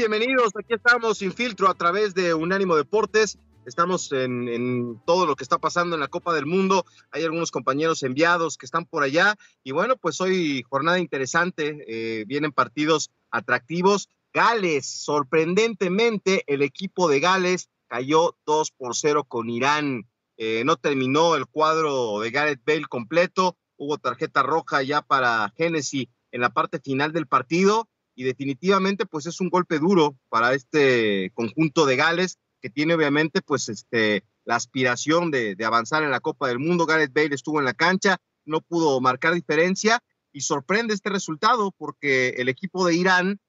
Bienvenidos. 0.00 0.52
Aquí 0.58 0.72
estamos 0.72 1.18
sin 1.18 1.30
filtro 1.30 1.68
a 1.68 1.74
través 1.74 2.14
de 2.14 2.32
Unánimo 2.32 2.74
Deportes. 2.74 3.38
Estamos 3.66 4.10
en, 4.12 4.98
todo 5.04 5.26
lo 5.26 5.36
que 5.36 5.44
está 5.44 5.58
pasando 5.58 5.94
en 5.94 6.00
la 6.00 6.08
Copa 6.08 6.32
del 6.32 6.46
Mundo. 6.46 6.86
Hay 7.10 7.22
algunos 7.22 7.50
compañeros 7.50 8.02
enviados 8.02 8.56
que 8.56 8.64
están 8.64 8.86
por 8.86 9.02
allá. 9.02 9.36
Y 9.62 9.72
bueno, 9.72 9.98
pues 9.98 10.18
hoy 10.22 10.64
jornada 10.70 10.98
interesante. 10.98 11.84
Eh, 11.86 12.24
vienen 12.26 12.50
partidos 12.50 13.10
atractivos. 13.30 14.08
Gales, 14.32 14.86
sorprendentemente, 14.86 16.44
el 16.46 16.62
equipo 16.62 17.06
de 17.06 17.20
Gales 17.20 17.68
cayó 17.86 18.38
2 18.46 18.70
por 18.70 18.96
0 18.96 19.24
con 19.24 19.50
Irán. 19.50 20.08
Eh, 20.38 20.62
no 20.64 20.76
terminó 20.76 21.36
el 21.36 21.44
cuadro 21.44 22.20
de 22.20 22.30
Gareth 22.30 22.62
Bale 22.64 22.86
completo. 22.88 23.58
Hubo 23.76 23.98
tarjeta 23.98 24.42
roja 24.42 24.82
ya 24.82 25.02
para 25.02 25.52
Genesis 25.58 26.08
en 26.32 26.40
la 26.40 26.48
parte 26.48 26.80
final 26.80 27.12
del 27.12 27.26
partido 27.26 27.89
y 28.20 28.22
definitivamente 28.22 29.06
pues 29.06 29.24
es 29.24 29.40
un 29.40 29.48
golpe 29.48 29.78
duro 29.78 30.14
para 30.28 30.52
este 30.52 31.32
conjunto 31.32 31.86
de 31.86 31.96
Gales 31.96 32.38
que 32.60 32.68
tiene 32.68 32.92
obviamente 32.92 33.40
pues 33.40 33.70
este 33.70 34.24
la 34.44 34.56
aspiración 34.56 35.30
de, 35.30 35.56
avanzar 35.64 36.02
en 36.02 36.10
la 36.10 36.20
Copa 36.20 36.46
del 36.46 36.58
Mundo. 36.58 36.84
Gareth 36.84 37.14
Bale 37.14 37.34
estuvo 37.34 37.60
en 37.60 37.64
la 37.64 37.72
cancha, 37.72 38.18
no 38.44 38.60
pudo 38.60 39.00
marcar 39.00 39.32
diferencia 39.32 40.02
y 40.34 40.42
sorprende 40.42 40.92
este 40.92 41.08
resultado 41.08 41.72
porque 41.78 42.34
el 42.36 42.50
equipo 42.50 42.86
de 42.86 42.94
Irán 42.94 43.40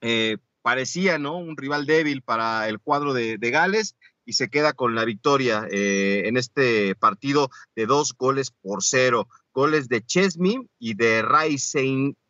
eh, 0.00 0.38
parecía 0.62 1.18
no 1.18 1.36
un 1.36 1.58
rival 1.58 1.84
débil 1.84 2.22
para 2.22 2.70
el 2.70 2.80
cuadro 2.80 3.12
de, 3.12 3.36
Gales 3.36 3.96
y 4.24 4.32
se 4.32 4.48
queda 4.48 4.72
con 4.72 4.94
la 4.94 5.04
victoria 5.04 5.66
eh, 5.70 6.22
en 6.28 6.38
este 6.38 6.94
partido 6.94 7.50
de 7.76 7.84
dos 7.84 8.14
goles 8.16 8.52
por 8.52 8.82
cero. 8.82 9.28
Goles 9.52 9.90
de 9.90 10.02
Chesney 10.02 10.66
y 10.78 10.94
de 10.94 11.20
Rai 11.20 11.58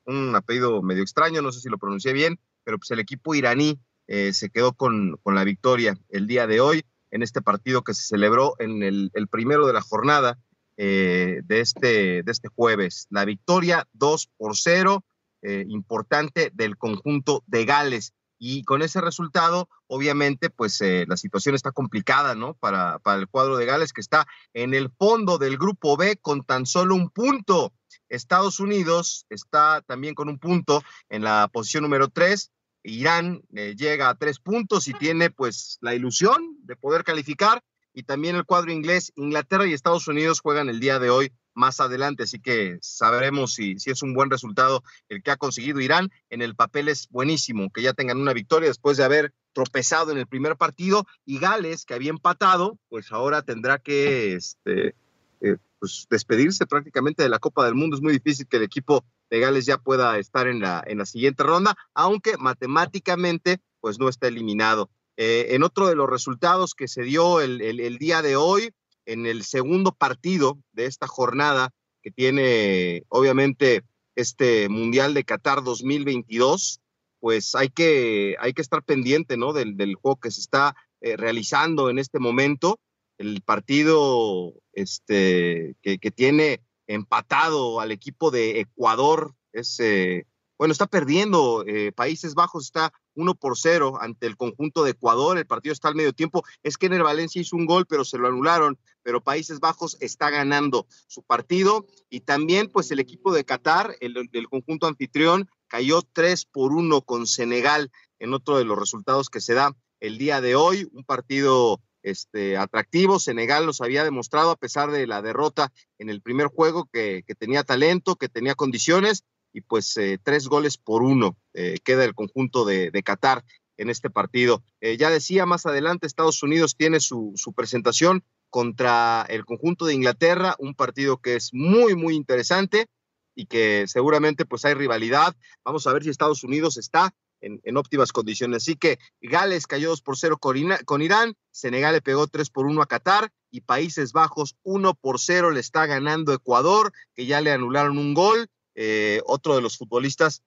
un 0.05 0.34
apellido 0.34 0.83
medio 0.83 1.03
extraño, 1.03 1.42
no 1.42 1.53
sé 1.53 1.61
si 1.61 1.69
lo 1.69 1.78
pronuncié 1.78 2.12
bien, 2.12 2.39
pero 2.64 2.78
pues 2.78 2.91
el 2.91 3.00
equipo 3.00 3.34
iraní 3.34 3.78
eh, 4.06 4.33
se 4.33 4.50
quedó 4.50 4.72
con, 4.72 5.17
con, 5.22 5.34
la 5.34 5.45
victoria 5.45 5.97
el 6.11 6.27
día 6.27 6.47
de 6.47 6.61
hoy 6.61 6.84
en 7.12 7.22
este 7.22 7.42
partido 7.42 7.85
que 7.85 7.95
se 7.95 8.02
celebró 8.02 8.57
en 8.58 8.83
el, 8.83 9.11
primero 9.30 9.67
de 9.67 9.74
la 9.74 9.83
jornada 9.83 10.39
eh, 10.77 11.42
de, 11.45 11.61
este, 11.61 12.23
de 12.23 12.33
este 12.33 12.48
jueves. 12.48 13.07
La 13.11 13.24
victoria 13.24 13.86
2 13.92 14.30
por 14.36 14.57
0, 14.57 15.05
eh, 15.42 15.64
importante 15.68 16.51
del 16.55 16.77
conjunto 16.77 17.45
de 17.46 17.64
Gales. 17.64 18.14
Y 18.45 18.64
con 18.64 18.83
ese 18.83 19.01
resultado, 19.01 19.69
obviamente, 19.86 20.51
pues 20.51 20.83
la 21.07 21.17
situación 21.17 21.55
está 21.55 21.70
complicada, 21.70 22.35
¿no? 22.35 22.55
Para, 22.55 22.98
para 22.98 23.20
el 23.20 23.29
cuadro 23.29 23.57
de 23.57 23.67
Gales, 23.67 23.92
que 23.92 24.01
está 24.01 24.27
en 24.53 24.75
el 24.75 24.91
fondo 24.91 25.39
del 25.39 25.57
grupo 25.57 25.97
B 25.97 26.17
con 26.17 26.42
tan 26.42 26.67
solo 26.67 26.97
un 26.97 27.08
punto. 27.11 27.73
Estados 28.08 28.58
Unidos 28.58 29.27
está 29.31 29.81
también 29.83 30.17
con 30.17 30.29
un 30.29 30.41
punto 30.41 30.83
en 31.08 31.23
la 31.23 31.48
posición 31.52 31.85
número 31.85 32.08
tres. 32.08 32.51
Irán 32.83 33.42
eh, 33.55 33.77
llega 33.77 34.08
a 34.08 34.17
tres 34.17 34.41
puntos 34.41 34.89
y 34.89 34.92
tiene 34.95 35.31
pues 35.31 35.79
la 35.81 35.95
ilusión 35.95 36.57
de 36.64 36.75
poder 36.75 37.05
calificar. 37.05 37.63
Y 37.95 38.02
también 38.02 38.35
el 38.35 38.45
cuadro 38.45 38.73
inglés, 38.73 39.13
Inglaterra 39.14 39.69
y 39.69 39.73
Estados 39.73 40.08
Unidos 40.08 40.41
juegan 40.41 40.69
el 40.69 40.81
día 40.81 40.98
de 40.98 41.11
hoy 41.11 41.33
más 41.55 41.80
adelante, 41.80 42.24
así 42.24 42.40
que 42.40 42.79
sabremos 42.80 43.55
si, 43.55 43.79
si 43.79 43.90
es 43.90 44.02
un 44.02 44.14
buen 44.14 44.30
resultado 44.30 44.83
el 45.08 45.23
que 45.23 45.30
ha 45.30 45.36
conseguido 45.36 45.80
Irán. 45.80 46.11
En 46.30 46.42
el 46.42 46.55
papel 46.55 46.89
es 46.89 47.08
buenísimo 47.11 47.70
que 47.73 47.83
ya 47.83 47.92
tengan 47.92 48.20
una 48.20 48.33
victoria 48.33 48.68
después 48.68 48.96
de 48.96 49.05
haber 49.05 49.35
tropezado 49.52 50.13
en 50.13 50.18
el 50.18 50.27
primer 50.27 50.57
partido 50.57 51.07
y 51.24 51.39
Gales, 51.39 51.85
que 51.85 51.95
había 51.95 52.11
empatado, 52.11 52.79
pues 52.89 53.13
ahora 53.13 53.42
tendrá 53.42 53.79
que 53.79 54.35
este, 54.35 54.95
eh, 55.40 55.57
pues 55.79 56.07
despedirse 56.08 56.67
prácticamente 56.67 57.23
de 57.23 57.29
la 57.29 57.39
Copa 57.39 57.64
del 57.64 57.74
Mundo. 57.74 57.96
Es 57.96 58.02
muy 58.02 58.13
difícil 58.13 58.46
que 58.46 58.57
el 58.57 58.63
equipo 58.63 59.05
de 59.30 59.40
Gales 59.40 59.67
ya 59.67 59.79
pueda 59.79 60.19
estar 60.19 60.46
en 60.46 60.61
la, 60.61 60.83
en 60.86 60.98
la 60.98 61.07
siguiente 61.07 61.42
ronda, 61.42 61.74
aunque 61.95 62.36
matemáticamente 62.39 63.61
pues 63.80 63.98
no 63.98 64.08
está 64.08 64.29
eliminado. 64.29 64.90
Eh, 65.17 65.55
en 65.55 65.63
otro 65.63 65.89
de 65.89 65.95
los 65.95 66.08
resultados 66.08 66.74
que 66.74 66.89
se 66.89 67.02
dio 67.02 67.40
el, 67.40 67.61
el, 67.61 67.98
día 67.98 68.23
de 68.23 68.36
hoy, 68.36 68.73
en 69.07 69.27
el 69.27 69.45
segundo 69.45 69.92
partido 69.92 70.58
de 70.73 70.86
esta 70.86 71.07
jornada 71.07 71.70
que 72.02 72.11
tiene 72.11 73.05
obviamente 73.08 73.83
este 74.17 74.68
Mundial 74.68 75.14
de 75.14 75.24
Qatar 75.24 75.63
2022, 75.63 76.80
pues 77.20 77.55
hay 77.55 77.68
que, 77.68 78.36
hay 78.40 78.52
que 78.52 78.63
estar 78.63 78.83
pendiente 78.83 79.36
¿no? 79.36 79.52
del, 79.52 79.77
del 79.77 79.95
juego 79.95 80.17
que 80.17 80.30
se 80.30 80.40
está 80.40 80.74
eh, 81.01 81.17
realizando 81.17 81.90
en 81.90 81.98
este 81.98 82.18
momento 82.18 82.79
el 83.18 83.42
partido 83.42 84.55
este, 84.73 85.74
que, 85.83 85.98
tiene 86.11 86.61
empatado 86.86 87.80
al 87.80 87.90
equipo 87.92 88.30
de 88.30 88.61
Ecuador 88.61 89.34
es, 89.52 89.80
eh, 89.80 90.27
bueno, 90.58 90.73
está 90.73 90.86
perdiendo. 90.86 91.64
Eh, 91.67 91.92
Países 91.92 92.34
Bajos 92.34 92.67
está 92.67 92.92
1 93.14 93.34
por 93.34 93.58
0 93.58 93.98
ante 94.00 94.27
el 94.27 94.36
conjunto 94.36 94.84
de 94.84 94.92
Ecuador. 94.92 95.39
El 95.39 95.46
partido 95.46 95.73
está 95.73 95.89
al 95.89 95.95
medio 95.95 96.12
tiempo. 96.12 96.45
Es 96.62 96.77
que 96.77 96.86
el 96.86 97.02
Valencia 97.02 97.40
hizo 97.40 97.56
un 97.56 97.67
gol, 97.67 97.86
pero 97.86 98.05
se 98.05 98.18
lo 98.18 98.28
anularon. 98.28 98.78
Pero 99.02 99.23
Países 99.23 99.61
Bajos 99.61 99.96
está 100.00 100.30
ganando 100.30 100.86
su 101.06 101.22
partido. 101.22 101.86
Y 102.08 102.20
también, 102.20 102.68
pues, 102.68 102.90
el 102.90 103.01
equipo 103.01 103.33
de 103.33 103.45
Qatar, 103.45 103.96
el, 104.01 104.14
conjunto 104.48 104.86
anfitrión, 104.86 105.48
cayó 105.68 106.02
3 106.02 106.45
por 106.46 106.72
1 106.72 107.02
con 107.02 107.27
Senegal 107.27 107.90
en 108.18 108.34
otro 108.34 108.58
de 108.58 108.64
los 108.64 108.78
resultados 108.78 109.28
que 109.30 109.40
se 109.40 109.55
da 109.55 109.77
el 110.01 110.18
día 110.18 110.40
de 110.40 110.55
hoy. 110.55 110.89
Un 110.92 111.05
partido 111.05 111.80
este, 112.02 112.56
atractivo. 112.56 113.18
Senegal 113.18 113.67
nos 113.67 113.80
había 113.80 114.05
demostrado, 114.05 114.51
a 114.51 114.56
pesar 114.56 114.90
de 114.90 115.06
la 115.06 115.22
derrota 115.22 115.72
en 115.98 116.11
el 116.11 116.20
primer 116.20 116.48
juego, 116.48 116.89
que, 116.92 117.24
tenía 117.39 117.64
talento, 117.64 118.17
que 118.17 118.28
tenía 118.28 118.55
condiciones, 118.55 119.24
y 119.52 119.61
pues 119.61 119.96
eh, 119.96 120.18
tres 120.23 120.48
goles 120.48 120.79
por 120.79 121.02
uno 121.02 121.36
eh, 121.55 121.79
queda 121.85 122.05
el 122.05 122.14
conjunto 122.14 122.64
de, 122.64 122.90
Qatar 123.05 123.45
en 123.77 123.90
este 123.90 124.11
partido. 124.11 124.63
Eh, 124.80 124.96
ya 124.96 125.11
decía, 125.11 125.46
más 125.46 125.67
adelante 125.67 126.07
Estados 126.07 126.42
Unidos 126.42 126.77
tiene 126.77 127.01
su, 127.01 127.35
presentación 127.55 128.25
contra 128.50 129.26
el 129.29 129.44
conjunto 129.44 129.87
de 129.87 129.94
Inglaterra, 129.94 130.56
un 130.58 130.75
partido 130.75 131.19
que 131.19 131.37
es 131.37 131.50
muy, 131.52 131.94
muy 131.94 132.14
interesante 132.14 132.87
y 133.35 133.46
que 133.46 133.87
seguramente 133.87 134.44
pues 134.44 134.64
hay 134.64 134.75
rivalidad. 134.75 135.35
Vamos 135.64 135.87
a 135.87 135.93
ver 135.93 136.02
si 136.02 136.10
Estados 136.10 136.44
Unidos 136.44 136.76
está 136.76 137.14
en, 137.43 137.76
óptimas 137.76 138.12
condiciones. 138.12 138.62
Así 138.62 138.76
que 138.76 138.99
Gales 139.20 139.66
cayó 139.66 139.90
2 139.90 140.02
por 140.02 140.16
0 140.16 140.38
con, 140.38 141.02
Irán, 141.02 141.34
Senegal 141.50 141.94
le 141.94 142.02
pegó 142.02 142.26
3 142.26 142.50
por 142.50 142.66
1 142.66 142.81
a 142.82 142.87
Qatar 142.87 143.31
y 143.50 143.62
Países 143.62 144.12
Bajos 144.12 144.56
1 144.62 144.94
por 144.94 145.19
0 145.19 145.50
le 145.50 145.60
está 145.60 145.87
ganando 145.87 146.32
Ecuador, 146.32 146.93
que 147.14 147.26
ya 147.26 147.40
le 147.40 147.52
anularon 147.52 147.99
un 147.99 148.14
gol. 148.14 148.49
Eh, 148.74 149.20
otro 149.26 149.54
de 149.54 149.62
los 149.62 149.76
futbolistas 149.76 150.42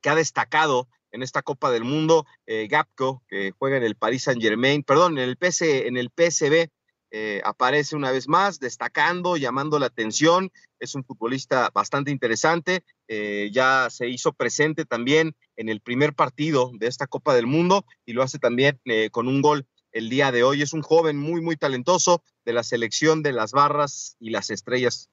que 0.00 0.10
ha 0.10 0.14
destacado 0.14 0.88
en 1.10 1.22
esta 1.22 1.42
Copa 1.42 1.70
del 1.70 1.84
Mundo, 1.84 2.26
eh, 2.46 2.66
Gapco, 2.68 3.22
que 3.28 3.52
juega 3.58 3.76
en 3.76 3.84
el 3.84 3.96
Paris 3.96 4.24
Saint 4.24 4.42
Germain, 4.42 4.82
perdón, 4.82 5.18
en 5.18 5.28
el, 5.28 5.36
PS, 5.36 5.86
en 5.86 5.96
el 5.96 6.10
PSB, 6.10 6.70
eh, 7.14 7.42
aparece 7.44 7.94
una 7.94 8.10
vez 8.10 8.26
más, 8.26 8.58
destacando, 8.58 9.36
llamando 9.36 9.78
la 9.78 9.86
atención. 9.86 10.50
Es 10.80 10.94
un 10.94 11.04
futbolista 11.04 11.70
bastante 11.74 12.10
interesante. 12.10 12.84
Eh, 13.06 13.50
ya 13.52 13.88
se 13.90 14.08
hizo 14.08 14.32
presente 14.32 14.86
también 14.86 15.36
en 15.56 15.68
el 15.68 15.82
primer 15.82 16.14
partido 16.14 16.72
de 16.78 16.86
esta 16.86 17.06
Copa 17.06 17.34
del 17.34 17.46
Mundo 17.46 17.84
y 18.06 18.14
lo 18.14 18.22
hace 18.22 18.38
también 18.38 18.80
eh, 18.86 19.10
con 19.10 19.28
un 19.28 19.42
gol 19.42 19.66
el 19.92 20.08
día 20.08 20.32
de 20.32 20.42
hoy. 20.42 20.62
Es 20.62 20.72
un 20.72 20.80
joven 20.80 21.18
muy, 21.18 21.42
muy 21.42 21.56
talentoso 21.56 22.24
de 22.46 22.54
la 22.54 22.62
selección 22.62 23.22
de 23.22 23.32
las 23.32 23.52
barras 23.52 24.16
y 24.18 24.30
las 24.30 24.48
estrellas. 24.48 25.10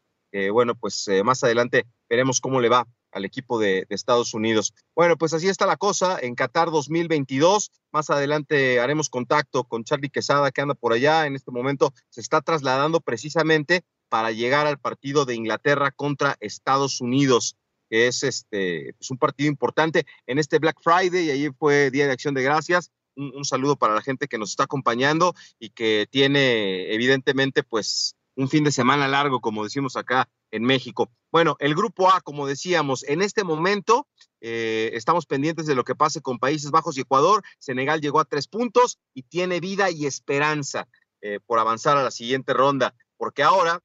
Bueno, 0.51 0.75
pues 0.75 1.07
más 1.23 1.43
adelante 1.43 1.85
veremos 2.09 2.39
cómo 2.41 2.59
le 2.61 2.69
va 2.69 2.87
al 3.11 3.25
equipo 3.25 3.59
de, 3.59 3.85
Estados 3.89 4.33
Unidos. 4.33 4.73
Bueno, 4.95 5.17
pues 5.17 5.33
así 5.33 5.47
está 5.47 5.65
la 5.65 5.77
cosa 5.77 6.19
en 6.21 6.35
Qatar 6.35 6.69
2022. 6.71 7.71
Más 7.91 8.09
adelante 8.09 8.79
haremos 8.79 9.09
contacto 9.09 9.63
con 9.63 9.83
Charlie 9.83 10.09
Quesada, 10.09 10.51
que 10.51 10.61
anda 10.61 10.75
por 10.75 10.93
allá. 10.93 11.25
En 11.25 11.35
este 11.35 11.51
momento 11.51 11.93
se 12.09 12.21
está 12.21 12.41
trasladando 12.41 13.01
precisamente 13.01 13.83
para 14.09 14.31
llegar 14.31 14.67
al 14.67 14.79
partido 14.79 15.25
de 15.25 15.35
Inglaterra 15.35 15.91
contra 15.91 16.35
Estados 16.39 16.99
Unidos, 16.99 17.55
es 17.89 18.23
este, 18.23 18.93
pues 18.97 19.09
un 19.11 19.17
partido 19.17 19.49
importante 19.49 20.05
en 20.27 20.39
este 20.39 20.59
Black 20.59 20.79
Friday 20.81 21.25
y 21.25 21.31
ahí 21.31 21.49
fue 21.57 21.91
Día 21.91 22.05
de 22.05 22.13
Acción 22.13 22.33
de 22.33 22.43
Gracias. 22.43 22.91
Un 23.15 23.43
saludo 23.43 23.75
para 23.75 23.95
la 23.95 24.01
gente 24.01 24.27
que 24.27 24.37
nos 24.37 24.51
está 24.51 24.63
acompañando 24.63 25.33
y 25.59 25.71
que 25.71 26.07
tiene 26.09 26.93
evidentemente 26.93 27.63
pues 27.63 28.15
un 28.39 28.47
fin 28.47 28.63
de 28.63 28.71
semana 28.71 29.09
largo, 29.09 29.41
como 29.41 29.65
decimos 29.65 29.97
acá 29.97 30.29
en 30.49 30.63
México. 30.63 31.11
Bueno, 31.29 31.57
el 31.59 31.75
grupo 31.75 32.09
A, 32.09 32.21
como 32.21 32.47
decíamos, 32.47 33.03
en 33.03 33.21
este 33.21 33.43
momento 33.43 34.07
eh, 34.39 34.91
estamos 34.93 35.25
pendientes 35.25 35.65
de 35.65 35.75
lo 35.75 35.83
que 35.83 35.93
pase 35.93 36.21
con 36.21 36.39
Países 36.39 36.71
Bajos 36.71 36.97
y 36.97 37.01
Ecuador. 37.01 37.43
Senegal 37.59 37.99
llegó 37.99 38.21
a 38.21 38.25
tres 38.25 38.47
puntos 38.47 38.97
y 39.13 39.23
tiene 39.23 39.59
vida 39.59 39.91
y 39.91 40.05
esperanza 40.05 40.87
eh, 41.19 41.41
por 41.45 41.59
avanzar 41.59 41.97
a 41.97 42.03
la 42.03 42.11
siguiente 42.11 42.53
ronda, 42.53 42.95
porque 43.17 43.43
ahora, 43.43 43.81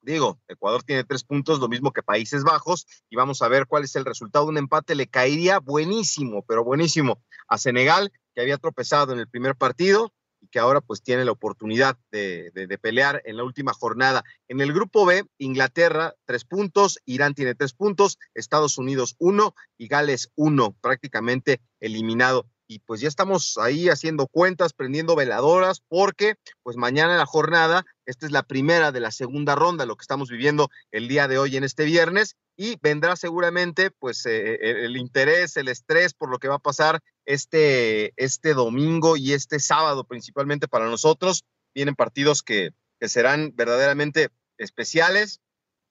digo, 0.00 0.40
Ecuador 0.48 0.82
tiene 0.82 1.04
tres 1.04 1.22
puntos, 1.22 1.60
lo 1.60 1.68
mismo 1.68 1.92
que 1.92 2.02
Países 2.02 2.42
Bajos, 2.42 2.84
y 3.08 3.14
vamos 3.14 3.42
a 3.42 3.48
ver 3.48 3.68
cuál 3.68 3.84
es 3.84 3.94
el 3.94 4.04
resultado. 4.04 4.46
Un 4.46 4.58
empate 4.58 4.96
le 4.96 5.06
caería 5.06 5.60
buenísimo, 5.60 6.42
pero 6.42 6.64
buenísimo 6.64 7.22
a 7.46 7.58
Senegal, 7.58 8.10
que 8.34 8.40
había 8.40 8.58
tropezado 8.58 9.12
en 9.12 9.20
el 9.20 9.28
primer 9.28 9.54
partido 9.54 10.12
que 10.50 10.58
ahora 10.58 10.80
pues 10.80 11.02
tiene 11.02 11.24
la 11.24 11.32
oportunidad 11.32 11.96
de, 12.10 12.50
pelear 12.80 13.22
en 13.24 13.36
la 13.36 13.44
última 13.44 13.72
jornada. 13.72 14.24
En 14.48 14.60
el 14.60 14.72
grupo 14.72 15.04
B, 15.04 15.24
Inglaterra 15.38 16.14
tres 16.24 16.44
puntos, 16.44 16.98
Irán 17.04 17.34
tiene 17.34 17.54
tres 17.54 17.72
puntos, 17.72 18.18
Estados 18.34 18.78
Unidos 18.78 19.16
uno 19.18 19.54
y 19.76 19.88
Gales 19.88 20.30
uno, 20.36 20.76
prácticamente 20.80 21.60
eliminado. 21.80 22.46
Y 22.70 22.80
pues 22.80 23.00
ya 23.00 23.08
estamos 23.08 23.56
ahí 23.56 23.88
haciendo 23.88 24.26
cuentas, 24.26 24.74
prendiendo 24.74 25.16
veladoras, 25.16 25.80
porque 25.88 26.34
pues 26.62 26.76
mañana 26.76 27.16
la 27.16 27.24
jornada, 27.24 27.86
esta 28.08 28.24
es 28.24 28.32
la 28.32 28.42
primera 28.42 28.90
de 28.90 29.00
la 29.00 29.10
segunda 29.10 29.54
ronda, 29.54 29.84
lo 29.84 29.94
que 29.96 30.02
estamos 30.02 30.30
viviendo 30.30 30.70
el 30.92 31.08
día 31.08 31.28
de 31.28 31.38
hoy 31.38 31.58
en 31.58 31.62
este 31.62 31.84
viernes, 31.84 32.36
y 32.56 32.78
vendrá 32.80 33.16
seguramente 33.16 33.90
pues 33.90 34.24
eh, 34.24 34.56
el 34.62 34.96
interés, 34.96 35.58
el 35.58 35.68
estrés 35.68 36.14
por 36.14 36.30
lo 36.30 36.38
que 36.38 36.48
va 36.48 36.54
a 36.54 36.58
pasar 36.58 37.02
este, 37.26 38.14
este 38.16 38.54
domingo 38.54 39.18
y 39.18 39.34
este 39.34 39.60
sábado 39.60 40.04
principalmente 40.04 40.68
para 40.68 40.86
nosotros. 40.86 41.44
Vienen 41.74 41.94
partidos 41.94 42.42
que, 42.42 42.70
que 42.98 43.10
serán 43.10 43.52
verdaderamente 43.54 44.30
especiales. 44.56 45.42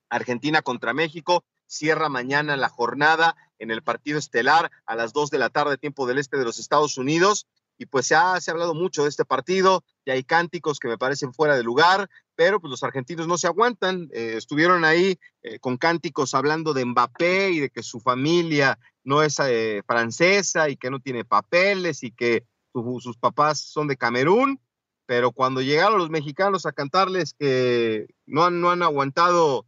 Argentina 0.09 0.63
contra 0.63 0.95
México, 0.95 1.45
cierra 1.67 2.09
mañana 2.09 2.57
la 2.57 2.69
jornada 2.69 3.35
en 3.59 3.69
el 3.69 3.83
partido 3.83 4.17
estelar 4.17 4.71
a 4.87 4.95
las 4.95 5.13
2 5.13 5.29
de 5.29 5.37
la 5.37 5.51
tarde, 5.51 5.77
tiempo 5.77 6.07
del 6.07 6.17
este 6.17 6.37
de 6.37 6.45
los 6.45 6.57
Estados 6.57 6.97
Unidos 6.97 7.45
y 7.77 7.85
pues 7.85 8.07
se 8.07 8.15
ha, 8.15 8.39
se 8.41 8.49
ha 8.49 8.53
hablado 8.53 8.73
mucho 8.73 9.03
de 9.03 9.09
este 9.09 9.25
partido, 9.25 9.83
y 10.05 10.11
hay 10.11 10.23
cánticos 10.23 10.79
que 10.79 10.87
me 10.87 10.97
parecen 10.97 11.33
fuera 11.33 11.55
de 11.55 11.63
lugar, 11.63 12.09
pero 12.35 12.59
pues 12.59 12.71
los 12.71 12.83
argentinos 12.83 13.27
no 13.27 13.37
se 13.37 13.47
aguantan, 13.47 14.09
eh, 14.13 14.35
estuvieron 14.37 14.85
ahí 14.85 15.19
eh, 15.43 15.59
con 15.59 15.77
cánticos 15.77 16.33
hablando 16.33 16.73
de 16.73 16.85
Mbappé 16.85 17.51
y 17.51 17.59
de 17.59 17.69
que 17.69 17.83
su 17.83 17.99
familia 17.99 18.79
no 19.03 19.21
es 19.21 19.39
eh, 19.39 19.81
francesa 19.85 20.69
y 20.69 20.77
que 20.77 20.89
no 20.89 20.99
tiene 20.99 21.25
papeles 21.25 22.03
y 22.03 22.11
que 22.11 22.45
sus 22.73 23.17
papás 23.17 23.59
son 23.59 23.87
de 23.87 23.97
Camerún, 23.97 24.59
pero 25.07 25.31
cuando 25.31 25.61
llegaron 25.61 25.97
los 25.97 26.11
mexicanos 26.11 26.65
a 26.65 26.73
cantarles 26.73 27.33
que 27.33 28.07
no 28.27 28.45
han, 28.45 28.61
no 28.61 28.69
han 28.69 28.83
aguantado 28.83 29.65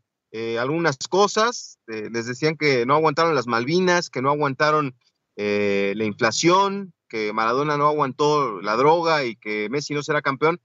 algunas 0.59 0.95
cosas, 1.09 1.79
les 1.87 2.27
decían 2.27 2.55
que 2.55 2.85
no 2.85 2.93
aguantaron 2.93 3.33
las 3.33 3.47
Malvinas, 3.47 4.11
que 4.11 4.21
no 4.21 4.29
aguantaron 4.29 4.95
la 5.35 6.03
inflación, 6.03 6.93
que 7.09 7.33
Maradona 7.33 7.77
no 7.77 7.87
aguantó 7.87 8.61
la 8.61 8.75
droga 8.75 9.25
y 9.25 9.35
que 9.35 9.67
Messi 9.69 9.93
no 9.93 10.03
será 10.03 10.21
campeón, 10.21 10.61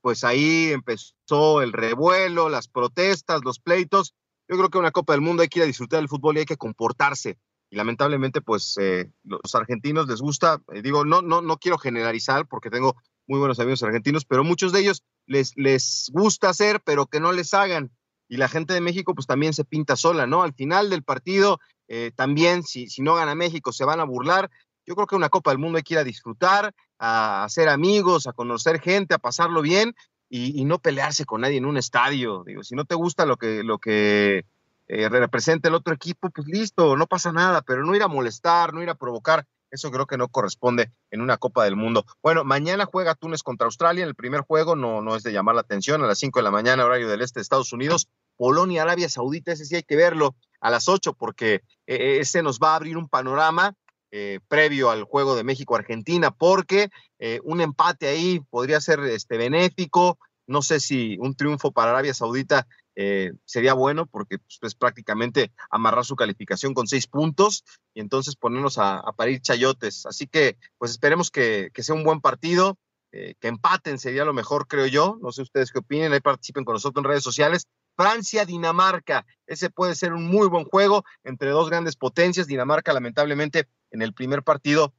pues 0.00 0.24
ahí 0.24 0.70
empezó 0.72 1.62
el 1.62 1.72
revuelo, 1.72 2.48
las 2.48 2.68
protestas, 2.68 3.42
los 3.44 3.60
pleitos. 3.60 4.14
Yo 4.48 4.56
creo 4.56 4.70
que 4.70 4.78
una 4.78 4.90
Copa 4.90 5.12
del 5.12 5.22
Mundo 5.22 5.42
hay 5.42 5.48
que 5.48 5.58
ir 5.58 5.64
a 5.64 5.66
disfrutar 5.66 6.00
del 6.00 6.08
fútbol 6.08 6.36
y 6.36 6.40
hay 6.40 6.46
que 6.46 6.56
comportarse. 6.56 7.38
Y 7.70 7.76
lamentablemente, 7.76 8.40
pues 8.40 8.76
eh, 8.80 9.10
los 9.24 9.54
argentinos 9.54 10.08
les 10.08 10.20
gusta, 10.20 10.62
eh, 10.72 10.80
digo, 10.80 11.04
no, 11.04 11.20
no, 11.20 11.42
no 11.42 11.58
quiero 11.58 11.76
generalizar 11.76 12.46
porque 12.48 12.70
tengo 12.70 12.96
muy 13.26 13.38
buenos 13.38 13.60
amigos 13.60 13.82
argentinos, 13.82 14.24
pero 14.24 14.42
muchos 14.42 14.72
de 14.72 14.80
ellos 14.80 15.04
les, 15.26 15.54
les 15.56 16.10
gusta 16.12 16.48
hacer, 16.48 16.80
pero 16.82 17.06
que 17.06 17.20
no 17.20 17.32
les 17.32 17.52
hagan. 17.52 17.90
Y 18.26 18.38
la 18.38 18.48
gente 18.48 18.72
de 18.72 18.80
México, 18.80 19.14
pues 19.14 19.26
también 19.26 19.52
se 19.52 19.64
pinta 19.64 19.96
sola, 19.96 20.26
¿no? 20.26 20.42
Al 20.42 20.54
final 20.54 20.88
del 20.88 21.02
partido, 21.02 21.60
eh, 21.88 22.12
también, 22.14 22.62
si, 22.62 22.88
si 22.88 23.02
no 23.02 23.14
gana 23.14 23.34
México, 23.34 23.72
se 23.72 23.84
van 23.84 24.00
a 24.00 24.04
burlar. 24.04 24.50
Yo 24.88 24.94
creo 24.94 25.06
que 25.06 25.16
una 25.16 25.28
Copa 25.28 25.50
del 25.50 25.58
Mundo 25.58 25.76
hay 25.76 25.82
que 25.82 25.94
ir 25.94 25.98
a 25.98 26.04
disfrutar, 26.04 26.74
a 26.98 27.44
hacer 27.44 27.68
amigos, 27.68 28.26
a 28.26 28.32
conocer 28.32 28.80
gente, 28.80 29.14
a 29.14 29.18
pasarlo 29.18 29.60
bien 29.60 29.94
y, 30.30 30.64
no 30.64 30.78
pelearse 30.78 31.26
con 31.26 31.42
nadie 31.42 31.58
en 31.58 31.66
un 31.66 31.76
estadio. 31.76 32.42
Digo, 32.46 32.64
si 32.64 32.74
no 32.74 32.86
te 32.86 32.94
gusta 32.94 33.26
lo 33.26 33.36
que, 33.36 33.62
lo 33.62 33.76
que 33.76 34.46
eh, 34.86 35.08
representa 35.10 35.68
el 35.68 35.74
otro 35.74 35.92
equipo, 35.92 36.30
pues 36.30 36.46
listo, 36.48 36.96
no 36.96 37.06
pasa 37.06 37.32
nada, 37.32 37.60
pero 37.60 37.84
no 37.84 37.94
ir 37.94 38.02
a 38.02 38.08
molestar, 38.08 38.72
no 38.72 38.82
ir 38.82 38.88
a 38.88 38.94
provocar. 38.94 39.44
Eso 39.70 39.90
creo 39.90 40.06
que 40.06 40.16
no 40.16 40.28
corresponde 40.28 40.90
en 41.10 41.20
una 41.20 41.36
Copa 41.36 41.64
del 41.64 41.76
Mundo. 41.76 42.06
Bueno, 42.22 42.42
mañana 42.42 42.86
juega 42.86 43.14
Túnez 43.14 43.42
contra 43.42 43.66
Australia. 43.66 44.04
En 44.04 44.08
el 44.08 44.14
primer 44.14 44.40
juego 44.40 44.74
no, 44.74 45.02
no 45.02 45.16
es 45.16 45.22
de 45.22 45.32
llamar 45.32 45.54
la 45.54 45.60
atención. 45.60 46.02
A 46.02 46.06
las 46.06 46.18
5 46.18 46.38
de 46.38 46.44
la 46.44 46.50
mañana, 46.50 46.86
horario 46.86 47.08
del 47.08 47.20
este 47.20 47.40
de 47.40 47.42
Estados 47.42 47.74
Unidos. 47.74 48.08
Polonia, 48.38 48.84
Arabia 48.84 49.10
Saudita, 49.10 49.52
ese 49.52 49.66
sí 49.66 49.76
hay 49.76 49.82
que 49.82 49.96
verlo 49.96 50.34
a 50.60 50.70
las 50.70 50.88
8 50.88 51.12
porque 51.12 51.60
eh, 51.86 52.20
ese 52.20 52.42
nos 52.42 52.58
va 52.58 52.72
a 52.72 52.76
abrir 52.76 52.96
un 52.96 53.10
panorama 53.10 53.74
eh, 54.10 54.40
previo 54.48 54.90
al 54.90 55.04
juego 55.04 55.36
de 55.36 55.44
México-Argentina, 55.44 56.30
porque 56.30 56.88
eh, 57.18 57.40
un 57.44 57.60
empate 57.60 58.08
ahí 58.08 58.40
podría 58.48 58.80
ser 58.80 59.00
este, 59.00 59.36
benéfico. 59.36 60.18
No 60.46 60.62
sé 60.62 60.80
si 60.80 61.18
un 61.20 61.34
triunfo 61.34 61.72
para 61.72 61.90
Arabia 61.90 62.14
Saudita 62.14 62.66
eh, 62.96 63.32
sería 63.44 63.74
bueno, 63.74 64.06
porque 64.06 64.38
pues, 64.38 64.58
es 64.62 64.74
prácticamente 64.74 65.52
amarrar 65.70 66.06
su 66.06 66.16
calificación 66.16 66.72
con 66.72 66.86
seis 66.86 67.06
puntos 67.06 67.64
y 67.92 68.00
entonces 68.00 68.34
ponernos 68.34 68.78
a, 68.78 69.02
parir 69.14 69.42
chayotes. 69.42 70.06
Así 70.06 70.26
que, 70.26 70.56
pues 70.78 70.92
esperemos 70.92 71.30
que, 71.30 71.70
que 71.74 71.82
sea 71.82 71.94
un 71.94 72.04
buen 72.04 72.20
partido. 72.22 72.78
que 73.10 73.48
empaten 73.48 73.98
sería 73.98 74.24
lo 74.24 74.32
mejor, 74.32 74.66
creo 74.68 74.86
yo. 74.86 75.18
No 75.20 75.32
sé 75.32 75.42
ustedes 75.42 75.70
qué 75.70 75.80
opinen, 75.80 76.12
ahí 76.12 76.20
participen 76.20 76.64
con 76.64 76.74
nosotros 76.74 77.02
en 77.02 77.10
redes 77.10 77.24
sociales. 77.24 77.66
Francia-Dinamarca. 77.98 79.26
Ese 79.46 79.70
puede 79.70 79.96
ser 79.96 80.12
un 80.12 80.24
muy 80.24 80.46
buen 80.46 80.64
juego 80.64 81.04
entre 81.24 81.50
dos 81.50 81.68
grandes 81.68 81.96
potencias. 81.96 82.46
Dinamarca, 82.46 82.92
lamentablemente, 82.92 83.66
en 83.90 84.02
el 84.02 84.12
primer 84.12 84.42
partido, 84.42 84.92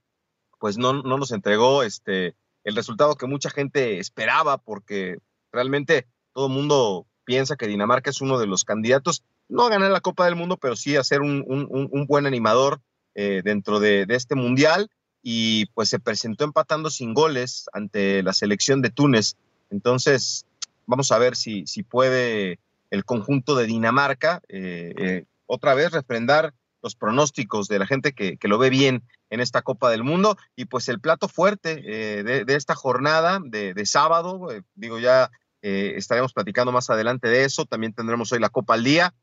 pues 0.60 0.77
no, 0.77 0.93
no 0.93 1.17
nos 1.17 1.31
entregó 1.31 1.84
este, 1.84 2.36
el 2.63 2.75
resultado 2.75 3.15
que 3.15 3.27
mucha 3.27 3.50
gente 3.50 4.00
esperaba, 4.00 4.58
porque 4.58 5.17
realmente 5.51 6.08
todo 6.34 6.48
el 6.48 6.53
mundo 6.53 7.08
piensa 7.24 7.55
que 7.55 7.67
Dinamarca 7.67 8.10
es 8.10 8.22
uno 8.22 8.39
de 8.39 8.48
los 8.48 8.65
candidatos, 8.65 9.24
no 9.48 9.63
a 9.65 9.69
ganar 9.69 9.91
la 9.91 10.01
Copa 10.01 10.25
del 10.25 10.36
Mundo, 10.36 10.58
pero 10.58 10.75
sí 10.75 10.96
a 10.96 11.03
ser 11.03 11.22
un, 11.22 12.05
buen 12.08 12.25
animador 12.25 12.81
eh, 13.15 13.41
dentro 13.43 13.79
de, 13.79 14.05
este 14.10 14.36
mundial. 14.36 14.89
Y 15.22 15.65
pues 15.74 15.89
se 15.89 16.00
presentó 16.00 16.46
empatando 16.46 16.89
sin 16.89 17.13
goles 17.13 17.65
ante 17.74 18.24
la 18.24 18.31
selección 18.31 18.81
de 18.81 18.89
Túnez. 18.89 19.36
Entonces, 19.69 20.46
vamos 20.86 21.12
a 21.12 21.17
ver 21.17 21.36
si, 21.36 21.67
si 21.67 21.84
puede 21.84 22.60
el 22.89 23.03
conjunto 23.03 23.55
de 23.55 23.65
Dinamarca, 23.65 24.41
eh, 24.48 24.93
eh, 24.98 25.25
otra 25.46 25.74
vez 25.74 25.91
refrendar 25.91 26.53
los 26.81 26.95
pronósticos 26.95 27.67
de 27.67 27.79
la 27.79 27.88
gente 27.88 28.13
que, 28.13 28.38
lo 28.43 28.57
ve 28.57 28.69
bien 28.69 29.03
en 29.29 29.39
esta 29.39 29.62
Copa 29.62 29.89
del 29.89 30.03
Mundo. 30.03 30.38
Y 30.55 30.65
pues 30.65 30.89
el 30.89 31.00
plato 31.00 31.27
fuerte 31.27 31.83
eh, 31.86 32.24
de, 32.24 32.55
esta 32.55 32.75
jornada 32.75 33.39
de, 33.43 33.86
sábado, 33.86 34.48
digo 34.75 35.00
ya 35.00 35.29
estaremos 35.62 36.31
platicando 36.31 36.71
más 36.71 36.89
adelante 36.89 37.27
de 37.27 37.43
eso, 37.43 37.65
también 37.65 37.93
tendremos 37.93 38.31
hoy 38.31 38.39
la 38.39 38.50
Copa 38.50 38.75
al 38.75 38.83
día. 38.83 39.13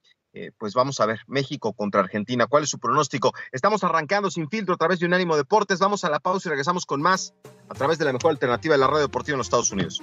pues 0.58 0.74
vamos 0.74 1.00
a 1.00 1.06
ver, 1.06 1.20
México 1.26 1.72
contra 1.72 2.02
Argentina, 2.02 2.46
¿cuál 2.46 2.64
es 2.64 2.70
su 2.70 2.78
pronóstico? 2.78 3.32
Estamos 3.52 3.84
arrancando 3.84 4.30
sin 4.30 4.50
filtro 4.50 4.74
a 4.74 4.76
través 4.76 5.00
de 5.00 5.06
Unánimo 5.06 5.36
Deportes, 5.36 5.78
vamos 5.78 6.04
a 6.04 6.10
la 6.10 6.20
pausa 6.20 6.48
y 6.48 6.50
regresamos 6.50 6.84
con 6.84 7.00
más 7.00 7.34
a 7.70 7.74
través 7.74 7.98
de 7.98 8.04
la 8.04 8.12
mejor 8.12 8.32
alternativa 8.32 8.74
de 8.74 8.78
la 8.78 8.86
radio 8.86 9.00
deportiva 9.00 9.34
en 9.34 9.38
los 9.38 9.46
Estados 9.46 9.72
Unidos. 9.72 10.02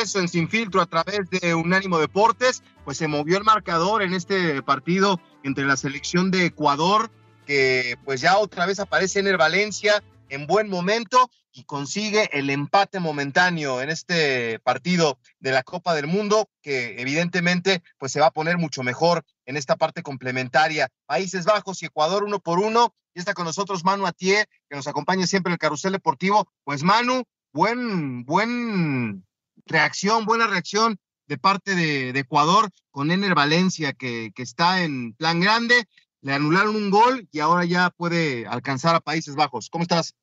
Regreso 0.00 0.20
en 0.20 0.28
Sin 0.28 0.48
Filtro 0.48 0.80
a 0.80 0.86
través 0.86 1.28
de 1.28 1.54
Unánimo 1.54 1.98
Deportes. 1.98 2.62
Pues 2.86 2.96
se 2.96 3.06
movió 3.06 3.36
el 3.36 3.44
marcador 3.44 4.02
en 4.02 4.14
este 4.14 4.62
partido 4.62 5.20
entre 5.42 5.66
la 5.66 5.76
selección 5.76 6.30
de 6.30 6.46
Ecuador, 6.46 7.10
que 7.44 7.98
pues 8.06 8.22
ya 8.22 8.38
otra 8.38 8.64
vez 8.64 8.80
aparece 8.80 9.20
en 9.20 9.26
el 9.26 9.36
Valencia 9.36 10.02
en 10.30 10.46
buen 10.46 10.70
momento 10.70 11.30
y 11.52 11.64
consigue 11.64 12.30
el 12.32 12.48
empate 12.48 12.98
momentáneo 12.98 13.82
en 13.82 13.90
este 13.90 14.58
partido 14.60 15.18
de 15.38 15.52
la 15.52 15.64
Copa 15.64 15.94
del 15.94 16.06
Mundo, 16.06 16.48
que 16.62 16.98
evidentemente 16.98 17.82
pues 17.98 18.10
se 18.10 18.20
va 18.20 18.28
a 18.28 18.32
poner 18.32 18.56
mucho 18.56 18.82
mejor 18.82 19.22
en 19.44 19.58
esta 19.58 19.76
parte 19.76 20.02
complementaria. 20.02 20.88
Países 21.04 21.44
Bajos 21.44 21.82
y 21.82 21.86
Ecuador 21.86 22.24
uno 22.24 22.40
por 22.40 22.58
uno. 22.58 22.94
Y 23.12 23.18
está 23.18 23.34
con 23.34 23.44
nosotros 23.44 23.84
Manu 23.84 24.06
Atié, 24.06 24.46
que 24.66 24.76
nos 24.76 24.86
acompaña 24.86 25.26
siempre 25.26 25.50
en 25.50 25.54
el 25.54 25.58
carrusel 25.58 25.92
deportivo. 25.92 26.48
Pues 26.64 26.82
Manu, 26.84 27.24
buen, 27.52 28.24
buen 28.24 29.26
reacción, 29.66 30.24
buena 30.24 30.46
reacción 30.46 30.98
de 31.30 31.38
parte 31.38 31.76
de, 31.76 32.10
Ecuador 32.18 32.70
con 32.90 33.12
Ener 33.12 33.36
Valencia, 33.36 33.92
que, 33.92 34.32
está 34.36 34.82
en 34.82 35.14
plan 35.14 35.40
grande. 35.40 35.84
Le 36.22 36.32
anularon 36.32 36.74
un 36.74 36.90
gol 36.90 37.28
y 37.30 37.38
ahora 37.38 37.64
ya 37.64 37.90
puede 37.90 38.46
alcanzar 38.48 38.96
a 38.96 39.00
Países 39.00 39.36
Bajos. 39.36 39.70
¿Cómo 39.70 39.82
estás? 39.82 40.16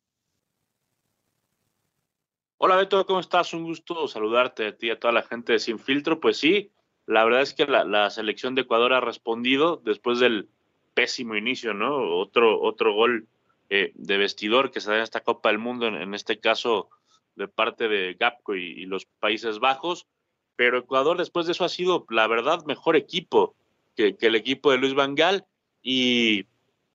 Hola 2.58 2.76
Beto, 2.76 3.06
¿cómo 3.06 3.22
estás? 3.22 3.54
Un 3.54 3.64
gusto 3.64 4.08
saludarte 4.08 4.68
a 4.68 4.76
ti 4.76 4.88
y 4.88 4.90
a 4.90 5.00
toda 5.00 5.14
la 5.14 5.24
gente 5.24 5.54
de 5.54 5.60
Sin 5.60 5.80
Filtro. 5.80 6.20
Pues 6.20 6.38
sí, 6.38 6.72
la 7.06 7.24
verdad 7.24 7.42
es 7.42 7.54
que 7.54 7.66
la, 7.66 8.10
selección 8.10 8.54
de 8.54 8.64
Ecuador 8.64 8.94
ha 8.94 9.00
respondido 9.00 9.82
después 9.86 10.20
del 10.20 10.50
pésimo 10.94 11.36
inicio, 11.36 11.74
¿no? 11.74 12.18
Otro, 12.18 12.62
otro 12.62 12.94
gol 12.94 13.28
eh, 13.70 13.94
de 13.96 14.18
vestidor 14.18 14.72
que 14.72 14.82
se 14.82 14.90
da 14.90 14.98
en 14.98 15.04
esta 15.04 15.22
Copa 15.22 15.50
del 15.50 15.58
Mundo, 15.58 15.88
en 15.88 16.14
este 16.14 16.40
caso 16.40 16.90
de 17.38 17.48
parte 17.48 17.88
de 17.88 18.16
Gapco 18.20 18.56
y, 18.56 18.86
los 18.86 19.06
Países 19.20 19.60
Bajos, 19.60 20.08
pero 20.56 20.80
Ecuador 20.80 21.18
después 21.18 21.46
de 21.46 21.54
eso 21.54 21.64
ha 21.64 21.70
sido, 21.70 22.06
la 22.10 22.28
verdad, 22.28 22.66
mejor 22.66 22.96
equipo 22.96 23.56
que, 23.96 24.18
el 24.20 24.36
equipo 24.36 24.72
de 24.72 24.78
Luis 24.78 24.96
Vangal 24.96 25.46
y 25.82 26.46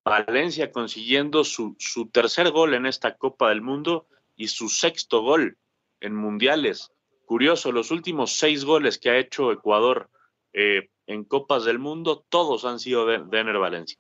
Valencia 0.05 0.73
consiguiendo 0.73 1.45
su, 1.45 1.77
su 1.79 2.09
tercer 2.09 2.51
gol 2.51 2.75
en 2.75 2.87
esta 2.87 3.17
Copa 3.17 3.49
del 3.49 3.63
Mundo 3.63 4.07
y 4.37 4.49
su 4.49 4.69
sexto 4.69 5.23
gol 5.23 5.57
en 6.01 6.15
mundiales. 6.17 6.93
Curioso, 7.25 7.71
los 7.71 7.93
últimos 7.93 8.33
seis 8.33 8.65
goles 8.65 8.99
que 8.99 9.11
ha 9.11 9.19
hecho 9.19 9.53
Ecuador 9.53 10.11
eh, 10.53 10.91
en 11.07 11.25
Copas 11.25 11.65
del 11.65 11.79
Mundo, 11.79 12.25
todos 12.29 12.65
han 12.65 12.81
sido 12.81 13.07
de, 13.07 13.23
de 13.25 13.39
Ener 13.39 13.59
Valencia. 13.59 13.99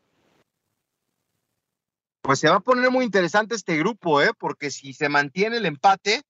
Pues 2.22 2.38
se 2.38 2.48
va 2.48 2.56
a 2.56 2.60
poner 2.60 2.90
muy 2.90 3.04
interesante 3.04 3.56
este 3.56 3.76
grupo, 3.76 4.22
¿eh? 4.22 4.30
porque 4.38 4.70
si 4.70 4.92
se 4.92 5.08
mantiene 5.08 5.56
el 5.56 5.66
empate, 5.66 6.22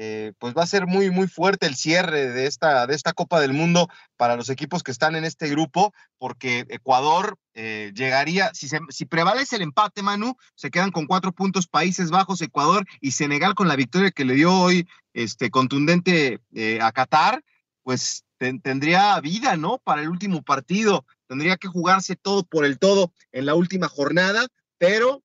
eh, 0.00 0.32
pues 0.38 0.54
va 0.56 0.62
a 0.62 0.66
ser 0.66 0.86
muy, 0.86 1.10
muy 1.10 1.26
fuerte 1.26 1.66
el 1.66 1.74
cierre 1.74 2.30
de 2.30 2.46
esta, 2.46 2.86
de 2.86 2.94
esta 2.94 3.14
Copa 3.14 3.40
del 3.40 3.52
Mundo 3.52 3.88
para 4.16 4.36
los 4.36 4.48
equipos 4.48 4.84
que 4.84 4.92
están 4.92 5.16
en 5.16 5.24
este 5.24 5.48
grupo, 5.48 5.92
porque 6.18 6.66
Ecuador 6.68 7.36
eh, 7.54 7.90
llegaría, 7.96 8.52
si, 8.54 9.06
prevalece 9.06 9.56
el 9.56 9.62
empate, 9.62 10.04
Manu, 10.04 10.36
se 10.54 10.70
quedan 10.70 10.92
con 10.92 11.06
cuatro 11.06 11.32
puntos 11.32 11.66
Países 11.66 12.10
Bajos, 12.10 12.40
Ecuador 12.42 12.86
y 13.00 13.10
Senegal 13.10 13.56
con 13.56 13.66
la 13.66 13.74
victoria 13.74 14.12
que 14.12 14.24
le 14.24 14.34
dio 14.34 14.54
hoy 14.54 14.86
este, 15.14 15.50
contundente 15.50 16.42
eh, 16.54 16.78
a 16.80 16.92
Qatar, 16.92 17.42
pues 17.82 18.22
tendría 18.38 19.18
vida, 19.18 19.56
¿no? 19.56 19.78
Para 19.78 20.02
el 20.02 20.10
último 20.10 20.44
partido, 20.44 21.06
tendría 21.26 21.56
que 21.56 21.66
jugarse 21.66 22.14
todo 22.14 22.44
por 22.44 22.64
el 22.64 22.78
todo 22.78 23.12
en 23.32 23.46
la 23.46 23.56
última 23.56 23.88
jornada, 23.88 24.46
pero 24.78 25.24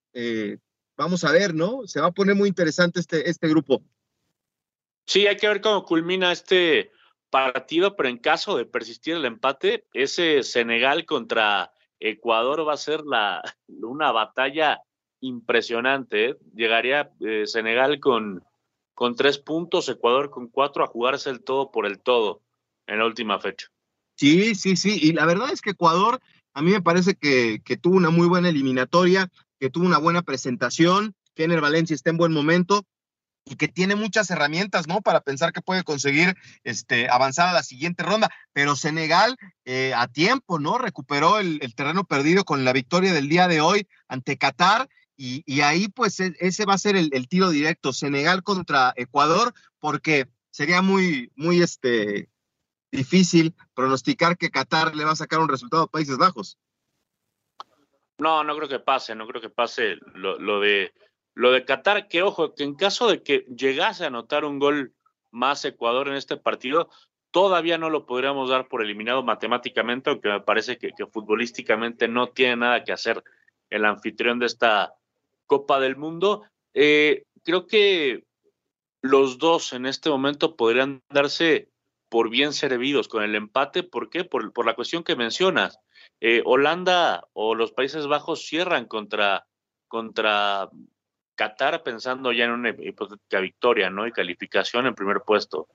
vamos 0.97 1.23
a 1.23 1.31
ver, 1.31 1.53
¿no? 1.53 1.85
Se 1.85 2.01
va 2.01 2.07
a 2.07 2.11
poner 2.11 2.33
muy 2.33 2.49
interesante 2.49 2.99
este, 2.99 3.29
este 3.29 3.47
grupo. 3.47 3.83
Sí, 5.05 5.27
hay 5.27 5.37
que 5.37 5.47
ver 5.47 5.61
cómo 5.61 5.83
culmina 5.83 6.31
este 6.31 6.91
partido, 7.29 7.95
pero 7.95 8.09
en 8.09 8.19
caso 8.19 8.57
de 8.57 8.65
persistir 8.65 9.15
el 9.15 9.25
empate, 9.25 9.85
ese 9.93 10.43
Senegal 10.43 11.05
contra 11.05 11.73
Ecuador 11.99 12.67
va 12.67 12.73
a 12.73 12.77
ser 12.77 13.01
la, 13.01 13.41
una 13.67 14.11
batalla 14.11 14.81
impresionante. 15.19 16.29
¿eh? 16.29 16.37
Llegaría 16.53 17.11
eh, 17.21 17.47
Senegal 17.47 17.99
con, 17.99 18.43
con 18.93 19.15
tres 19.15 19.39
puntos, 19.39 19.89
Ecuador 19.89 20.29
con 20.29 20.47
cuatro, 20.47 20.83
a 20.83 20.87
jugarse 20.87 21.29
el 21.29 21.43
todo 21.43 21.71
por 21.71 21.85
el 21.85 21.99
todo 21.99 22.41
en 22.87 22.99
la 22.99 23.05
última 23.05 23.39
fecha. 23.39 23.67
Sí, 24.15 24.53
sí, 24.53 24.75
sí. 24.75 24.99
Y 25.01 25.13
la 25.13 25.25
verdad 25.25 25.51
es 25.51 25.61
que 25.61 25.71
Ecuador, 25.71 26.19
a 26.53 26.61
mí 26.61 26.71
me 26.71 26.81
parece 26.81 27.15
que, 27.15 27.61
que 27.65 27.77
tuvo 27.77 27.95
una 27.95 28.09
muy 28.11 28.27
buena 28.27 28.49
eliminatoria, 28.49 29.29
que 29.59 29.69
tuvo 29.69 29.85
una 29.85 29.97
buena 29.97 30.21
presentación, 30.21 31.15
que 31.33 31.45
en 31.45 31.51
el 31.51 31.61
Valencia 31.61 31.95
está 31.95 32.11
en 32.11 32.17
buen 32.17 32.31
momento 32.31 32.85
y 33.45 33.55
que 33.55 33.67
tiene 33.67 33.95
muchas 33.95 34.29
herramientas, 34.31 34.87
¿no? 34.87 35.01
Para 35.01 35.21
pensar 35.21 35.51
que 35.51 35.61
puede 35.61 35.83
conseguir 35.83 36.35
este, 36.63 37.09
avanzar 37.09 37.49
a 37.49 37.53
la 37.53 37.63
siguiente 37.63 38.03
ronda. 38.03 38.29
Pero 38.53 38.75
Senegal 38.75 39.37
eh, 39.65 39.93
a 39.95 40.07
tiempo, 40.07 40.59
¿no? 40.59 40.77
Recuperó 40.77 41.39
el, 41.39 41.59
terreno 41.75 42.05
perdido 42.05 42.45
con 42.45 42.63
la 42.63 42.73
victoria 42.73 43.13
del 43.13 43.29
día 43.29 43.47
de 43.47 43.61
hoy 43.61 43.87
ante 44.07 44.37
Qatar. 44.37 44.89
Y, 45.15 45.61
ahí, 45.61 45.87
pues, 45.87 46.19
e, 46.19 46.33
ese 46.39 46.65
va 46.65 46.73
a 46.73 46.77
ser 46.77 46.95
el, 46.95 47.27
tiro 47.29 47.49
directo, 47.49 47.93
Senegal 47.93 48.43
contra 48.43 48.93
Ecuador, 48.97 49.53
porque 49.79 50.27
sería 50.49 50.81
muy, 50.81 51.31
muy 51.35 51.61
este, 51.61 52.29
difícil 52.91 53.55
pronosticar 53.73 54.37
que 54.37 54.49
Qatar 54.49 54.95
le 54.95 55.05
va 55.05 55.11
a 55.11 55.15
sacar 55.15 55.39
un 55.39 55.47
resultado 55.47 55.83
a 55.83 55.87
Países 55.87 56.17
Bajos. 56.17 56.57
No, 58.17 58.43
no 58.43 58.55
creo 58.57 58.67
que 58.67 58.79
pase, 58.79 59.15
no 59.15 59.27
creo 59.27 59.41
que 59.41 59.49
pase 59.49 59.97
lo 60.13 60.59
de 60.59 60.93
lo 61.35 61.51
de 61.51 61.65
Qatar, 61.65 62.07
que 62.07 62.21
ojo, 62.21 62.53
que 62.53 62.63
en 62.63 62.75
caso 62.75 63.07
de 63.09 63.23
que 63.23 63.45
llegase 63.55 64.03
a 64.03 64.07
anotar 64.07 64.45
un 64.45 64.59
gol 64.59 64.93
más 65.31 65.65
Ecuador 65.65 66.07
en 66.07 66.15
este 66.15 66.37
partido, 66.37 66.89
todavía 67.31 67.79
no 67.79 67.89
lo 67.89 68.05
podríamos 68.05 68.49
dar 68.49 68.67
por 68.67 68.83
eliminado 68.83 69.23
matemáticamente, 69.23 70.11
aunque 70.11 70.29
me 70.29 70.41
parece 70.41 70.77
que, 70.77 70.91
futbolísticamente 71.11 72.07
no 72.07 72.27
tiene 72.29 72.57
nada 72.57 72.83
que 72.83 72.93
hacer 72.93 73.23
el 73.71 73.85
anfitrión 73.85 74.37
de 74.37 74.45
esta 74.45 74.93
Copa 75.47 75.79
del 75.79 75.95
Mundo. 75.95 76.43
Eh, 76.75 77.23
creo 77.43 77.65
que 77.65 78.23
los 79.01 79.39
dos 79.39 79.73
en 79.73 79.87
este 79.87 80.11
momento 80.11 80.55
podrían 80.55 81.01
darse 81.09 81.69
por 82.07 82.29
bien 82.29 82.53
servidos 82.53 83.07
con 83.07 83.23
el 83.23 83.33
empate. 83.33 83.81
¿Por 83.81 84.11
qué? 84.11 84.23
Por, 84.23 84.65
la 84.65 84.75
cuestión 84.75 85.03
que 85.03 85.15
mencionas. 85.15 85.79
Eh, 86.21 86.43
Holanda 86.45 87.27
o 87.33 87.55
los 87.55 87.71
Países 87.71 88.05
Bajos 88.05 88.45
cierran 88.45 88.85
contra, 88.85 89.47
contra 89.87 90.69
Qatar 91.35 91.83
pensando 91.83 92.31
ya 92.31 92.45
en 92.45 92.51
una 92.51 92.69
hipotética 92.69 93.39
victoria, 93.39 93.89
¿no? 93.89 94.07
Y 94.07 94.11
calificación 94.11 94.85
en 94.85 94.95
primer 94.95 95.21
puesto. 95.21 95.67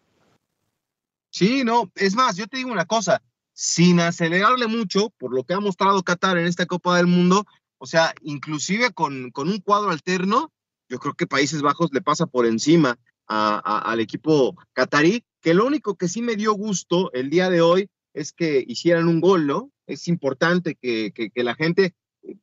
Sí, 1.30 1.64
no, 1.64 1.90
es 1.94 2.14
más, 2.14 2.36
yo 2.36 2.46
te 2.46 2.56
digo 2.56 2.72
una 2.72 2.86
cosa, 2.86 3.22
sin 3.52 4.00
acelerarle 4.00 4.66
mucho, 4.66 5.10
por 5.18 5.34
lo 5.34 5.44
que 5.44 5.54
ha 5.54 5.60
mostrado 5.60 6.02
Qatar 6.02 6.38
en 6.38 6.46
esta 6.46 6.66
Copa 6.66 6.96
del 6.96 7.06
Mundo, 7.06 7.44
o 7.78 7.86
sea, 7.86 8.14
inclusive 8.22 8.92
con, 8.92 9.30
con 9.30 9.48
un 9.48 9.60
cuadro 9.60 9.90
alterno, 9.90 10.52
yo 10.88 10.98
creo 10.98 11.14
que 11.14 11.26
Países 11.26 11.62
Bajos 11.62 11.90
le 11.92 12.00
pasa 12.00 12.26
por 12.26 12.46
encima 12.46 12.98
al 13.26 14.00
equipo 14.00 14.56
qatarí, 14.72 15.22
que 15.42 15.52
lo 15.52 15.66
único 15.66 15.96
que 15.96 16.08
sí 16.08 16.22
me 16.22 16.34
dio 16.34 16.54
gusto 16.54 17.12
el 17.12 17.28
día 17.28 17.50
de 17.50 17.60
hoy 17.60 17.90
es 18.14 18.32
que 18.32 18.64
hicieran 18.66 19.06
un 19.06 19.20
gol, 19.20 19.46
¿no? 19.46 19.70
Es 19.86 20.08
importante 20.08 20.76
que, 20.80 21.12
que 21.12 21.44
la 21.44 21.54
gente 21.54 21.94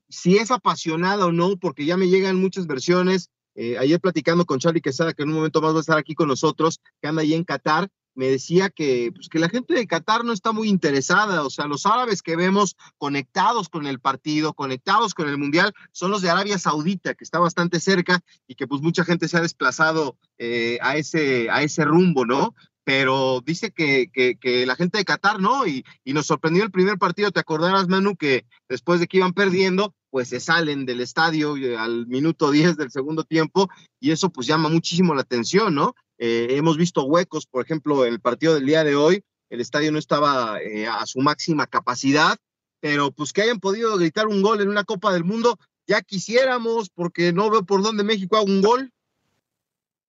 si 0.10 0.38
es 0.38 0.52
apasionada 0.52 1.26
o 1.26 1.32
no, 1.32 1.58
porque 1.58 1.86
ya 1.86 1.98
me 1.98 2.08
llegan 2.08 2.40
muchas 2.40 2.68
versiones. 2.68 3.30
Eh, 3.56 3.78
ayer 3.78 4.02
platicando 4.02 4.46
con 4.46 4.60
Charlie 4.60 4.82
Quesada, 4.82 5.14
que 5.14 5.24
en 5.24 5.30
un 5.30 5.36
momento 5.36 5.62
más 5.62 5.74
va 5.74 5.78
a 5.78 5.82
estar 5.82 5.98
aquí 5.98 6.14
con 6.14 6.28
nosotros, 6.28 6.82
que 7.02 7.08
anda 7.08 7.22
ahí 7.22 7.34
en 7.34 7.46
Qatar, 7.46 7.90
me 8.16 8.28
decía 8.28 8.70
que, 8.70 9.12
pues, 9.14 9.30
que 9.30 9.40
la 9.40 9.50
gente 9.50 9.74
de 9.74 9.88
Qatar 9.88 10.24
no 10.24 10.32
está 10.32 10.54
muy 10.54 10.70
interesada, 10.70 11.44
o 11.44 11.50
sea, 11.50 11.68
los 11.68 11.86
árabes 11.86 12.22
que 12.22 12.36
vemos 12.36 12.76
conectados 12.98 13.70
con 13.70 13.86
el 13.86 14.00
partido, 14.00 14.54
conectados 14.54 15.14
con 15.14 15.30
el 15.30 15.38
Mundial, 15.38 15.74
son 15.92 16.12
los 16.12 16.22
de 16.22 16.30
Arabia 16.30 16.58
Saudita, 16.58 17.14
que 17.14 17.26
está 17.26 17.40
bastante 17.40 17.80
cerca 17.80 18.22
y 18.48 18.56
que 18.56 18.68
pues 18.68 18.82
mucha 18.82 19.04
gente 19.04 19.28
se 19.28 19.38
ha 19.38 19.42
desplazado 19.42 20.18
eh, 20.38 20.80
a, 20.82 20.96
ese, 20.96 21.50
a 21.50 21.62
ese 21.62 21.84
rumbo, 21.84 22.26
¿no? 22.26 22.56
Pero 22.86 23.42
dice 23.44 23.72
que, 23.72 24.10
que, 24.14 24.66
la 24.66 24.76
gente 24.76 25.00
de 25.00 25.06
Qatar 25.06 25.42
no, 25.42 25.68
y, 25.68 25.84
y, 26.04 26.14
nos 26.14 26.28
sorprendió 26.28 26.64
el 26.64 26.72
primer 26.72 26.98
partido, 26.98 27.32
te 27.32 27.40
acordarás, 27.40 27.88
Manu, 27.88 28.16
que 28.16 28.46
después 28.70 29.00
de 29.00 29.08
que 29.08 29.18
iban 29.18 29.34
perdiendo, 29.34 29.94
pues 30.12 30.30
se 30.30 30.40
salen 30.40 30.86
del 30.86 31.02
estadio 31.02 31.58
eh, 31.58 31.76
al 31.76 32.06
minuto 32.06 32.52
10 32.52 32.78
del 32.78 32.92
segundo 32.92 33.24
tiempo, 33.24 33.70
y 34.00 34.12
eso 34.12 34.30
pues 34.30 34.48
llama 34.48 34.70
muchísimo 34.70 35.16
la 35.16 35.22
atención, 35.22 35.74
¿no? 35.74 35.96
Eh, 36.20 36.48
hemos 36.52 36.78
visto 36.78 37.04
huecos, 37.04 37.48
por 37.48 37.66
ejemplo, 37.66 38.06
en 38.06 38.14
el 38.14 38.22
partido 38.22 38.54
del 38.54 38.68
día 38.68 38.84
de 38.84 38.96
hoy, 38.96 39.24
el 39.50 39.62
estadio 39.62 39.92
no 39.92 39.98
estaba 39.98 40.62
eh, 40.62 40.88
a 40.88 41.06
su 41.08 41.20
máxima 41.20 41.66
capacidad, 41.66 42.38
pero 42.80 43.12
pues 43.12 43.34
que 43.34 43.42
hayan 43.42 43.60
podido 43.60 43.98
gritar 43.98 44.28
un 44.28 44.44
gol 44.44 44.62
en 44.62 44.70
una 44.70 44.84
Copa 44.84 45.12
del 45.12 45.24
Mundo, 45.24 45.58
ya 45.88 46.02
quisiéramos, 46.02 46.90
porque 46.90 47.34
no 47.34 47.50
veo 47.50 47.64
por 47.64 47.82
dónde 47.82 48.04
México 48.04 48.38
haga 48.38 48.46
un 48.46 48.62
gol. 48.62 48.92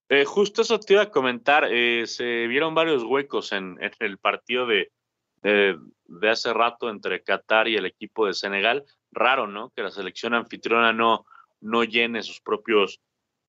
Eh, 0.08 0.24
justo 0.24 0.62
eso 0.62 0.78
te 0.78 0.94
iba 0.94 1.02
a 1.02 1.10
comentar. 1.10 1.68
Eh, 1.70 2.06
se 2.06 2.46
vieron 2.46 2.74
varios 2.74 3.02
huecos 3.02 3.52
en, 3.52 3.78
el 3.98 4.18
partido 4.18 4.66
de, 4.66 4.92
de, 5.42 6.30
hace 6.30 6.52
rato 6.52 6.88
entre 6.90 7.22
Qatar 7.22 7.68
y 7.68 7.76
el 7.76 7.86
equipo 7.86 8.26
de 8.26 8.34
Senegal. 8.34 8.84
Raro, 9.10 9.46
¿no? 9.46 9.70
Que 9.70 9.82
la 9.82 9.90
selección 9.90 10.34
anfitriona 10.34 10.92
no, 10.92 11.26
no 11.60 11.84
llene 11.84 12.22
sus 12.22 12.40
propios 12.40 13.00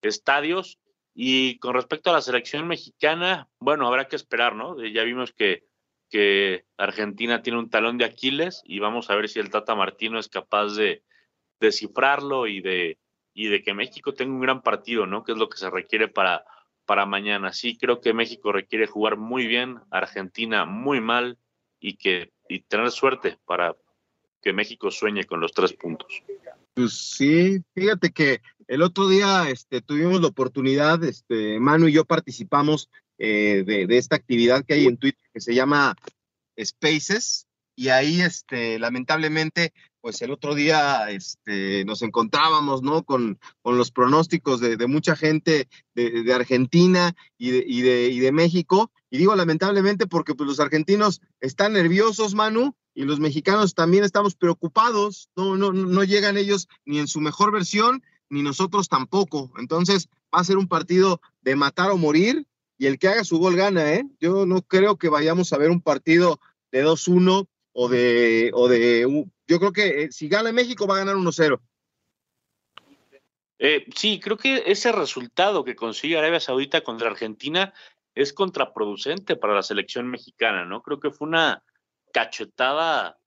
estadios. 0.02 0.80
Y 1.14 1.58
con 1.60 1.74
respecto 1.74 2.10
a 2.10 2.14
la 2.14 2.22
selección 2.22 2.68
mexicana, 2.68 3.50
bueno, 3.60 3.88
habrá 3.88 4.08
que 4.08 4.16
esperar, 4.16 4.56
¿no? 4.56 4.84
Ya 4.84 5.04
vimos 5.04 5.34
que, 5.34 5.66
que 6.10 6.66
Argentina 6.78 7.42
tiene 7.42 7.60
un 7.60 7.70
talón 7.70 7.98
de 7.98 8.06
Aquiles 8.06 8.62
y 8.66 8.80
vamos 8.80 9.10
a 9.10 9.16
ver 9.16 9.28
si 9.28 9.40
el 9.40 9.50
Tata 9.50 9.76
Martino 9.76 10.20
es 10.20 10.30
capaz 10.30 10.76
de 10.76 11.04
descifrarlo 11.60 12.46
y 12.46 12.62
de, 12.62 13.00
y 13.38 13.50
de 13.50 13.62
que 13.62 13.76
México 13.76 14.16
tenga 14.16 14.34
un 14.34 14.42
gran 14.42 14.64
partido, 14.64 15.06
¿no? 15.06 15.24
Que 15.24 15.34
es 15.34 15.38
lo 15.38 15.48
que 15.48 15.60
se 15.60 15.70
requiere 15.70 16.08
para, 16.08 16.44
para 16.88 17.06
mañana. 17.06 17.54
Sí, 17.54 17.78
creo 17.78 18.02
que 18.02 18.12
México 18.12 18.52
requiere 18.52 18.88
jugar 18.88 19.16
muy 19.16 19.46
bien, 19.46 19.78
Argentina 19.92 20.66
muy 20.66 21.02
mal 21.02 21.38
y 21.80 21.98
que 21.98 22.32
y 22.50 22.62
tener 22.62 22.90
suerte 22.90 23.38
para 23.46 23.76
que 24.42 24.54
México 24.54 24.90
sueñe 24.90 25.26
con 25.26 25.40
los 25.40 25.52
tres 25.52 25.74
puntos. 25.74 26.24
Pues 26.74 26.94
sí, 26.94 27.60
fíjate 27.76 28.10
que 28.10 28.42
el 28.68 28.82
otro 28.82 29.08
día 29.08 29.48
este, 29.52 29.82
tuvimos 29.82 30.20
la 30.20 30.30
oportunidad, 30.30 31.04
este, 31.04 31.60
Manu 31.60 31.90
y 31.90 31.92
yo 31.92 32.06
participamos 32.06 32.90
eh, 33.20 33.64
de, 33.68 33.98
esta 33.98 34.16
actividad 34.16 34.66
que 34.66 34.74
hay 34.74 34.88
en 34.88 34.98
Twitter 34.98 35.24
que 35.32 35.42
se 35.42 35.54
llama 35.54 35.96
Spaces 36.60 37.46
y 37.76 37.90
ahí 37.90 38.22
este, 38.22 38.80
lamentablemente 38.80 39.74
pues 40.08 40.22
el 40.22 40.32
otro 40.32 40.56
día 40.56 41.10
este, 41.10 41.84
nos 41.84 42.02
encontrábamos, 42.02 42.82
¿no? 42.82 43.04
Con, 43.04 43.38
con 43.62 43.78
los 43.78 43.92
pronósticos 43.92 44.62
de, 44.62 44.88
mucha 44.88 45.18
gente 45.18 45.68
de, 45.96 46.34
Argentina 46.34 47.14
y 47.38 47.52
de, 47.52 47.66
y, 47.68 47.82
y 48.16 48.20
de, 48.22 48.32
México. 48.32 48.90
Y 49.10 49.18
digo 49.18 49.36
lamentablemente 49.36 50.08
porque 50.08 50.34
pues, 50.34 50.48
los 50.48 50.62
argentinos 50.62 51.20
están 51.42 51.74
nerviosos, 51.74 52.36
Manu, 52.36 52.74
y 52.94 53.04
los 53.04 53.20
mexicanos 53.20 53.74
también 53.74 54.06
estamos 54.06 54.36
preocupados, 54.36 55.30
no, 55.36 55.58
no, 55.58 55.74
no 55.74 56.04
llegan 56.06 56.38
ellos 56.38 56.70
ni 56.86 57.00
en 57.00 57.10
su 57.10 57.20
mejor 57.20 57.52
versión, 57.52 58.02
ni 58.30 58.44
nosotros 58.44 58.88
tampoco. 58.88 59.52
Entonces 59.58 60.08
va 60.34 60.40
a 60.40 60.46
ser 60.46 60.56
un 60.56 60.70
partido 60.70 61.20
de 61.42 61.58
matar 61.58 61.92
o 61.92 61.98
morir 61.98 62.48
y 62.78 62.86
el 62.86 62.98
que 62.98 63.10
haga 63.10 63.26
su 63.26 63.40
gol 63.40 63.58
gana, 63.58 63.92
¿eh? 63.92 64.06
Yo 64.22 64.46
no 64.46 64.62
creo 64.62 64.96
que 64.96 65.10
vayamos 65.10 65.52
a 65.52 65.58
ver 65.58 65.70
un 65.70 65.82
partido 65.82 66.40
de 66.72 66.86
2-1 66.86 67.46
o 67.74 67.90
de, 67.90 68.52
o 68.54 68.70
de, 68.70 69.28
yo 69.48 69.60
creo 69.60 69.72
que 69.72 70.04
eh, 70.04 70.12
si 70.12 70.28
gana 70.28 70.52
México 70.52 70.88
va 70.88 70.96
a 70.96 71.00
ganar 71.00 71.16
1-0. 71.16 71.60
Eh, 73.60 73.86
sí, 73.96 74.20
creo 74.20 74.38
que 74.38 74.64
ese 74.68 74.92
resultado 74.92 75.64
que 75.64 75.76
consigue 75.76 76.18
Arabia 76.18 76.40
Saudita 76.40 76.82
contra 76.82 77.10
Argentina 77.10 77.74
es 78.14 78.34
contraproducente 78.34 79.36
para 79.36 79.56
la 79.56 79.64
selección 79.64 80.08
mexicana, 80.08 80.66
¿no? 80.66 80.84
Creo 80.84 81.00
que 81.00 81.12
fue 81.12 81.28
una, 81.28 81.64
cachetada 82.18 83.20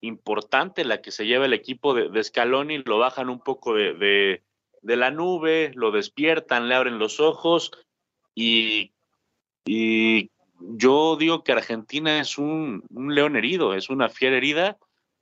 importante 0.00 0.84
la 0.84 1.02
que 1.02 1.10
se 1.10 1.26
lleva 1.26 1.46
el 1.46 1.52
equipo 1.52 1.94
de, 1.94 2.08
de 2.08 2.24
Scaloni, 2.24 2.78
lo 2.78 2.98
bajan 2.98 3.28
un 3.28 3.40
poco 3.40 3.74
de, 3.74 4.42
la 4.82 5.10
nube, 5.10 5.72
lo 5.74 5.90
despiertan, 5.90 6.68
le 6.68 6.74
abren 6.74 6.98
los 6.98 7.20
ojos 7.20 7.72
y, 8.34 8.92
yo 9.66 11.16
digo 11.16 11.44
que 11.44 11.52
Argentina 11.52 12.20
es 12.20 12.38
un, 12.38 12.82
león 12.90 13.36
herido, 13.36 13.74
es 13.74 13.90
una 13.90 14.08
fiera 14.08 14.38
herida 14.38 14.78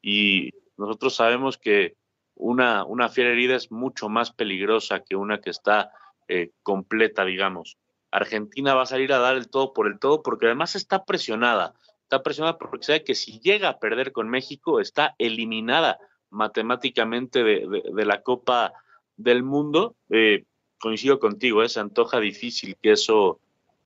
y 0.07 0.53
nosotros 0.77 1.17
sabemos 1.17 1.59
que 1.59 1.97
una, 2.37 2.85
una 2.85 3.09
fiera 3.09 3.31
herida 3.31 3.57
es 3.57 3.73
mucho 3.73 4.09
más 4.09 4.31
peligrosa 4.31 5.01
que 5.01 5.17
una 5.17 5.41
que 5.41 5.51
está 5.51 5.91
eh, 6.29 6.51
completa, 6.63 7.25
digamos. 7.25 7.77
Argentina 8.13 8.75
va 8.75 8.83
a 8.83 8.87
salir 8.87 9.13
a 9.13 9.19
dar 9.19 9.37
el 9.37 9.49
todo 9.49 9.73
por 9.73 9.89
el 9.89 9.99
todo 9.99 10.23
porque 10.23 10.47
además 10.47 10.77
está 10.77 11.05
presionada 11.05 11.75
está 12.07 12.23
presionada 12.23 12.57
porque 12.57 12.87
sabe 12.87 13.03
que 13.03 13.17
si 13.17 13.41
llega 13.41 13.69
a 13.69 13.79
perder 13.81 14.13
con 14.13 14.29
México 14.29 14.81
está 14.81 15.17
eliminada 15.19 15.99
matemáticamente 16.31 17.43
de, 17.43 18.05
la 18.05 18.23
Copa 18.23 18.73
del 19.17 19.43
Mundo. 19.43 19.97
Eh, 20.11 20.45
coincido 20.79 21.19
contigo, 21.19 21.65
¿eh? 21.65 21.69
se 21.69 21.81
antoja 21.81 22.21
difícil 22.21 22.77
que 22.81 22.93
eso, 22.93 23.41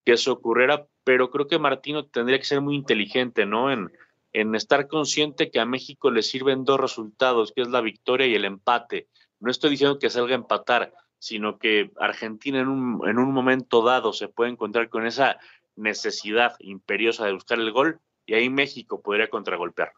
que 0.04 0.12
eso 0.12 0.32
ocurriera, 0.32 0.86
pero 1.02 1.30
creo 1.30 1.46
que 1.46 1.58
Martino 1.58 2.04
tendría 2.04 2.38
que 2.38 2.44
ser 2.44 2.60
muy 2.60 2.74
inteligente, 2.74 3.46
¿no? 3.46 3.72
En, 3.72 3.90
en 4.32 4.54
estar 4.54 4.88
consciente 4.88 5.50
que 5.50 5.60
a 5.60 5.66
México 5.66 6.10
le 6.10 6.22
sirven 6.22 6.64
dos 6.64 6.80
resultados, 6.80 7.52
que 7.52 7.62
es 7.62 7.68
la 7.68 7.80
victoria 7.80 8.26
y 8.26 8.34
el 8.34 8.44
empate. 8.44 9.08
No 9.40 9.50
estoy 9.50 9.70
diciendo 9.70 9.98
que 9.98 10.10
salga 10.10 10.32
a 10.32 10.38
empatar, 10.38 10.92
sino 11.18 11.58
que 11.58 11.90
Argentina 11.98 12.60
en 12.60 12.68
un, 12.68 13.08
en 13.08 13.18
un 13.18 13.32
momento 13.32 13.82
dado 13.82 14.12
se 14.12 14.28
puede 14.28 14.50
encontrar 14.50 14.88
con 14.88 15.06
esa 15.06 15.38
necesidad 15.76 16.54
imperiosa 16.60 17.26
de 17.26 17.32
buscar 17.32 17.58
el 17.58 17.72
gol 17.72 18.00
y 18.26 18.34
ahí 18.34 18.48
México 18.48 19.00
podría 19.00 19.28
contragolpear. 19.28 19.92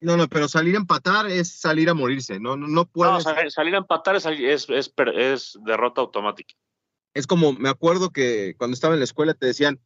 No, 0.00 0.16
no, 0.16 0.28
pero 0.28 0.48
salir 0.48 0.74
a 0.74 0.78
empatar 0.78 1.30
es 1.30 1.52
salir 1.52 1.88
a 1.88 1.94
morirse, 1.94 2.38
no, 2.38 2.56
no, 2.56 2.66
no 2.68 2.84
puedes... 2.84 3.24
salir, 3.48 3.74
a 3.74 3.78
empatar 3.78 4.16
es, 4.16 4.26
es, 4.26 4.68
es, 4.68 5.58
derrota 5.64 6.00
automática. 6.00 6.54
Es 7.14 7.26
como, 7.26 7.52
me 7.52 7.68
acuerdo 7.68 8.10
que 8.10 8.54
cuando 8.58 8.74
estaba 8.74 8.94
en 8.94 9.00
la 9.00 9.04
escuela 9.04 9.34
te 9.34 9.46
decían, 9.46 9.80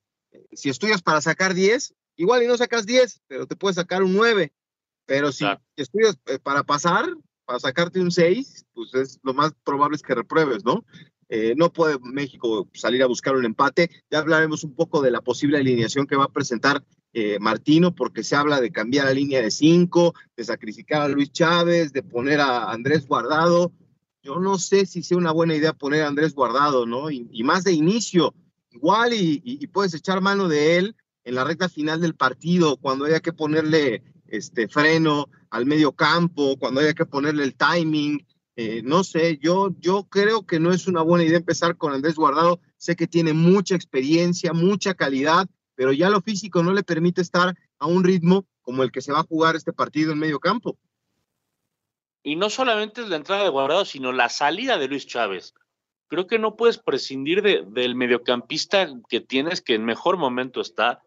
si 0.52 0.70
estudias 0.70 1.02
para 1.02 1.20
sacar 1.20 1.54
10, 1.54 1.94
igual 2.18 2.42
y 2.42 2.46
no 2.46 2.58
sacas 2.58 2.84
10, 2.84 3.22
pero 3.26 3.46
te 3.46 3.56
puedes 3.56 3.76
sacar 3.76 4.02
un 4.02 4.12
9. 4.12 4.52
Pero 5.06 5.32
si 5.32 5.46
estudias 5.76 6.18
eh, 6.26 6.38
para 6.38 6.64
pasar, 6.64 7.06
para 7.46 7.58
sacarte 7.58 8.00
un 8.00 8.10
6, 8.10 8.66
pues 8.74 8.94
es 8.94 9.18
lo 9.22 9.32
más 9.32 9.54
probable 9.64 9.96
es 9.96 10.02
que 10.02 10.14
repruebes, 10.14 10.64
¿no? 10.64 10.84
Eh, 11.30 11.54
no 11.56 11.72
puede 11.72 11.98
México 12.00 12.68
salir 12.74 13.02
a 13.02 13.06
buscar 13.06 13.36
un 13.36 13.44
empate. 13.44 13.90
Ya 14.10 14.18
hablaremos 14.18 14.64
un 14.64 14.74
poco 14.74 15.00
de 15.00 15.10
la 15.10 15.20
posible 15.20 15.58
alineación 15.58 16.06
que 16.06 16.16
va 16.16 16.24
a 16.24 16.32
presentar 16.32 16.84
eh, 17.12 17.38
Martino, 17.40 17.94
porque 17.94 18.22
se 18.22 18.36
habla 18.36 18.60
de 18.60 18.70
cambiar 18.70 19.06
la 19.06 19.12
línea 19.12 19.40
de 19.40 19.50
cinco, 19.50 20.14
de 20.36 20.44
sacrificar 20.44 21.02
a 21.02 21.08
Luis 21.08 21.32
Chávez, 21.32 21.92
de 21.92 22.02
poner 22.02 22.40
a 22.40 22.70
Andrés 22.70 23.06
Guardado. 23.06 23.72
Yo 24.22 24.40
no 24.40 24.58
sé 24.58 24.84
si 24.84 25.02
sea 25.02 25.16
una 25.16 25.32
buena 25.32 25.54
idea 25.54 25.72
poner 25.72 26.02
a 26.02 26.08
Andrés 26.08 26.34
Guardado, 26.34 26.86
¿no? 26.86 27.10
Y, 27.10 27.42
más 27.44 27.64
de 27.64 27.72
inicio, 27.72 28.34
igual 28.70 29.12
y, 29.14 29.66
puedes 29.68 29.94
echar 29.94 30.20
mano 30.20 30.48
de 30.48 30.76
él 30.76 30.96
en 31.28 31.34
la 31.34 31.44
recta 31.44 31.68
final 31.68 32.00
del 32.00 32.14
partido, 32.14 32.78
cuando 32.78 33.04
haya 33.04 33.20
que 33.20 33.34
ponerle 33.34 34.02
este 34.28 34.66
freno 34.66 35.28
al 35.50 35.66
medio 35.66 35.92
campo, 35.92 36.56
cuando 36.58 36.80
haya 36.80 36.94
que 36.94 37.04
ponerle 37.04 37.44
el 37.44 37.54
timing, 37.54 38.26
eh, 38.56 38.80
no 38.82 39.04
sé, 39.04 39.36
yo, 39.36 39.68
yo 39.78 40.04
creo 40.04 40.46
que 40.46 40.58
no 40.58 40.72
es 40.72 40.86
una 40.86 41.02
buena 41.02 41.24
idea 41.24 41.36
empezar 41.36 41.76
con 41.76 41.92
Andrés 41.92 42.14
Guardado. 42.14 42.60
Sé 42.78 42.96
que 42.96 43.06
tiene 43.06 43.34
mucha 43.34 43.74
experiencia, 43.74 44.54
mucha 44.54 44.94
calidad, 44.94 45.46
pero 45.74 45.92
ya 45.92 46.08
lo 46.08 46.22
físico 46.22 46.62
no 46.62 46.72
le 46.72 46.82
permite 46.82 47.20
estar 47.20 47.54
a 47.78 47.86
un 47.86 48.04
ritmo 48.04 48.46
como 48.62 48.82
el 48.82 48.90
que 48.90 49.02
se 49.02 49.12
va 49.12 49.20
a 49.20 49.24
jugar 49.24 49.54
este 49.54 49.74
partido 49.74 50.12
en 50.12 50.18
medio 50.18 50.40
campo. 50.40 50.78
Y 52.22 52.36
no 52.36 52.48
solamente 52.48 53.02
es 53.02 53.08
la 53.10 53.16
entrada 53.16 53.44
de 53.44 53.50
Guardado, 53.50 53.84
sino 53.84 54.12
la 54.12 54.30
salida 54.30 54.78
de 54.78 54.88
Luis 54.88 55.06
Chávez. 55.06 55.52
Creo 56.06 56.26
que 56.26 56.38
no 56.38 56.56
puedes 56.56 56.78
prescindir 56.78 57.42
del 57.42 57.94
mediocampista 57.96 58.88
que 59.10 59.20
tienes, 59.20 59.60
que 59.60 59.74
en 59.74 59.84
mejor 59.84 60.16
momento 60.16 60.62
está, 60.62 61.02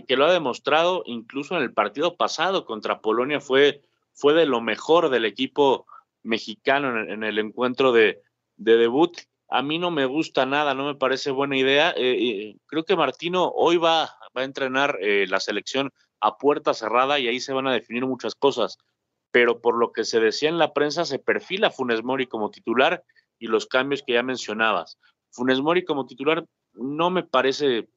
que, 0.00 0.04
que, 0.06 0.16
lo 0.16 0.26
ha 0.26 0.32
demostrado 0.32 1.02
incluso 1.06 1.56
en 1.56 1.62
el 1.62 1.72
partido 1.72 2.16
pasado 2.16 2.64
contra 2.64 3.00
Polonia, 3.00 3.40
fue, 3.40 3.82
fue 4.12 4.34
de 4.34 4.46
lo 4.46 4.60
mejor 4.60 5.10
del 5.10 5.24
equipo 5.24 5.86
mexicano 6.22 7.00
en 7.00 7.22
el, 7.22 7.38
encuentro 7.38 7.92
de, 7.92 8.22
debut. 8.56 9.16
A 9.48 9.62
mí 9.62 9.78
no 9.78 9.90
me 9.90 10.06
gusta 10.06 10.44
nada, 10.44 10.74
no 10.74 10.86
me 10.86 10.94
parece 10.96 11.30
buena 11.30 11.56
idea. 11.56 11.94
Eh, 11.96 12.56
creo 12.66 12.84
que 12.84 12.96
Martino 12.96 13.52
hoy 13.54 13.76
va, 13.76 14.06
va 14.36 14.42
a 14.42 14.44
entrenar 14.44 14.98
eh, 15.00 15.26
la 15.28 15.40
selección 15.40 15.92
a 16.20 16.36
puerta 16.36 16.74
cerrada 16.74 17.18
y 17.18 17.28
ahí 17.28 17.40
se 17.40 17.52
van 17.52 17.66
a 17.66 17.72
definir 17.72 18.04
muchas 18.06 18.34
cosas. 18.34 18.78
Pero 19.30 19.60
por 19.60 19.76
lo 19.76 19.92
que 19.92 20.04
se 20.04 20.20
decía 20.20 20.48
en 20.48 20.58
la 20.58 20.72
prensa, 20.72 21.04
se 21.04 21.18
perfila 21.18 21.70
Funes 21.70 22.02
Mori 22.02 22.26
como 22.26 22.50
titular 22.50 23.04
y 23.38 23.46
los 23.46 23.66
cambios 23.66 24.02
que 24.02 24.14
ya 24.14 24.22
mencionabas. 24.22 24.98
Funes 25.30 25.60
Mori 25.60 25.84
como 25.84 26.06
titular 26.06 26.44
no 26.74 27.10
me 27.10 27.22
parece 27.22 27.88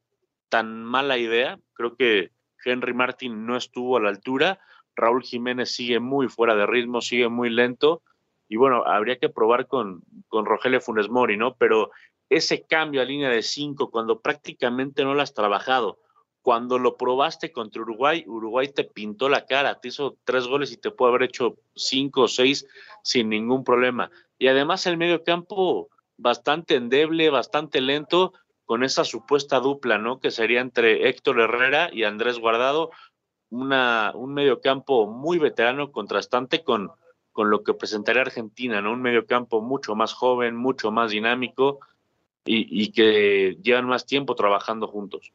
tan 0.50 0.84
mala 0.84 1.16
idea. 1.16 1.58
Creo 1.72 1.96
que 1.96 2.30
Henry 2.62 2.92
Martin 2.92 3.46
no 3.46 3.56
estuvo 3.56 3.96
a 3.96 4.00
la 4.00 4.10
altura. 4.10 4.60
Raúl 4.94 5.22
Jiménez 5.22 5.70
sigue 5.74 5.98
muy 5.98 6.28
fuera 6.28 6.54
de 6.54 6.66
ritmo, 6.66 7.00
sigue 7.00 7.30
muy 7.30 7.48
lento 7.48 8.02
y 8.50 8.56
bueno, 8.56 8.82
habría 8.84 9.16
que 9.16 9.28
probar 9.28 9.68
con, 9.68 10.02
con 10.26 10.44
Rogelio 10.44 10.80
Funes 10.80 11.08
Mori, 11.08 11.36
¿no? 11.36 11.54
Pero 11.54 11.92
ese 12.28 12.66
cambio 12.66 13.00
a 13.00 13.04
línea 13.04 13.30
de 13.30 13.42
cinco, 13.42 13.92
cuando 13.92 14.20
prácticamente 14.20 15.04
no 15.04 15.14
lo 15.14 15.22
has 15.22 15.34
trabajado, 15.34 16.00
cuando 16.42 16.76
lo 16.80 16.96
probaste 16.96 17.52
contra 17.52 17.82
Uruguay, 17.82 18.24
Uruguay 18.26 18.66
te 18.66 18.82
pintó 18.82 19.28
la 19.28 19.46
cara, 19.46 19.78
te 19.78 19.88
hizo 19.88 20.16
tres 20.24 20.48
goles 20.48 20.72
y 20.72 20.78
te 20.78 20.90
puede 20.90 21.10
haber 21.10 21.28
hecho 21.28 21.58
cinco 21.76 22.22
o 22.22 22.28
seis 22.28 22.66
sin 23.04 23.28
ningún 23.28 23.62
problema. 23.62 24.10
Y 24.36 24.48
además 24.48 24.84
el 24.86 24.96
medio 24.96 25.22
campo 25.22 25.88
bastante 26.16 26.74
endeble, 26.74 27.30
bastante 27.30 27.80
lento, 27.80 28.32
con 28.70 28.84
esa 28.84 29.02
supuesta 29.02 29.58
dupla, 29.58 29.98
¿no? 29.98 30.20
Que 30.20 30.30
sería 30.30 30.60
entre 30.60 31.08
Héctor 31.08 31.40
Herrera 31.40 31.90
y 31.92 32.04
Andrés 32.04 32.38
Guardado, 32.38 32.92
una, 33.48 34.12
un 34.14 34.32
medio 34.32 34.60
campo 34.60 35.08
muy 35.08 35.38
veterano, 35.38 35.90
contrastante 35.90 36.62
con, 36.62 36.92
con 37.32 37.50
lo 37.50 37.64
que 37.64 37.74
presentaría 37.74 38.22
Argentina, 38.22 38.80
¿no? 38.80 38.92
Un 38.92 39.02
mediocampo 39.02 39.60
mucho 39.60 39.96
más 39.96 40.12
joven, 40.12 40.54
mucho 40.54 40.92
más 40.92 41.10
dinámico 41.10 41.80
y, 42.44 42.92
que 42.92 43.58
llevan 43.60 43.88
más 43.88 44.06
tiempo 44.06 44.36
trabajando 44.36 44.86
juntos. 44.86 45.32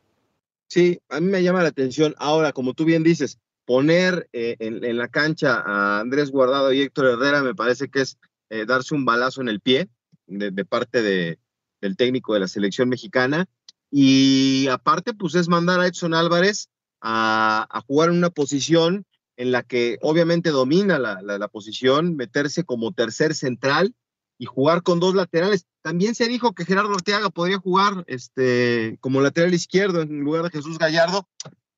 Sí, 0.68 1.02
a 1.10 1.20
mí 1.20 1.28
me 1.30 1.44
llama 1.44 1.62
la 1.62 1.68
atención. 1.68 2.16
Ahora, 2.18 2.54
como 2.54 2.74
tú 2.74 2.86
bien 2.86 3.04
dices, 3.04 3.42
poner 3.66 4.30
eh, 4.32 4.56
en, 4.60 4.98
la 4.98 5.10
cancha 5.10 5.60
a 5.60 6.00
Andrés 6.00 6.32
Guardado 6.32 6.72
y 6.72 6.80
Héctor 6.80 7.08
Herrera 7.08 7.44
me 7.44 7.54
parece 7.54 7.90
que 7.90 8.00
es 8.00 8.18
eh, 8.50 8.66
darse 8.66 8.96
un 8.96 9.04
balazo 9.04 9.42
en 9.42 9.50
el 9.50 9.60
pie 9.60 9.90
de, 10.26 10.64
parte 10.64 11.02
de, 11.02 11.38
del 11.86 11.98
técnico 11.98 12.34
de 12.34 12.42
la 12.42 12.48
selección 12.48 12.90
mexicana. 12.90 13.48
Y 13.92 14.68
aparte, 14.68 15.14
pues 15.14 15.36
es 15.36 15.48
mandar 15.48 15.80
a 15.80 15.88
Edson 15.88 16.14
Álvarez 16.14 16.70
a, 17.02 17.84
jugar 17.88 18.10
en 18.10 18.18
una 18.18 18.30
posición 18.30 19.06
en 19.38 19.52
la 19.52 19.64
que 19.64 19.98
obviamente 20.02 20.50
domina 20.50 20.98
la, 20.98 21.48
posición, 21.48 22.16
meterse 22.16 22.64
como 22.64 22.94
tercer 22.94 23.36
central 23.36 23.94
y 24.38 24.46
jugar 24.46 24.82
con 24.82 25.00
dos 25.00 25.14
laterales. 25.14 25.66
También 25.82 26.16
se 26.16 26.28
dijo 26.28 26.54
que 26.54 26.66
Gerardo 26.66 26.90
Orteaga 26.90 27.30
podría 27.30 27.58
jugar 27.58 28.04
este, 28.08 28.98
como 29.02 29.22
lateral 29.22 29.54
izquierdo 29.54 30.02
en 30.02 30.22
lugar 30.22 30.44
de 30.44 30.50
Jesús 30.50 30.78
Gallardo. 30.78 31.28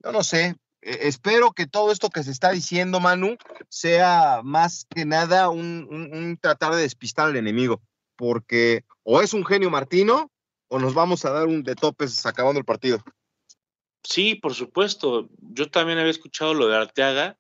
Yo 0.04 0.12
no 0.12 0.24
sé, 0.24 0.56
eh, 0.82 1.00
espero 1.02 1.52
que 1.52 1.68
todo 1.68 1.92
esto 1.92 2.10
que 2.10 2.24
se 2.24 2.32
está 2.32 2.52
diciendo, 2.52 3.00
Manu, 3.00 3.38
sea 3.70 4.42
más 4.44 4.88
que 4.90 5.06
nada 5.06 5.50
un, 5.50 6.38
tratar 6.42 6.76
de 6.76 6.82
despistar 6.82 7.28
al 7.28 7.36
enemigo, 7.36 7.82
porque 8.18 8.84
o 9.04 9.22
es 9.22 9.34
un 9.34 9.46
genio 9.46 9.70
Martino 9.70 10.32
o 10.68 10.80
nos 10.80 10.94
vamos 10.94 11.24
a 11.26 11.32
dar 11.32 11.48
un 11.48 11.64
de 11.64 11.76
topes 11.76 12.26
acabando 12.26 12.60
el 12.60 12.66
partido. 12.66 13.00
Sí, 14.04 14.36
por 14.36 14.54
supuesto. 14.54 15.30
Yo 15.40 15.70
también 15.70 16.00
había 16.00 16.12
escuchado 16.12 16.54
lo 16.54 16.68
de 16.68 16.78
Arteaga 16.78 17.38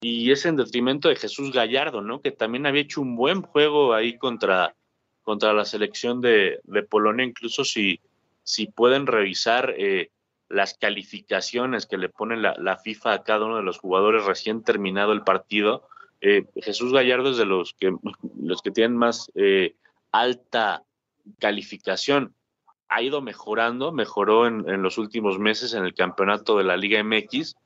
y 0.00 0.30
es 0.30 0.46
en 0.46 0.56
detrimento 0.56 1.08
de 1.08 1.16
Jesús 1.16 1.52
Gallardo, 1.52 2.00
¿no? 2.00 2.20
Que 2.20 2.30
también 2.30 2.66
había 2.66 2.82
hecho 2.82 3.00
un 3.00 3.16
buen 3.16 3.42
juego 3.42 3.94
ahí 3.94 4.18
contra, 4.18 4.76
contra 5.22 5.52
la 5.52 5.64
selección 5.64 6.20
de, 6.20 6.60
Polonia, 6.88 7.24
incluso 7.24 7.64
si, 7.64 8.00
si 8.42 8.66
pueden 8.66 9.06
revisar 9.06 9.74
eh, 9.76 10.10
las 10.48 10.74
calificaciones 10.74 11.86
que 11.86 11.98
le 11.98 12.08
pone 12.08 12.36
la, 12.36 12.76
FIFA 12.76 13.12
a 13.12 13.22
cada 13.24 13.46
uno 13.46 13.56
de 13.56 13.64
los 13.64 13.78
jugadores 13.78 14.24
recién 14.24 14.62
terminado 14.62 15.12
el 15.12 15.22
partido. 15.22 15.88
Eh, 16.20 16.44
Jesús 16.62 16.92
Gallardo 16.92 17.30
es 17.30 17.36
de 17.36 17.46
los 17.46 17.74
que, 17.74 17.94
los 18.40 18.62
que 18.62 18.70
tienen 18.70 18.96
más 18.96 19.30
eh, 19.34 19.74
alta 20.20 20.84
calificación. 21.38 22.34
Ha 22.88 23.02
ido 23.02 23.20
mejorando, 23.20 23.92
mejoró 23.92 24.46
en, 24.46 24.82
los 24.82 24.98
últimos 24.98 25.38
meses 25.38 25.74
en 25.74 25.84
el 25.84 25.94
campeonato 25.94 26.56
de 26.56 26.64
la 26.64 26.76
Liga 26.76 27.02
MX 27.02 27.56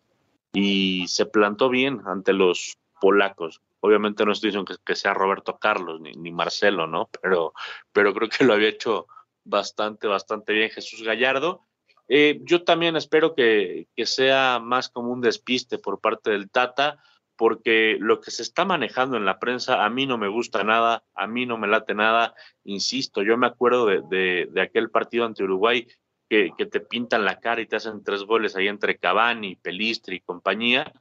y 0.52 1.06
se 1.08 1.26
plantó 1.26 1.68
bien 1.68 2.00
ante 2.06 2.32
los 2.32 2.78
polacos. 3.00 3.60
Obviamente 3.80 4.24
no 4.24 4.32
estoy 4.32 4.48
diciendo 4.48 4.74
que, 4.84 4.96
sea 4.96 5.14
Roberto 5.14 5.58
Carlos 5.58 6.00
ni, 6.00 6.32
Marcelo, 6.32 6.86
¿no? 6.86 7.08
Pero, 7.22 7.52
pero 7.92 8.14
creo 8.14 8.28
que 8.28 8.44
lo 8.44 8.54
había 8.54 8.68
hecho 8.68 9.06
bastante, 9.44 10.06
bastante 10.06 10.52
bien 10.52 10.70
Jesús 10.70 11.02
Gallardo 11.02 11.66
eh, 12.12 12.40
yo 12.42 12.64
también 12.64 12.96
espero 12.96 13.36
que, 13.36 13.86
sea 14.04 14.58
más 14.60 14.88
como 14.88 15.12
un 15.12 15.20
despiste 15.20 15.78
por 15.78 16.00
parte 16.00 16.32
del 16.32 16.50
Tata, 16.50 17.00
porque 17.40 17.96
lo 17.98 18.20
que 18.20 18.30
se 18.30 18.42
está 18.42 18.66
manejando 18.66 19.16
en 19.16 19.24
la 19.24 19.38
prensa 19.38 19.82
a 19.82 19.88
mí 19.88 20.04
no 20.04 20.18
me 20.18 20.28
gusta 20.28 20.62
nada, 20.62 21.04
a 21.14 21.26
mí 21.26 21.46
no 21.46 21.56
me 21.56 21.68
late 21.68 21.94
nada. 21.94 22.34
Insisto, 22.64 23.22
yo 23.22 23.38
me 23.38 23.46
acuerdo 23.46 23.86
de, 23.86 24.50
aquel 24.60 24.90
partido 24.90 25.24
ante 25.24 25.44
Uruguay 25.44 25.88
que, 26.28 26.52
te 26.70 26.80
pintan 26.80 27.24
la 27.24 27.40
cara 27.40 27.62
y 27.62 27.66
te 27.66 27.76
hacen 27.76 28.04
tres 28.04 28.24
goles 28.24 28.56
ahí 28.56 28.68
entre 28.68 28.98
Cavani, 28.98 29.56
Pelistri 29.56 30.16
y 30.16 30.20
compañía. 30.20 30.92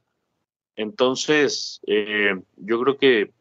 Entonces, 0.76 1.82
eh, 1.86 2.40
yo 2.56 2.80
creo 2.80 2.96
que 2.96 3.32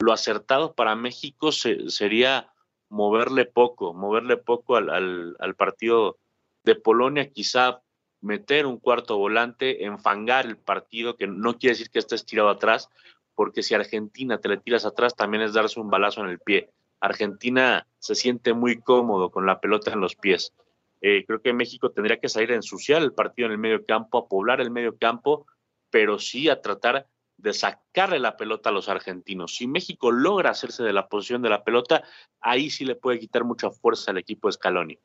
lo 0.00 0.12
acertado 0.12 0.74
para 0.74 0.96
México 0.96 1.52
sería 1.52 2.52
moverle 2.88 3.44
poco, 3.44 3.94
moverle 3.94 4.36
poco 4.36 4.74
al, 4.74 5.36
al 5.38 5.54
partido 5.54 6.18
de 6.64 6.74
Polonia 6.74 7.30
quizá 7.30 7.82
meter 8.24 8.64
un 8.66 8.78
cuarto 8.78 9.18
volante, 9.18 9.84
enfangar 9.84 10.46
el 10.46 10.56
partido, 10.56 11.16
que 11.16 11.26
no 11.26 11.58
quiere 11.58 11.74
decir 11.74 11.90
que 11.90 11.98
estés 11.98 12.24
tirado 12.24 12.48
atrás, 12.48 12.88
porque 13.34 13.62
si 13.62 13.74
Argentina 13.74 14.38
te 14.38 14.48
le 14.48 14.56
tiras 14.56 14.86
atrás 14.86 15.14
también 15.14 15.42
es 15.42 15.52
darse 15.52 15.78
un 15.78 15.90
balazo 15.90 16.22
en 16.22 16.30
el 16.30 16.38
pie. 16.38 16.70
Argentina 17.00 17.86
se 17.98 18.14
siente 18.14 18.54
muy 18.54 18.80
cómodo 18.80 19.30
con 19.30 19.44
la 19.44 19.60
pelota 19.60 19.92
en 19.92 20.00
los 20.00 20.16
pies. 20.16 20.54
Eh, 21.02 21.24
creo 21.26 21.42
que 21.42 21.52
México 21.52 21.90
tendría 21.90 22.18
que 22.18 22.30
salir 22.30 22.52
a 22.52 22.54
ensuciar 22.54 23.02
el 23.02 23.12
partido 23.12 23.46
en 23.46 23.52
el 23.52 23.58
medio 23.58 23.84
campo, 23.84 24.18
a 24.18 24.26
poblar 24.26 24.62
el 24.62 24.70
medio 24.70 24.96
campo, 24.96 25.46
pero 25.90 26.18
sí 26.18 26.48
a 26.48 26.62
tratar 26.62 27.06
de 27.36 27.52
sacarle 27.52 28.18
la 28.20 28.38
pelota 28.38 28.70
a 28.70 28.72
los 28.72 28.88
argentinos. 28.88 29.56
Si 29.56 29.66
México 29.66 30.10
logra 30.10 30.50
hacerse 30.50 30.82
de 30.82 30.94
la 30.94 31.08
posición 31.08 31.42
de 31.42 31.50
la 31.50 31.62
pelota, 31.62 32.04
ahí 32.40 32.70
sí 32.70 32.86
le 32.86 32.94
puede 32.94 33.18
quitar 33.18 33.44
mucha 33.44 33.70
fuerza 33.70 34.12
al 34.12 34.18
equipo 34.18 34.48
de 34.48 34.52
Scaloni. 34.52 34.98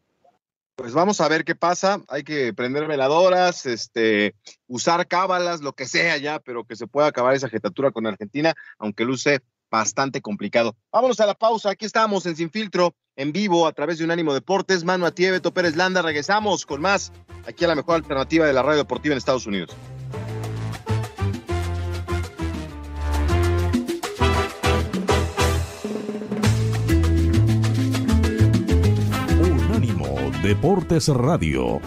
Pues 0.80 0.94
vamos 0.94 1.20
a 1.20 1.28
ver 1.28 1.44
qué 1.44 1.56
pasa. 1.56 2.02
Hay 2.08 2.24
que 2.24 2.54
prender 2.54 2.88
veladoras, 2.88 3.66
este, 3.66 4.34
usar 4.66 5.06
cábalas, 5.10 5.60
lo 5.60 5.74
que 5.74 5.86
sea 5.86 6.16
ya, 6.16 6.40
pero 6.40 6.64
que 6.64 6.78
se 6.78 6.88
pueda 6.88 7.08
acabar 7.08 7.36
esa 7.36 7.50
jetatura 7.50 7.92
con 7.92 8.08
Argentina, 8.08 8.56
aunque 8.78 9.04
luce 9.04 9.42
bastante 9.70 10.22
complicado. 10.22 10.78
Vámonos 10.90 11.20
a 11.20 11.26
la 11.26 11.34
pausa. 11.34 11.72
Aquí 11.72 11.86
estamos 11.86 12.26
en 12.28 12.38
Sin 12.38 12.50
Filtro, 12.50 12.96
en 13.18 13.34
vivo, 13.34 13.68
a 13.68 13.74
través 13.74 13.98
de 13.98 14.06
Unánimo 14.06 14.34
Deportes. 14.34 14.86
Manu 14.86 15.06
Atiebeto 15.06 15.54
Pérez 15.54 15.76
Landa. 15.76 16.02
Regresamos 16.02 16.66
con 16.66 16.80
más 16.80 17.12
aquí 17.46 17.66
a 17.66 17.68
la 17.68 17.76
mejor 17.76 17.96
alternativa 17.96 18.46
de 18.46 18.54
la 18.54 18.64
radio 18.64 18.78
deportiva 18.78 19.12
en 19.12 19.18
Estados 19.18 19.48
Unidos. 19.48 19.76
Deportes 30.50 31.10
Radio. 31.10 31.80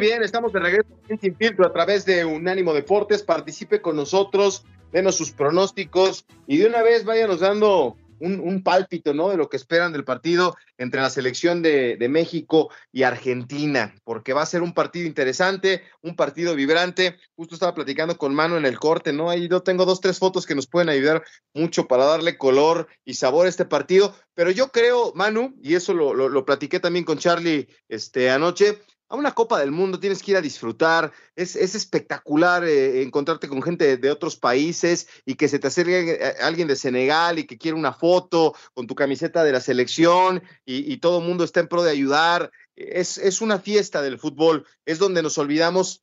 Bien, 0.00 0.22
estamos 0.22 0.52
de 0.52 0.60
regreso 0.60 0.88
sin 1.20 1.34
filtro 1.34 1.66
a 1.66 1.72
través 1.72 2.04
de 2.04 2.24
Unánimo 2.24 2.72
Deportes. 2.72 3.24
Participe 3.24 3.80
con 3.80 3.96
nosotros, 3.96 4.64
denos 4.92 5.16
sus 5.16 5.32
pronósticos 5.32 6.24
y 6.46 6.58
de 6.58 6.66
una 6.66 6.82
vez 6.82 7.04
váyanos 7.04 7.40
dando 7.40 7.96
un, 8.20 8.62
pálpito, 8.62 9.12
¿no? 9.12 9.28
De 9.28 9.36
lo 9.36 9.48
que 9.48 9.56
esperan 9.56 9.92
del 9.92 10.04
partido 10.04 10.56
entre 10.76 11.00
la 11.00 11.10
selección 11.10 11.62
de, 11.62 12.06
México 12.08 12.70
y 12.92 13.02
Argentina, 13.02 13.94
porque 14.04 14.32
va 14.32 14.42
a 14.42 14.46
ser 14.46 14.62
un 14.62 14.72
partido 14.72 15.06
interesante, 15.06 15.82
un 16.00 16.14
partido 16.14 16.54
vibrante. 16.54 17.16
Justo 17.34 17.54
estaba 17.54 17.74
platicando 17.74 18.16
con 18.16 18.34
Mano 18.34 18.56
en 18.56 18.66
el 18.66 18.78
corte, 18.78 19.12
¿no? 19.12 19.30
Ahí 19.30 19.48
yo 19.48 19.62
tengo 19.62 19.84
dos, 19.84 20.00
tres 20.00 20.18
fotos 20.18 20.46
que 20.46 20.54
nos 20.54 20.68
pueden 20.68 20.88
ayudar 20.88 21.24
mucho 21.54 21.88
para 21.88 22.04
darle 22.04 22.38
color 22.38 22.88
y 23.04 23.14
sabor 23.14 23.46
a 23.46 23.48
este 23.48 23.64
partido. 23.64 24.14
Pero 24.34 24.50
yo 24.52 24.68
creo, 24.68 25.12
Manu, 25.14 25.56
y 25.60 25.74
eso 25.74 25.92
lo, 25.92 26.14
lo, 26.14 26.28
lo 26.28 26.44
platiqué 26.44 26.78
también 26.78 27.04
con 27.04 27.18
Charlie 27.18 27.68
este, 27.88 28.30
anoche, 28.30 28.78
a 29.08 29.16
una 29.16 29.34
Copa 29.34 29.58
del 29.58 29.70
Mundo 29.70 29.98
tienes 29.98 30.22
que 30.22 30.32
ir 30.32 30.36
a 30.36 30.42
disfrutar, 30.42 31.12
es, 31.34 31.56
espectacular 31.56 32.64
eh, 32.64 33.02
encontrarte 33.02 33.48
con 33.48 33.62
gente 33.62 33.96
de, 33.96 34.10
otros 34.10 34.36
países 34.36 35.08
y 35.24 35.34
que 35.34 35.48
se 35.48 35.58
te 35.58 35.68
acerque 35.68 36.18
eh, 36.20 36.34
alguien 36.40 36.68
de 36.68 36.76
Senegal 36.76 37.38
y 37.38 37.46
que 37.46 37.56
quiere 37.56 37.76
una 37.76 37.92
foto 37.92 38.54
con 38.74 38.86
tu 38.86 38.94
camiseta 38.94 39.44
de 39.44 39.52
la 39.52 39.60
selección 39.60 40.42
y, 40.64 40.98
todo 40.98 41.20
el 41.20 41.26
mundo 41.26 41.44
está 41.44 41.60
en 41.60 41.68
pro 41.68 41.82
de 41.82 41.92
ayudar. 41.92 42.50
Es, 42.76 43.18
es, 43.18 43.40
una 43.40 43.58
fiesta 43.58 44.02
del 44.02 44.18
fútbol, 44.18 44.66
es 44.84 44.98
donde 44.98 45.22
nos 45.22 45.38
olvidamos 45.38 46.02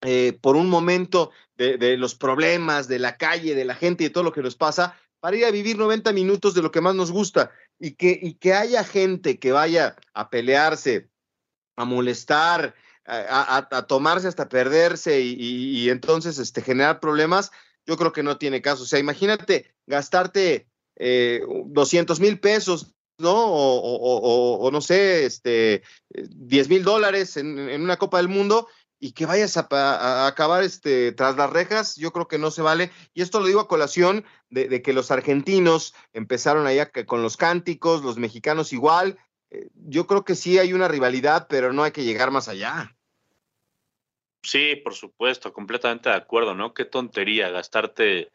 eh, 0.00 0.38
por 0.40 0.56
un 0.56 0.68
momento 0.68 1.30
de, 1.56 1.76
de 1.76 1.96
los 1.96 2.14
problemas, 2.14 2.88
de 2.88 2.98
la 2.98 3.16
calle, 3.18 3.54
de 3.54 3.64
la 3.64 3.74
gente 3.74 4.04
y 4.04 4.08
de 4.08 4.12
todo 4.12 4.24
lo 4.24 4.32
que 4.32 4.42
nos 4.42 4.56
pasa 4.56 4.96
para 5.20 5.36
ir 5.36 5.44
a 5.44 5.52
vivir 5.52 5.78
90 5.78 6.12
minutos 6.12 6.54
de 6.54 6.62
lo 6.62 6.72
que 6.72 6.80
más 6.80 6.96
nos 6.96 7.12
gusta. 7.12 7.52
Y 7.78 7.92
que, 7.92 8.18
y 8.20 8.34
que 8.34 8.54
haya 8.54 8.82
gente 8.82 9.38
que 9.38 9.52
vaya 9.52 9.94
a 10.14 10.30
pelearse 10.30 11.11
a 11.76 11.84
molestar, 11.84 12.74
a, 13.04 13.86
tomarse 13.88 14.28
hasta 14.28 14.48
perderse 14.48 15.20
y, 15.20 15.88
entonces 15.90 16.38
este, 16.38 16.62
generar 16.62 17.00
problemas, 17.00 17.50
yo 17.86 17.96
creo 17.96 18.12
que 18.12 18.22
no 18.22 18.38
tiene 18.38 18.62
caso. 18.62 18.84
O 18.84 18.86
sea, 18.86 18.98
imagínate 18.98 19.74
gastarte 19.86 20.68
eh, 20.96 21.42
200 21.66 22.20
mil 22.20 22.38
pesos, 22.38 22.94
¿no? 23.18 23.34
O, 23.34 24.70
no 24.70 24.80
sé, 24.80 25.26
este, 25.26 25.82
10 26.10 26.68
mil 26.68 26.84
dólares 26.84 27.36
en, 27.36 27.58
una 27.58 27.96
Copa 27.96 28.18
del 28.18 28.28
Mundo 28.28 28.68
y 29.00 29.12
que 29.12 29.26
vayas 29.26 29.56
a, 29.56 30.26
acabar 30.28 30.62
este, 30.62 31.10
tras 31.10 31.36
las 31.36 31.50
rejas, 31.50 31.96
yo 31.96 32.12
creo 32.12 32.28
que 32.28 32.38
no 32.38 32.52
se 32.52 32.62
vale. 32.62 32.92
Y 33.14 33.22
esto 33.22 33.40
lo 33.40 33.46
digo 33.46 33.60
a 33.60 33.68
colación 33.68 34.24
de, 34.48 34.68
de 34.68 34.80
que 34.80 34.92
los 34.92 35.10
argentinos 35.10 35.92
empezaron 36.12 36.68
allá 36.68 36.90
con 37.06 37.22
los 37.22 37.36
cánticos, 37.36 38.04
los 38.04 38.16
mexicanos 38.16 38.72
igual, 38.72 39.18
yo 39.74 40.06
creo 40.06 40.24
que 40.24 40.34
sí 40.34 40.58
hay 40.58 40.72
una 40.72 40.88
rivalidad, 40.88 41.46
pero 41.48 41.72
no 41.72 41.82
hay 41.82 41.92
que 41.92 42.04
llegar 42.04 42.30
más 42.30 42.48
allá. 42.48 42.96
Sí, 44.42 44.76
por 44.76 44.94
supuesto, 44.94 45.52
completamente 45.52 46.08
de 46.08 46.16
acuerdo, 46.16 46.54
¿no? 46.54 46.74
Qué 46.74 46.84
tontería 46.84 47.50
gastarte 47.50 48.32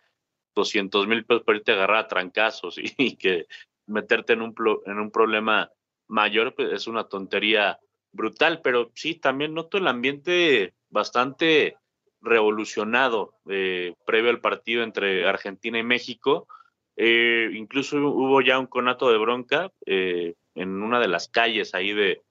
200 0.55 1.07
mil 1.07 1.25
pesos 1.25 1.43
para 1.43 1.57
irte 1.57 1.71
a 1.71 1.75
agarrar 1.75 2.05
a 2.05 2.07
trancazos 2.07 2.77
y, 2.97 3.17
que 3.17 3.47
meterte 3.87 4.33
en 4.33 4.41
un, 4.41 4.55
en 4.85 4.99
un 4.99 5.11
problema 5.11 5.69
mayor 6.07 6.55
pues, 6.55 6.71
es 6.71 6.87
una 6.87 7.05
tontería 7.05 7.79
brutal, 8.11 8.61
pero 8.61 8.91
sí, 8.95 9.15
también 9.15 9.53
noto 9.53 9.77
el 9.77 9.87
ambiente 9.87 10.73
bastante 10.89 11.77
revolucionado 12.21 13.33
eh, 13.49 13.93
previo 14.05 14.29
al 14.29 14.41
partido 14.41 14.83
entre 14.83 15.27
Argentina 15.27 15.77
y 15.77 15.83
México. 15.83 16.47
Eh, 16.95 17.51
incluso 17.53 17.97
hubo 17.97 18.41
ya 18.41 18.57
un 18.57 18.65
conato 18.65 19.11
de 19.11 19.17
bronca 19.19 19.71
eh, 19.85 20.33
en 20.57 20.81
una 20.81 20.99
de 20.99 21.07
las 21.07 21.29
calles 21.29 21.73
ahí 21.73 21.93
de, 21.93 22.21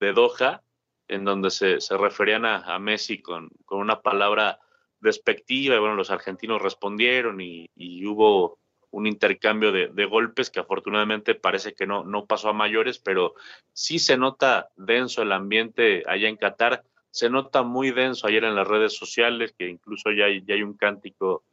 de 0.00 0.12
Doha, 0.12 0.62
en 1.08 1.24
donde 1.24 1.50
se, 1.50 1.80
se 1.80 1.96
referían 1.96 2.44
a, 2.44 2.78
Messi 2.78 3.22
con, 3.22 3.48
con, 3.64 3.80
una 3.80 4.00
palabra 4.00 4.58
despectiva, 5.00 5.76
y 5.76 5.78
bueno, 5.78 5.94
los 5.94 6.10
argentinos 6.10 6.60
respondieron 6.60 7.40
y, 7.40 7.70
y 7.74 8.04
hubo 8.06 8.58
un 8.90 9.06
intercambio 9.06 9.72
de, 9.72 9.88
de, 9.88 10.04
golpes 10.06 10.50
que 10.50 10.60
afortunadamente 10.60 11.34
parece 11.34 11.74
que 11.74 11.86
no, 11.86 12.04
no 12.04 12.26
pasó 12.26 12.50
a 12.50 12.54
mayores, 12.54 12.98
pero 12.98 13.34
sí 13.72 13.98
se 13.98 14.16
nota 14.16 14.70
denso 14.76 15.22
el 15.22 15.32
ambiente 15.32 16.02
allá 16.06 16.28
en 16.28 16.36
Qatar 16.36 16.84
se 17.10 17.30
nota 17.30 17.62
muy 17.62 17.90
denso 17.90 18.26
ayer 18.26 18.44
en 18.44 18.54
las 18.54 18.68
redes 18.68 18.96
sociales, 18.96 19.54
que 19.58 19.68
incluso 19.68 20.10
ya 20.12 20.26
hay, 20.26 20.44
ya 20.44 20.54
hay 20.54 20.62
un 20.62 20.74
cántico 20.74 21.44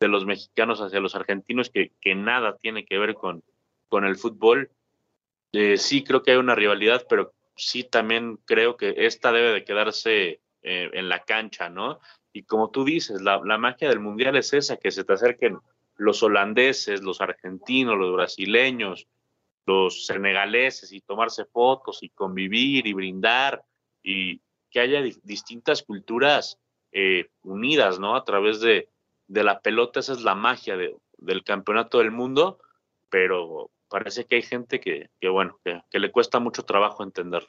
de 0.00 0.08
los 0.08 0.24
mexicanos 0.24 0.80
hacia 0.80 1.00
los 1.00 1.14
argentinos 1.14 1.70
que, 1.70 1.92
que 2.00 2.14
nada 2.14 2.56
tiene 2.56 2.84
que 2.84 2.98
ver 2.98 3.14
con, 3.14 3.42
con 3.88 4.04
el 4.04 4.16
fútbol. 4.16 4.70
Eh, 5.52 5.76
sí 5.78 6.04
creo 6.04 6.22
que 6.22 6.32
hay 6.32 6.36
una 6.36 6.54
rivalidad, 6.54 7.06
pero 7.08 7.34
sí 7.56 7.84
también 7.84 8.38
creo 8.44 8.76
que 8.76 8.94
esta 8.96 9.32
debe 9.32 9.52
de 9.52 9.64
quedarse 9.64 10.40
eh, 10.62 10.90
en 10.92 11.08
la 11.08 11.24
cancha, 11.24 11.68
¿no? 11.68 12.00
Y 12.32 12.42
como 12.44 12.70
tú 12.70 12.84
dices, 12.84 13.20
la, 13.22 13.40
la 13.44 13.58
magia 13.58 13.88
del 13.88 14.00
mundial 14.00 14.36
es 14.36 14.52
esa, 14.52 14.76
que 14.76 14.90
se 14.90 15.04
te 15.04 15.12
acerquen 15.12 15.58
los 15.96 16.22
holandeses, 16.22 17.02
los 17.02 17.20
argentinos, 17.20 17.96
los 17.96 18.12
brasileños, 18.12 19.08
los 19.66 20.06
senegaleses 20.06 20.92
y 20.92 21.00
tomarse 21.00 21.44
fotos 21.44 22.02
y 22.02 22.10
convivir 22.10 22.86
y 22.86 22.92
brindar 22.92 23.64
y, 24.02 24.40
que 24.70 24.80
haya 24.80 25.02
distintas 25.22 25.82
culturas 25.82 26.58
eh, 26.92 27.28
unidas, 27.42 27.98
¿no? 27.98 28.16
A 28.16 28.24
través 28.24 28.60
de, 28.60 28.88
de, 29.26 29.44
la 29.44 29.60
pelota, 29.60 30.00
esa 30.00 30.12
es 30.12 30.22
la 30.22 30.34
magia 30.34 30.76
de, 30.76 30.94
del 31.18 31.44
campeonato 31.44 31.98
del 31.98 32.10
mundo, 32.10 32.58
pero 33.08 33.70
parece 33.88 34.24
que 34.24 34.36
hay 34.36 34.42
gente 34.42 34.80
que, 34.80 35.10
que 35.20 35.28
bueno, 35.28 35.58
que, 35.64 35.98
le 35.98 36.10
cuesta 36.10 36.38
mucho 36.38 36.64
trabajo 36.64 37.02
entenderlo. 37.02 37.48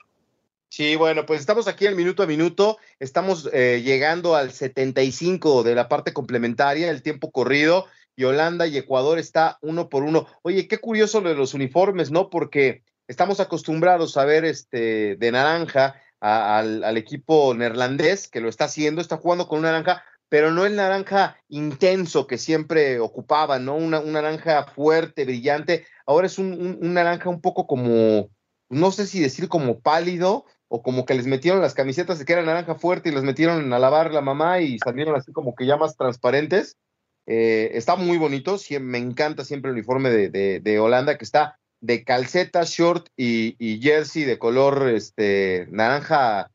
Sí, 0.69 0.95
bueno, 0.95 1.25
pues 1.25 1.39
estamos 1.39 1.67
aquí 1.67 1.87
al 1.87 1.95
minuto 1.95 2.21
a 2.21 2.27
minuto, 2.27 2.77
estamos 2.99 3.49
eh, 3.53 3.81
llegando 3.83 4.35
al 4.35 4.51
75 4.51 5.63
de 5.63 5.73
la 5.73 5.89
parte 5.89 6.13
complementaria, 6.13 6.91
el 6.91 7.01
tiempo 7.01 7.31
corrido, 7.31 7.87
y 8.15 8.25
Holanda 8.25 8.67
y 8.67 8.77
Ecuador 8.77 9.17
está 9.17 9.57
uno 9.61 9.89
por 9.89 10.03
uno. 10.03 10.27
Oye, 10.41 10.67
qué 10.67 10.77
curioso 10.77 11.21
lo 11.21 11.29
de 11.29 11.35
los 11.35 11.53
uniformes, 11.53 12.11
¿no? 12.11 12.29
Porque 12.29 12.83
estamos 13.07 13.39
acostumbrados 13.39 14.17
a 14.17 14.25
ver 14.25 14.45
este 14.45 15.15
de 15.15 15.31
naranja 15.31 15.95
al, 16.19 16.97
equipo 16.97 17.53
neerlandés 17.53 18.27
que 18.27 18.41
lo 18.41 18.49
está 18.49 18.65
haciendo, 18.65 19.01
está 19.01 19.17
jugando 19.17 19.47
con 19.47 19.59
un 19.59 19.63
naranja, 19.63 20.03
pero 20.29 20.51
no 20.51 20.65
el 20.65 20.75
naranja 20.75 21.37
intenso 21.49 22.27
que 22.27 22.37
siempre 22.37 22.99
ocupaba, 22.99 23.59
¿no? 23.59 23.75
Una, 23.75 23.99
un 23.99 24.13
naranja 24.13 24.63
fuerte, 24.63 25.25
brillante. 25.25 25.85
Ahora 26.05 26.27
es 26.27 26.37
un, 26.37 26.79
naranja 26.79 27.29
un 27.29 27.41
poco 27.41 27.67
como, 27.67 28.29
no 28.69 28.91
sé 28.91 29.07
si 29.07 29.19
decir 29.19 29.49
como 29.49 29.79
pálido, 29.79 30.45
o 30.67 30.83
como 30.83 31.05
que 31.05 31.15
les 31.15 31.25
metieron 31.25 31.61
las 31.61 31.73
camisetas 31.73 32.19
de 32.19 32.25
que 32.25 32.33
era 32.33 32.43
naranja 32.43 32.75
fuerte 32.75 33.09
y 33.09 33.11
les 33.11 33.23
metieron 33.23 33.73
a 33.73 33.79
lavar 33.79 34.13
la 34.13 34.21
mamá 34.21 34.61
y 34.61 34.77
salieron 34.77 35.15
así 35.15 35.31
como 35.31 35.55
que 35.55 35.65
ya 35.65 35.77
más 35.77 35.97
transparentes. 35.97 36.77
Eh, 37.25 37.71
está 37.73 37.95
muy 37.95 38.17
bonito, 38.17 38.57
me 38.79 38.99
encanta 38.99 39.43
siempre 39.43 39.69
el 39.69 39.77
uniforme 39.77 40.11
de, 40.11 40.59
de 40.59 40.79
Holanda, 40.79 41.17
que 41.17 41.25
está 41.25 41.59
de 41.81 42.03
calceta, 42.03 42.63
short 42.63 43.07
y, 43.15 43.79
jersey 43.81 44.23
de 44.23 44.37
color 44.37 44.89
este, 44.89 45.67
naranja, 45.71 46.51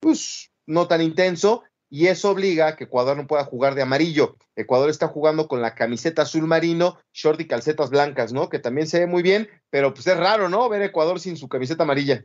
pues 0.00 0.50
no 0.66 0.86
tan 0.88 1.02
intenso, 1.02 1.62
y 1.88 2.06
eso 2.08 2.30
obliga 2.30 2.68
a 2.68 2.76
que 2.76 2.84
Ecuador 2.84 3.16
no 3.16 3.26
pueda 3.26 3.44
jugar 3.44 3.74
de 3.74 3.82
amarillo. 3.82 4.36
Ecuador 4.56 4.90
está 4.90 5.08
jugando 5.08 5.46
con 5.48 5.62
la 5.62 5.74
camiseta 5.74 6.22
azul 6.22 6.46
marino, 6.46 6.98
short 7.12 7.40
y 7.40 7.46
calcetas 7.46 7.90
blancas, 7.90 8.32
¿no? 8.32 8.48
Que 8.48 8.58
también 8.58 8.86
se 8.86 9.00
ve 9.00 9.06
muy 9.06 9.22
bien, 9.22 9.48
pero 9.70 9.94
pues 9.94 10.06
es 10.06 10.16
raro, 10.16 10.48
¿no? 10.48 10.68
Ver 10.68 10.82
Ecuador 10.82 11.20
sin 11.20 11.36
su 11.36 11.48
camiseta 11.48 11.84
amarilla. 11.84 12.24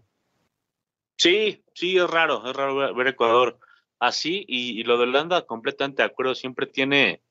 Sí, 1.18 1.64
sí, 1.76 1.98
es 1.98 2.10
raro, 2.10 2.50
es 2.50 2.56
raro 2.56 2.96
ver 2.96 3.08
Ecuador 3.08 3.60
así, 4.00 4.44
y, 4.48 4.84
lo 4.84 4.98
de 4.98 5.04
Holanda, 5.04 5.46
completamente 5.46 6.02
de 6.02 6.08
acuerdo, 6.08 6.34
siempre 6.34 6.66
tiene 6.66 7.22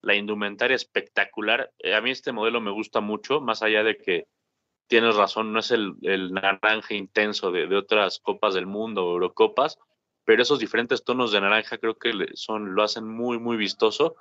la 0.00 0.14
indumentaria 0.14 0.74
espectacular. 0.74 1.70
A 1.94 2.00
mí 2.00 2.10
este 2.10 2.32
modelo 2.32 2.62
me 2.62 2.70
gusta 2.70 3.00
mucho, 3.00 3.42
más 3.42 3.62
allá 3.62 3.82
de 3.82 3.98
que 3.98 4.26
tienes 4.86 5.16
razón, 5.16 5.52
no 5.52 5.60
es 5.60 5.70
el, 5.70 5.96
naranja 6.32 6.94
intenso 6.94 7.50
de, 7.50 7.76
otras 7.76 8.18
copas 8.20 8.54
del 8.54 8.66
mundo 8.66 9.02
Eurocopas, 9.02 9.78
pero 10.24 10.42
esos 10.42 10.58
diferentes 10.58 11.04
tonos 11.04 11.32
de 11.32 11.40
naranja 11.40 11.78
creo 11.78 11.96
que 11.96 12.12
son, 12.34 12.74
lo 12.74 12.82
hacen 12.82 13.08
muy, 13.08 13.38
muy 13.38 13.56
vistoso. 13.56 14.16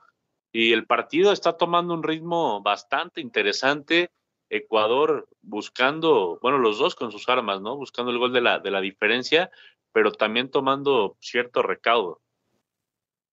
Y 0.52 0.74
el 0.74 0.86
partido 0.86 1.32
está 1.32 1.58
tomando 1.58 1.94
un 1.94 2.04
ritmo 2.04 2.62
bastante 2.62 3.22
interesante. 3.22 4.12
Ecuador 4.50 5.28
buscando, 5.42 6.38
bueno, 6.42 6.60
los 6.60 6.78
dos 6.78 6.96
con 6.96 7.12
sus 7.12 7.28
armas, 7.30 7.62
¿no? 7.62 7.76
Buscando 7.76 8.12
el 8.12 8.20
gol 8.20 8.34
de 8.34 8.42
la, 8.42 8.60
de 8.60 8.70
la 8.70 8.82
diferencia, 8.82 9.50
pero 9.92 10.12
también 10.12 10.52
tomando 10.52 11.18
cierto 11.20 11.64
recaudo. 11.64 12.23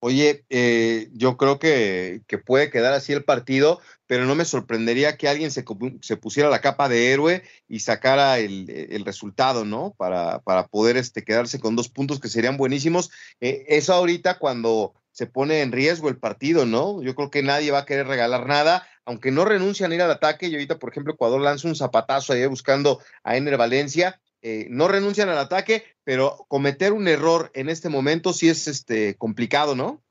Oye, 0.03 0.47
eh, 0.49 1.11
yo 1.13 1.37
creo 1.37 1.59
que, 1.59 2.23
que, 2.27 2.39
puede 2.39 2.71
quedar 2.71 2.95
así 2.95 3.13
el 3.13 3.23
partido, 3.23 3.81
pero 4.07 4.25
no 4.25 4.35
me 4.35 4.47
sorprendería 4.47 5.19
que 5.19 5.29
alguien 5.29 5.51
se, 5.51 5.63
se 6.01 6.17
pusiera 6.17 6.49
la 6.49 6.63
capa 6.63 6.89
de 6.89 7.13
héroe 7.13 7.43
y 7.69 7.81
sacara 7.81 8.39
el, 8.39 8.71
el 8.71 9.05
resultado, 9.05 9.67
¿no? 9.67 9.95
Para, 9.99 10.39
para, 10.41 10.69
poder 10.69 10.97
este, 10.97 11.23
quedarse 11.23 11.61
con 11.61 11.77
dos 11.77 11.91
puntos 11.91 12.19
que 12.19 12.31
serían 12.31 12.57
buenísimos. 12.57 13.11
Eh, 13.43 13.67
eso 13.69 13.93
ahorita 13.93 14.39
cuando 14.39 14.95
se 15.13 15.27
pone 15.27 15.61
en 15.61 15.71
riesgo 15.71 16.09
el 16.09 16.17
partido, 16.17 16.65
¿no? 16.65 17.03
Yo 17.03 17.15
creo 17.15 17.31
que 17.31 17.43
nadie 17.43 17.71
va 17.71 17.81
a 17.81 17.87
querer 17.87 18.07
regalar 18.07 18.47
nada, 18.47 18.87
aunque 19.05 19.31
no 19.31 19.45
renuncian 19.45 19.93
a 19.93 19.95
ir 19.95 20.01
al 20.01 20.11
ataque. 20.11 20.47
Y 20.49 20.55
ahorita, 20.55 20.79
por 20.79 20.91
ejemplo, 20.91 21.13
Ecuador 21.13 21.43
lanza 21.43 21.69
un 21.69 21.77
zapatazo 21.77 22.33
ahí 22.33 22.47
buscando 22.47 23.01
a 23.23 23.37
Ener 23.37 23.59
Valencia 23.59 24.19
eh, 24.43 24.67
no 24.71 24.89
renuncian 24.89 25.29
al 25.29 25.39
ataque, 25.39 25.85
pero 26.03 26.47
cometer 26.49 26.93
un 26.93 27.09
error 27.09 27.51
en 27.55 27.69
este 27.69 27.91
momento 27.91 28.33
sí 28.33 28.49
es 28.49 28.69
este, 28.69 29.17
complicado, 29.17 29.75
¿no? 29.75 30.03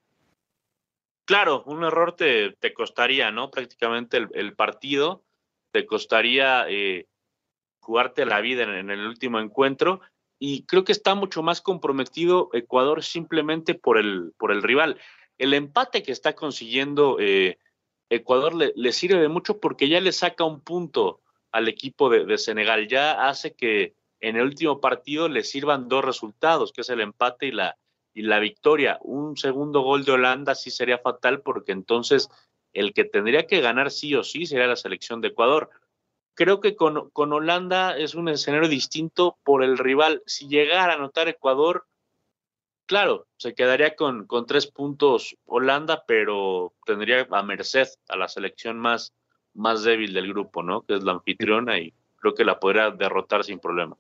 Claro, 1.25 1.63
un 1.65 1.83
error 1.83 2.15
te, 2.15 2.53
te 2.53 2.73
costaría, 2.73 3.31
¿no? 3.31 3.49
Prácticamente 3.49 4.17
el, 4.33 4.55
partido, 4.55 5.23
te 5.71 5.85
costaría 5.85 6.65
eh, 6.69 7.07
jugarte 7.79 8.25
la 8.25 8.41
vida 8.41 8.63
en, 8.63 8.89
el 8.89 9.07
último 9.07 9.39
encuentro 9.39 10.01
y 10.39 10.63
creo 10.65 10.83
que 10.83 10.91
está 10.91 11.15
mucho 11.15 11.43
más 11.43 11.61
comprometido 11.61 12.49
Ecuador 12.53 13.03
simplemente 13.03 13.73
por 13.73 13.97
el, 13.97 14.33
por 14.37 14.51
el 14.51 14.61
rival. 14.61 14.99
El 15.37 15.53
empate 15.53 16.03
que 16.03 16.11
está 16.11 16.33
consiguiendo 16.33 17.17
eh, 17.19 17.57
Ecuador 18.09 18.55
le, 18.55 18.73
le, 18.75 18.91
sirve 18.91 19.21
de 19.21 19.27
mucho 19.27 19.59
porque 19.59 19.89
ya 19.89 20.01
le 20.01 20.11
saca 20.11 20.43
un 20.43 20.61
punto 20.61 21.21
al 21.51 21.67
equipo 21.67 22.09
de 22.09 22.37
Senegal, 22.37 22.87
ya 22.87 23.27
hace 23.27 23.53
que 23.53 23.95
en 24.21 24.35
el 24.35 24.43
último 24.43 24.79
partido 24.81 25.29
le 25.29 25.43
sirvan 25.43 25.87
dos 25.87 26.03
resultados, 26.03 26.71
que 26.71 26.81
es 26.81 26.89
el 26.89 27.01
empate 27.01 27.47
y 27.47 27.51
la, 27.51 27.77
y 28.13 28.23
la 28.23 28.39
victoria. 28.39 28.97
Un 29.01 29.37
segundo 29.37 29.81
gol 29.81 30.03
de 30.05 30.13
Holanda 30.13 30.55
sí 30.55 30.71
sería 30.71 30.97
fatal 30.97 31.41
porque 31.41 31.71
entonces 31.71 32.29
el 32.73 32.93
que 32.93 33.05
tendría 33.05 33.47
que 33.47 33.61
ganar 33.61 33.91
sí 33.91 34.15
o 34.15 34.23
sí 34.23 34.45
sería 34.45 34.67
la 34.67 34.75
selección 34.75 35.21
de 35.21 35.29
Ecuador. 35.29 35.69
Creo 36.33 36.59
que 36.59 36.75
con, 36.75 37.09
con 37.11 37.33
Holanda 37.33 37.97
es 37.97 38.15
un 38.15 38.29
escenario 38.29 38.69
distinto 38.69 39.37
por 39.43 39.63
el 39.63 39.77
rival. 39.77 40.21
Si 40.25 40.47
llegara 40.47 40.93
a 40.93 40.95
anotar 40.95 41.27
Ecuador, 41.27 41.85
claro, 42.85 43.27
se 43.37 43.53
quedaría 43.53 43.95
con, 43.95 44.25
con 44.25 44.45
tres 44.45 44.67
puntos 44.67 45.35
Holanda, 45.45 46.03
pero 46.07 46.73
tendría 46.85 47.27
a 47.31 47.43
merced 47.43 47.87
a 48.07 48.17
la 48.17 48.27
selección 48.27 48.79
más, 48.79 49.13
más 49.53 49.83
débil 49.83 50.13
del 50.13 50.29
grupo, 50.29 50.63
¿no? 50.63 50.81
Que 50.81 50.95
es 50.95 51.03
la 51.03 51.13
anfitriona 51.13 51.79
y 51.79 51.93
creo 52.17 52.33
que 52.33 52.45
la 52.45 52.59
podría 52.59 52.91
derrotar 52.91 53.43
sin 53.43 53.59
problema. 53.59 53.97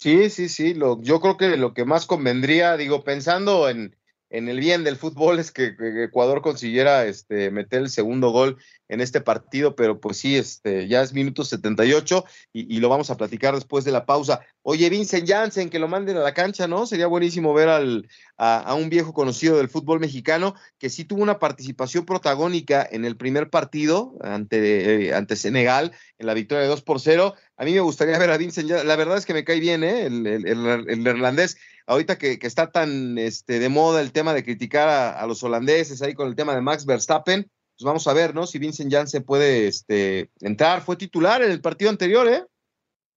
Sí, 0.00 0.30
sí, 0.30 0.48
sí. 0.48 0.72
Lo, 0.72 1.00
yo 1.02 1.20
creo 1.20 1.36
que 1.36 1.58
lo 1.58 1.74
que 1.74 1.84
más 1.84 2.06
convendría, 2.06 2.78
digo, 2.78 3.04
pensando 3.04 3.68
en, 3.68 3.94
en 4.30 4.48
el 4.48 4.58
bien 4.58 4.82
del 4.82 4.96
fútbol, 4.96 5.38
es 5.38 5.52
que, 5.52 5.74
Ecuador 6.04 6.40
consiguiera 6.40 7.04
este, 7.04 7.50
meter 7.50 7.82
el 7.82 7.90
segundo 7.90 8.30
gol 8.30 8.56
en 8.88 9.02
este 9.02 9.20
partido, 9.20 9.76
pero 9.76 10.00
pues 10.00 10.16
sí, 10.16 10.36
este, 10.36 10.88
ya 10.88 11.02
es 11.02 11.12
minuto 11.12 11.44
78 11.44 12.24
y, 12.54 12.74
y 12.74 12.80
lo 12.80 12.88
vamos 12.88 13.10
a 13.10 13.18
platicar 13.18 13.54
después 13.54 13.84
de 13.84 13.92
la 13.92 14.06
pausa. 14.06 14.40
Oye, 14.62 14.88
Vincent 14.88 15.28
Janssen, 15.28 15.68
que 15.68 15.78
lo 15.78 15.86
manden 15.86 16.16
a 16.16 16.20
la 16.20 16.32
cancha, 16.32 16.66
¿no? 16.66 16.86
Sería 16.86 17.06
buenísimo 17.06 17.52
ver 17.52 17.68
al, 17.68 18.08
a, 18.42 18.74
un 18.74 18.88
viejo 18.88 19.12
conocido 19.12 19.58
del 19.58 19.68
fútbol 19.68 20.00
mexicano 20.00 20.54
que 20.78 20.88
sí 20.88 21.04
tuvo 21.04 21.22
una 21.22 21.38
participación 21.38 22.06
protagónica 22.06 22.86
en 22.90 23.04
el 23.04 23.16
primer 23.16 23.50
partido 23.50 24.14
ante, 24.22 25.08
eh, 25.08 25.14
ante 25.14 25.36
Senegal, 25.36 25.92
en 26.18 26.26
la 26.26 26.34
victoria 26.34 26.62
de 26.62 26.68
2 26.68 26.82
por 26.82 27.00
0. 27.00 27.34
A 27.56 27.64
mí 27.64 27.72
me 27.72 27.80
gustaría 27.80 28.18
ver 28.18 28.30
a 28.30 28.38
Vincent 28.38 28.68
Janssen, 28.68 28.88
la 28.88 28.96
verdad 28.96 29.18
es 29.18 29.26
que 29.26 29.34
me 29.34 29.44
cae 29.44 29.60
bien, 29.60 29.84
¿eh? 29.84 30.06
El, 30.06 30.26
el, 30.26 30.46
el, 30.46 31.06
irlandés, 31.06 31.58
ahorita 31.86 32.16
que, 32.16 32.38
que, 32.38 32.46
está 32.46 32.70
tan 32.70 33.18
este, 33.18 33.58
de 33.58 33.68
moda 33.68 34.00
el 34.00 34.12
tema 34.12 34.32
de 34.32 34.42
criticar 34.42 34.88
a, 34.88 35.20
a 35.20 35.26
los 35.26 35.42
holandeses 35.42 36.00
ahí 36.00 36.14
con 36.14 36.28
el 36.28 36.34
tema 36.34 36.54
de 36.54 36.62
Max 36.62 36.86
Verstappen 36.86 37.50
pues 37.80 37.86
vamos 37.86 38.06
a 38.08 38.12
ver, 38.12 38.34
¿no? 38.34 38.46
Si 38.46 38.58
Vincent 38.58 38.92
Janssen 38.92 39.24
puede 39.24 39.66
este, 39.66 40.30
entrar. 40.40 40.82
Fue 40.82 40.96
titular 40.96 41.40
en 41.40 41.50
el 41.50 41.62
partido 41.62 41.90
anterior, 41.90 42.28
¿eh? 42.28 42.44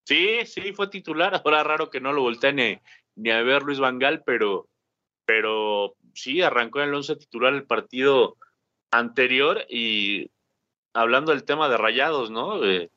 Sí, 0.05 0.45
sí, 0.45 0.71
fue 0.71 0.87
titular. 0.87 1.41
Ahora 1.43 1.65
raro 1.65 1.89
que 1.89 1.99
no 1.99 2.13
lo 2.13 2.21
voltee 2.21 2.79
ni, 3.15 3.29
a 3.29 3.41
ver 3.41 3.63
Luis 3.63 3.79
Vangal, 3.79 4.23
pero, 4.25 4.69
pero 5.25 5.95
sí, 6.13 6.41
arrancó 6.41 6.81
en 6.81 6.89
el 6.89 6.95
once 6.95 7.15
titular 7.15 7.53
el 7.53 7.63
partido 7.63 8.37
anterior 8.91 9.65
y 9.69 10.31
hablando 10.93 11.31
del 11.31 11.43
tema 11.43 11.69
de 11.69 11.77
rayados, 11.77 12.31
¿no? 12.31 12.63
Eh, 12.63 12.89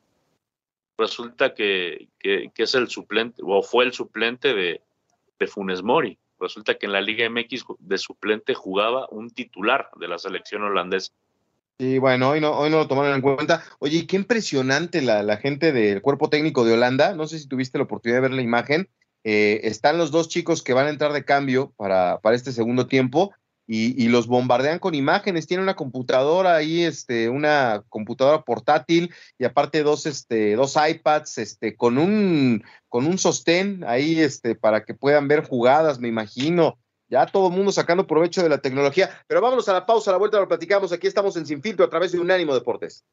resulta 0.97 1.53
que, 1.53 2.07
que, 2.19 2.51
es 2.55 2.75
el 2.75 2.89
suplente, 2.89 3.41
o 3.45 3.61
fue 3.61 3.85
el 3.85 3.93
suplente 3.93 4.53
de, 4.53 4.81
de 5.39 5.47
Funes 5.47 5.83
Mori. 5.83 6.17
Resulta 6.39 6.75
que 6.75 6.85
en 6.85 6.91
la 6.91 7.01
Liga 7.01 7.27
MX 7.29 7.65
de 7.79 7.97
suplente 7.97 8.53
jugaba 8.53 9.07
un 9.09 9.31
titular 9.31 9.89
de 9.99 10.07
la 10.07 10.19
selección 10.19 10.63
holandesa. 10.63 11.13
Sí, 11.79 11.99
bueno, 11.99 12.29
hoy 12.29 12.41
no, 12.41 12.51
hoy 12.57 12.71
no 12.71 12.77
lo 12.77 12.87
tomaron 12.87 13.13
en 13.13 13.21
cuenta. 13.21 13.63
Oye, 13.79 14.07
qué 14.07 14.15
impresionante 14.15 15.01
la, 15.01 15.21
la 15.21 15.37
gente 15.37 15.71
del 15.71 16.01
cuerpo 16.01 16.29
técnico 16.29 16.65
de 16.65 16.73
Holanda. 16.73 17.13
No 17.13 17.27
sé 17.27 17.37
si 17.37 17.47
tuviste 17.47 17.77
la 17.77 17.83
oportunidad 17.83 18.17
de 18.17 18.21
ver 18.21 18.31
la 18.31 18.41
imagen. 18.41 18.89
Eh, 19.29 19.67
están 19.67 19.97
los 19.97 20.09
dos 20.09 20.29
chicos 20.29 20.63
que 20.63 20.71
van 20.71 20.87
a 20.87 20.89
entrar 20.89 21.11
de 21.11 21.25
cambio 21.25 21.73
para, 21.75 22.17
para 22.21 22.37
este 22.37 22.53
segundo 22.53 22.87
tiempo 22.87 23.33
y, 23.67 24.07
los 24.07 24.25
bombardean 24.25 24.79
con 24.79 24.95
imágenes. 24.95 25.47
Tiene 25.47 25.63
una 25.63 25.75
computadora 25.75 26.55
ahí, 26.55 26.83
este, 26.83 27.27
una 27.27 27.83
computadora 27.89 28.43
portátil 28.43 29.13
y 29.37 29.43
aparte 29.43 29.83
dos, 29.83 30.05
este, 30.05 30.55
dos 30.55 30.77
iPads, 30.77 31.39
este, 31.39 31.75
con 31.75 31.97
un, 31.97 32.63
con 32.87 33.05
un 33.05 33.17
sostén 33.17 33.83
ahí, 33.85 34.17
este, 34.17 34.55
para 34.55 34.85
que 34.85 34.93
puedan 34.93 35.27
ver 35.27 35.43
jugadas, 35.45 35.99
me 35.99 36.07
imagino. 36.07 36.79
Ya 37.09 37.25
todo 37.25 37.49
el 37.49 37.53
mundo 37.53 37.73
sacando 37.73 38.07
provecho 38.07 38.41
de 38.41 38.47
la 38.49 38.61
tecnología. 38.61 39.09
Pero 39.27 39.41
vámonos 39.41 39.67
a 39.67 39.73
la 39.73 39.85
pausa, 39.85 40.09
a 40.09 40.13
la 40.13 40.19
vuelta 40.19 40.39
lo 40.39 40.47
platicamos. 40.47 40.93
Aquí 40.93 41.07
estamos 41.07 41.35
en 41.35 41.45
Sin 41.45 41.61
Filtro 41.61 41.85
a 41.85 41.89
través 41.89 42.13
de 42.13 42.19
Unánimo 42.19 42.53
Deportes. 42.53 43.03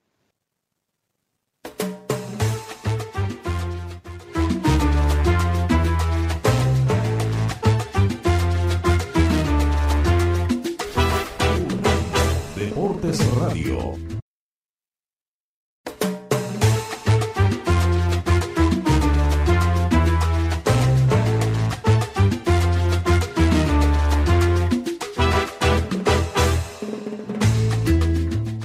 Radio. 13.20 13.94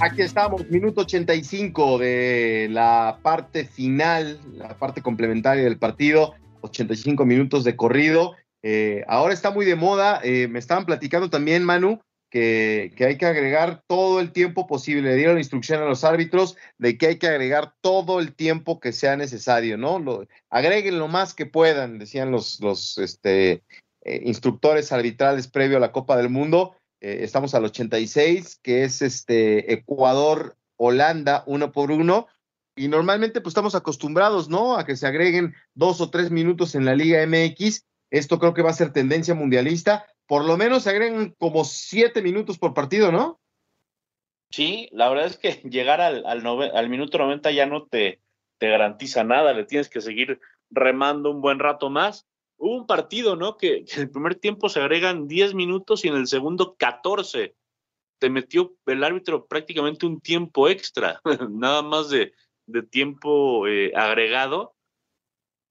Aquí 0.00 0.22
estamos, 0.22 0.68
minuto 0.68 1.02
85 1.02 1.98
de 1.98 2.68
la 2.70 3.18
parte 3.22 3.66
final, 3.66 4.40
la 4.56 4.76
parte 4.76 5.02
complementaria 5.02 5.62
del 5.62 5.78
partido, 5.78 6.34
85 6.62 7.24
minutos 7.24 7.62
de 7.62 7.76
corrido. 7.76 8.34
Eh, 8.62 9.04
ahora 9.06 9.32
está 9.32 9.52
muy 9.52 9.64
de 9.64 9.76
moda, 9.76 10.20
eh, 10.24 10.48
me 10.48 10.58
estaban 10.58 10.86
platicando 10.86 11.30
también, 11.30 11.62
Manu, 11.64 12.00
que, 12.30 12.94
hay 13.00 13.18
que 13.18 13.26
agregar 13.26 13.82
todo 13.86 14.20
el 14.20 14.32
tiempo 14.32 14.66
posible. 14.66 15.10
Le 15.10 15.16
dieron 15.16 15.38
instrucción 15.38 15.82
a 15.82 15.86
los 15.86 16.04
árbitros 16.04 16.56
de 16.78 16.96
que 16.96 17.08
hay 17.08 17.18
que 17.18 17.26
agregar 17.26 17.74
todo 17.80 18.20
el 18.20 18.34
tiempo 18.34 18.80
que 18.80 18.92
sea 18.92 19.16
necesario, 19.16 19.76
¿no? 19.76 19.98
Lo, 19.98 20.26
agreguen 20.48 20.98
lo 20.98 21.08
más 21.08 21.34
que 21.34 21.46
puedan, 21.46 21.98
decían 21.98 22.30
los, 22.30 22.60
los 22.60 22.96
este, 22.98 23.62
eh, 24.02 24.22
instructores 24.24 24.92
arbitrales 24.92 25.48
previo 25.48 25.76
a 25.76 25.80
la 25.80 25.92
Copa 25.92 26.16
del 26.16 26.30
Mundo. 26.30 26.76
Eh, 27.00 27.18
estamos 27.22 27.54
al 27.54 27.64
86, 27.64 28.60
que 28.62 28.84
es 28.84 29.02
este 29.02 29.72
Ecuador, 29.72 30.56
Holanda, 30.76 31.42
uno 31.46 31.72
por 31.72 31.90
uno. 31.90 32.28
Y 32.76 32.88
normalmente 32.88 33.40
pues 33.40 33.50
estamos 33.50 33.74
acostumbrados, 33.74 34.48
¿no? 34.48 34.78
A 34.78 34.86
que 34.86 34.96
se 34.96 35.06
agreguen 35.06 35.54
dos 35.74 36.00
o 36.00 36.10
tres 36.10 36.30
minutos 36.30 36.74
en 36.74 36.84
la 36.84 36.94
Liga 36.94 37.26
MX. 37.26 37.84
Esto 38.10 38.38
creo 38.38 38.54
que 38.54 38.62
va 38.62 38.70
a 38.70 38.74
ser 38.74 38.92
tendencia 38.92 39.34
mundialista 39.34 40.06
por 40.30 40.44
lo 40.44 40.56
menos 40.56 40.84
se 40.84 40.90
agregan 40.90 41.34
como 41.40 41.64
siete 41.64 42.22
minutos 42.22 42.56
por 42.56 42.72
partido, 42.72 43.10
¿no? 43.10 43.40
Sí, 44.52 44.88
la 44.92 45.08
verdad 45.08 45.26
es 45.26 45.36
que 45.36 45.50
llegar 45.68 46.00
al, 46.00 46.88
minuto 46.88 47.18
90 47.18 47.50
ya 47.50 47.66
no 47.66 47.88
te, 47.88 48.20
garantiza 48.60 49.24
nada, 49.24 49.52
le 49.52 49.64
tienes 49.64 49.88
que 49.88 50.00
seguir 50.00 50.40
remando 50.70 51.32
un 51.32 51.40
buen 51.40 51.58
rato 51.58 51.90
más. 51.90 52.28
Hubo 52.58 52.76
un 52.76 52.86
partido, 52.86 53.34
¿no? 53.34 53.56
Que, 53.56 53.78
en 53.78 54.00
el 54.02 54.08
primer 54.08 54.36
tiempo 54.36 54.68
se 54.68 54.78
agregan 54.78 55.26
10 55.26 55.54
minutos 55.54 56.04
y 56.04 56.08
en 56.08 56.14
el 56.14 56.28
segundo 56.28 56.76
14. 56.76 57.56
Te 58.20 58.30
metió 58.30 58.76
el 58.86 59.02
árbitro 59.02 59.48
prácticamente 59.48 60.06
un 60.06 60.20
tiempo 60.20 60.68
extra, 60.68 61.20
nada 61.50 61.82
más 61.82 62.08
de, 62.08 62.34
de 62.66 62.84
tiempo 62.84 63.66
eh, 63.66 63.90
agregado. 63.96 64.76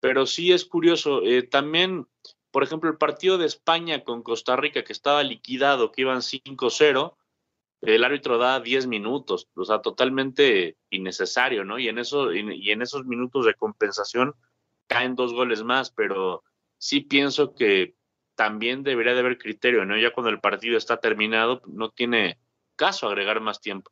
Pero 0.01 0.25
sí 0.25 0.51
es 0.51 0.65
curioso. 0.65 1.23
Eh, 1.23 1.43
también 1.43 2.08
por 2.51 2.63
ejemplo, 2.63 2.89
el 2.89 2.97
partido 2.97 3.37
de 3.37 3.45
España 3.45 4.03
con 4.03 4.23
Costa 4.23 4.55
Rica, 4.55 4.83
que 4.83 4.93
estaba 4.93 5.23
liquidado, 5.23 5.91
que 5.91 6.01
iban 6.01 6.21
5-0, 6.21 7.15
el 7.81 8.03
árbitro 8.03 8.37
da 8.37 8.59
10 8.59 8.87
minutos, 8.87 9.47
o 9.55 9.63
sea, 9.63 9.81
totalmente 9.81 10.77
innecesario, 10.89 11.63
¿no? 11.63 11.79
Y 11.79 11.87
en, 11.87 11.99
eso, 11.99 12.33
y 12.33 12.71
en 12.71 12.81
esos 12.81 13.05
minutos 13.05 13.45
de 13.45 13.53
compensación 13.53 14.33
caen 14.87 15.15
dos 15.15 15.33
goles 15.33 15.63
más, 15.63 15.91
pero 15.91 16.43
sí 16.77 17.01
pienso 17.01 17.53
que 17.53 17.95
también 18.35 18.83
debería 18.83 19.13
de 19.13 19.19
haber 19.19 19.37
criterio, 19.37 19.85
¿no? 19.85 19.97
Ya 19.97 20.11
cuando 20.11 20.29
el 20.29 20.39
partido 20.39 20.77
está 20.77 20.99
terminado, 20.99 21.61
no 21.67 21.91
tiene 21.91 22.39
caso 22.75 23.07
agregar 23.07 23.39
más 23.41 23.61
tiempo. 23.61 23.91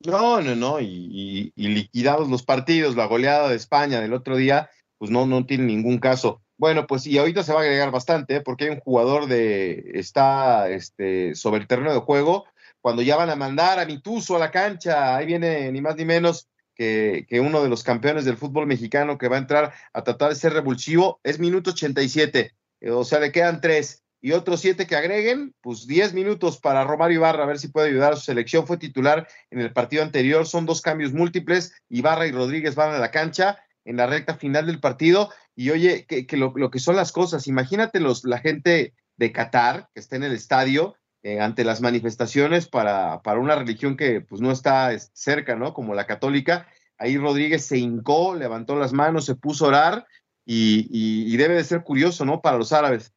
No, 0.00 0.40
no, 0.40 0.54
no, 0.54 0.80
y, 0.80 1.52
y 1.54 1.68
liquidados 1.68 2.28
los 2.28 2.42
partidos, 2.42 2.94
la 2.94 3.06
goleada 3.06 3.48
de 3.48 3.56
España 3.56 4.00
del 4.00 4.12
otro 4.12 4.36
día, 4.36 4.70
pues 4.96 5.10
no, 5.10 5.26
no 5.26 5.46
tiene 5.46 5.64
ningún 5.64 5.98
caso. 5.98 6.42
Bueno, 6.58 6.88
pues 6.88 7.06
y 7.06 7.16
ahorita 7.18 7.44
se 7.44 7.52
va 7.52 7.60
a 7.60 7.62
agregar 7.62 7.92
bastante, 7.92 8.36
¿eh? 8.36 8.40
porque 8.40 8.64
hay 8.64 8.70
un 8.70 8.80
jugador 8.80 9.26
de 9.28 9.92
está 9.94 10.68
este, 10.68 11.36
sobre 11.36 11.60
el 11.60 11.68
terreno 11.68 11.92
de 11.94 12.00
juego. 12.00 12.46
Cuando 12.80 13.00
ya 13.02 13.16
van 13.16 13.30
a 13.30 13.36
mandar 13.36 13.78
a 13.78 13.86
Mituso 13.86 14.34
a 14.34 14.40
la 14.40 14.50
cancha, 14.50 15.16
ahí 15.16 15.24
viene 15.26 15.70
ni 15.70 15.80
más 15.80 15.94
ni 15.96 16.04
menos 16.04 16.48
que, 16.74 17.26
que, 17.28 17.40
uno 17.40 17.62
de 17.62 17.68
los 17.68 17.84
campeones 17.84 18.24
del 18.24 18.36
fútbol 18.36 18.66
mexicano 18.66 19.18
que 19.18 19.28
va 19.28 19.36
a 19.36 19.40
entrar 19.40 19.72
a 19.92 20.02
tratar 20.02 20.30
de 20.30 20.34
ser 20.34 20.52
revulsivo. 20.52 21.20
Es 21.22 21.38
minuto 21.38 21.70
87, 21.70 22.52
eh, 22.80 22.90
o 22.90 23.04
sea, 23.04 23.20
le 23.20 23.30
quedan 23.30 23.60
tres. 23.60 24.02
Y 24.20 24.32
otros 24.32 24.60
siete 24.60 24.88
que 24.88 24.96
agreguen, 24.96 25.54
pues 25.60 25.86
diez 25.86 26.12
minutos 26.12 26.58
para 26.58 26.82
Romario 26.82 27.18
Ibarra, 27.18 27.44
a 27.44 27.46
ver 27.46 27.60
si 27.60 27.68
puede 27.68 27.88
ayudar 27.88 28.14
a 28.14 28.16
su 28.16 28.22
selección. 28.22 28.66
Fue 28.66 28.78
titular 28.78 29.28
en 29.50 29.60
el 29.60 29.72
partido 29.72 30.02
anterior, 30.02 30.44
son 30.44 30.66
dos 30.66 30.82
cambios 30.82 31.12
múltiples. 31.12 31.72
Ibarra 31.88 32.26
y 32.26 32.32
Rodríguez 32.32 32.74
van 32.74 32.92
a 32.92 32.98
la 32.98 33.12
cancha 33.12 33.60
en 33.88 33.96
la 33.96 34.06
recta 34.06 34.36
final 34.36 34.66
del 34.66 34.80
partido. 34.80 35.30
Y 35.56 35.70
oye, 35.70 36.06
que, 36.06 36.36
lo, 36.36 36.52
que 36.70 36.78
son 36.78 36.94
las 36.94 37.10
cosas, 37.10 37.46
imagínate 37.46 38.00
los, 38.00 38.24
la 38.24 38.38
gente 38.38 38.92
de 39.16 39.32
Qatar 39.32 39.88
que 39.94 40.00
está 40.00 40.16
en 40.16 40.24
el 40.24 40.32
estadio 40.32 40.94
eh, 41.22 41.40
ante 41.40 41.64
las 41.64 41.80
manifestaciones 41.80 42.68
para, 42.68 43.22
para, 43.22 43.40
una 43.40 43.56
religión 43.56 43.96
que 43.96 44.20
pues 44.20 44.42
no 44.42 44.52
está 44.52 44.96
cerca, 45.14 45.56
¿no? 45.56 45.72
Como 45.72 45.94
la 45.94 46.06
católica. 46.06 46.68
Ahí 46.98 47.16
Rodríguez 47.16 47.64
se 47.64 47.78
hincó, 47.78 48.34
levantó 48.34 48.76
las 48.76 48.92
manos, 48.92 49.24
se 49.24 49.34
puso 49.34 49.64
a 49.64 49.68
orar 49.68 50.06
y, 50.44 50.86
y, 50.90 51.36
debe 51.36 51.54
de 51.54 51.64
ser 51.64 51.82
curioso, 51.82 52.24
¿no? 52.24 52.40
Para 52.42 52.58
los 52.58 52.72
árabes. 52.72 53.14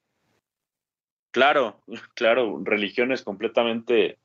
Claro, 1.32 1.82
claro, 2.14 2.62
religiones 2.64 3.24
completamente 3.24 4.20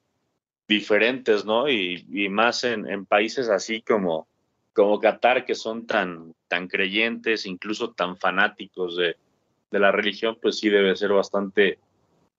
diferentes, 0.68 1.44
¿no? 1.44 1.68
Y, 1.68 2.06
y 2.09 2.28
más 2.28 2.64
en, 2.64 2.88
en, 2.88 3.04
países 3.04 3.48
así 3.48 3.82
como, 3.82 4.28
como 4.77 5.01
Qatar, 5.01 5.47
que 5.47 5.55
son 5.55 5.87
tan, 5.87 6.35
tan 6.49 6.69
creyentes, 6.69 7.47
incluso 7.47 7.93
tan 7.93 8.19
fanáticos 8.19 8.97
de, 8.97 9.17
la 9.71 9.91
religión, 9.91 10.39
pues 10.41 10.59
sí 10.59 10.71
debe 10.71 10.97
ser 10.97 11.12
bastante 11.12 11.79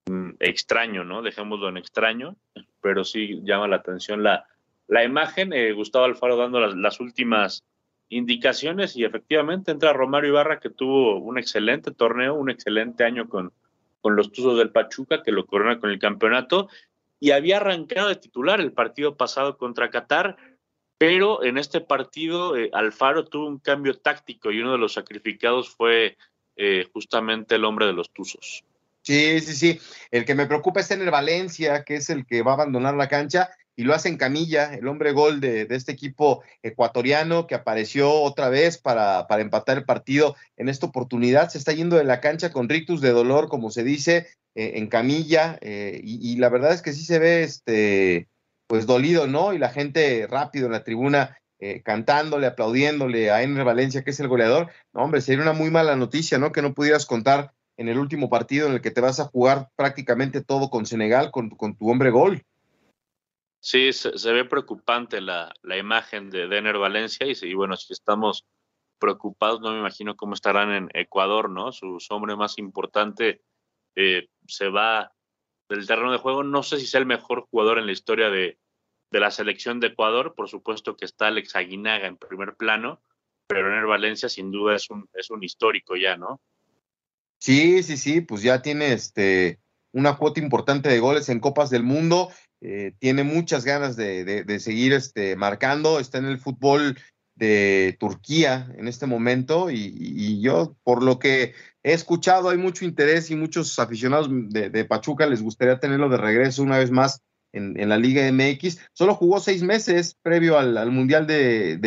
mm, 0.06 0.32
extraño, 0.40 1.04
¿no? 1.04 1.22
Dejémoslo 1.22 1.70
en 1.70 1.78
extraño, 1.78 2.36
pero 2.82 3.04
sí 3.04 3.42
llama 3.44 3.68
la 3.68 3.76
atención 3.76 4.24
la, 4.24 4.46
la 4.88 5.04
imagen. 5.04 5.54
Eh, 5.54 5.72
Gustavo 5.74 6.06
Alfaro 6.06 6.36
dando 6.36 6.60
las, 6.60 7.00
últimas 7.00 7.64
indicaciones 8.10 8.96
y 8.96 9.04
efectivamente 9.04 9.72
entra 9.72 9.94
Romario 9.94 10.30
Ibarra 10.30 10.60
que 10.60 10.70
tuvo 10.70 11.18
un 11.18 11.38
excelente 11.38 11.92
torneo, 11.92 12.34
un 12.34 12.50
excelente 12.50 13.04
año 13.04 13.30
con, 13.30 13.52
con 14.02 14.16
los 14.16 14.32
Tuzos 14.32 14.58
del 14.58 14.72
Pachuca, 14.72 15.22
que 15.22 15.32
lo 15.32 15.46
corona 15.46 15.80
con 15.80 15.92
el 15.92 16.00
campeonato 16.00 16.70
y 17.20 17.32
había 17.32 17.58
arrancado 17.58 18.10
de 18.10 18.16
titular 18.16 18.60
el 18.62 18.72
partido 18.72 19.16
pasado 19.16 19.58
contra 19.58 19.90
Qatar 19.90 20.38
pero 20.98 21.44
en 21.44 21.58
este 21.58 21.82
partido 21.82 22.58
eh, 22.58 22.70
Alfaro 22.74 23.26
tuvo 23.26 23.48
un 23.48 23.60
cambio 23.60 23.98
táctico 23.98 24.52
y 24.52 24.60
uno 24.60 24.72
de 24.72 24.78
los 24.78 24.94
sacrificados 24.94 25.70
fue 25.70 26.18
eh, 26.56 26.86
justamente 26.92 27.56
el 27.56 27.66
hombre 27.66 27.86
de 27.86 27.94
los 27.94 28.12
Tuzos. 28.12 28.64
Sí, 29.04 29.40
sí, 29.40 29.56
sí. 29.56 29.80
El 30.12 30.26
que 30.26 30.36
me 30.36 30.48
preocupa 30.48 30.80
es 30.80 30.88
tener 30.88 31.12
Valencia, 31.12 31.84
que 31.84 31.96
es 31.96 32.10
el 32.10 32.26
que 32.26 32.42
va 32.42 32.52
a 32.52 32.56
abandonar 32.56 32.96
la 32.96 33.08
cancha 33.08 33.50
y 33.76 33.84
lo 33.84 33.94
hace 33.94 34.10
en 34.10 34.18
camilla, 34.18 34.74
el 34.74 34.88
hombre 34.88 35.12
gol 35.12 35.40
de, 35.40 35.68
este 35.70 35.92
equipo 35.92 36.44
ecuatoriano 36.64 37.46
que 37.46 37.54
apareció 37.54 38.12
otra 38.12 38.50
vez 38.50 38.80
para, 38.80 39.28
para, 39.28 39.44
empatar 39.44 39.78
el 39.78 39.86
partido. 39.86 40.36
En 40.58 40.68
esta 40.68 40.88
oportunidad 40.88 41.50
se 41.50 41.60
está 41.60 41.74
yendo 41.74 41.96
de 41.96 42.04
la 42.04 42.20
cancha 42.20 42.52
con 42.52 42.68
rictus 42.68 43.02
de 43.02 43.12
dolor, 43.12 43.50
como 43.50 43.70
se 43.70 43.84
dice, 43.84 44.28
eh, 44.56 44.74
en 44.76 44.88
camilla. 44.88 45.60
y, 45.62 46.32
y, 46.32 46.38
la 46.38 46.50
verdad 46.50 46.74
es 46.74 46.82
que 46.82 46.92
sí 46.92 47.06
se 47.06 47.20
ve 47.20 47.44
este 47.44 48.28
pues 48.68 48.86
dolido, 48.86 49.28
¿no? 49.28 49.54
Y 49.54 49.58
la 49.58 49.70
gente 49.70 50.28
rápido 50.30 50.68
en 50.68 50.74
la 50.74 50.84
tribuna 50.84 51.38
eh, 51.60 51.82
cantándole, 51.82 52.46
aplaudiéndole 52.46 53.32
a 53.32 53.42
Ener 53.42 53.64
Valencia, 53.64 54.04
que 54.04 54.12
es 54.12 54.20
el 54.20 54.28
goleador. 54.28 54.70
No, 54.94 55.02
hombre, 55.02 55.22
sería 55.22 55.42
una 55.42 55.54
muy 55.54 55.72
mala 55.72 55.96
noticia, 55.96 56.38
¿no? 56.38 56.52
Que 56.52 56.62
no 56.62 56.74
pudieras 56.74 57.06
contar 57.06 57.54
en 57.78 57.90
el 57.90 57.98
último 57.98 58.30
partido 58.30 58.68
en 58.68 58.74
el 58.74 58.82
que 58.82 58.92
te 58.92 59.02
vas 59.02 59.20
a 59.20 59.26
jugar 59.26 59.70
prácticamente 59.76 60.44
todo 60.44 60.70
con 60.70 60.86
Senegal, 60.86 61.32
con, 61.32 61.50
tu 61.50 61.90
hombre 61.90 62.12
gol. 62.12 62.44
Sí, 63.60 63.92
se, 63.92 64.32
ve 64.32 64.46
preocupante 64.46 65.22
la, 65.22 65.52
imagen 65.78 66.30
de 66.30 66.48
Denner 66.48 66.78
Valencia 66.78 67.26
y, 67.28 67.54
bueno, 67.54 67.76
si 67.76 67.94
estamos 67.94 68.46
preocupados, 69.00 69.62
no 69.62 69.72
me 69.72 69.80
imagino 69.80 70.16
cómo 70.16 70.34
estarán 70.34 70.72
en 70.72 70.90
Ecuador, 70.94 71.50
¿no? 71.50 71.72
Su 71.72 71.98
hombre 72.10 72.36
más 72.36 72.58
importante 72.58 73.42
eh, 73.96 74.28
se 74.48 74.70
va 74.70 75.12
del 75.70 75.88
terreno 75.88 76.12
de 76.12 76.18
juego. 76.18 76.44
No 76.44 76.64
sé 76.64 76.80
si 76.80 76.88
sea 76.88 77.00
el 77.00 77.06
mejor 77.06 77.48
jugador 77.50 77.80
en 77.80 77.86
la 77.86 77.92
historia 77.92 78.30
de, 78.30 78.58
de 79.12 79.20
la 79.20 79.32
selección 79.32 79.80
de 79.80 79.88
Ecuador. 79.88 80.34
Por 80.36 80.50
supuesto 80.50 80.96
que 80.96 81.06
está 81.06 81.28
Alex 81.28 81.56
Aguinaga 81.56 82.08
en 82.08 82.18
primer 82.18 82.56
plano, 82.56 83.02
pero 83.48 83.68
Ener 83.68 83.86
Valencia 83.86 84.30
sin 84.30 84.52
duda 84.52 84.76
es 84.76 84.90
un, 84.90 85.10
es 85.14 85.30
un 85.30 85.44
histórico 85.44 85.96
ya, 85.96 86.18
¿no? 86.18 86.42
Sí, 87.40 87.84
sí, 87.84 87.98
sí, 87.98 88.22
pues 88.22 88.42
ya 88.42 88.62
tiene 88.62 88.94
este 88.94 89.60
una 89.94 90.18
cuota 90.18 90.40
importante 90.40 90.90
de 90.90 91.00
goles 91.00 91.30
en 91.30 91.40
Copas 91.40 91.70
del 91.70 91.84
Mundo, 91.84 92.30
eh, 92.62 92.94
tiene 93.00 93.24
muchas 93.24 93.66
ganas 93.66 93.96
de, 93.96 94.44
de, 94.44 94.60
seguir 94.60 94.94
este, 94.94 95.36
marcando, 95.36 96.00
está 96.00 96.18
en 96.18 96.26
el 96.26 96.40
fútbol 96.40 96.98
de 97.38 97.96
Turquía 98.00 98.68
en 98.78 98.88
este 98.88 99.06
momento 99.06 99.70
y, 99.70 100.42
yo, 100.42 100.76
por 100.84 101.04
lo 101.04 101.20
que 101.20 101.54
he 101.84 101.94
escuchado, 101.94 102.50
hay 102.50 102.58
mucho 102.58 102.84
interés 102.84 103.30
y 103.30 103.36
muchos 103.36 103.78
aficionados 103.80 104.30
de, 104.30 104.86
Pachuca 104.86 105.28
les 105.28 105.42
gustaría 105.42 105.80
tenerlo 105.80 106.10
de 106.10 106.18
regreso 106.18 106.64
una 106.64 106.80
vez 106.80 106.92
más 106.92 107.22
en, 107.54 107.80
en 107.80 107.90
la 107.90 107.98
Liga 107.98 108.30
MX. 108.32 108.80
Solo 108.94 109.14
jugó 109.14 109.40
seis 109.40 109.64
meses 109.64 110.18
previo 110.22 110.58
al, 110.58 110.78
al 110.78 110.92
Mundial 110.92 111.28
de, 111.28 111.78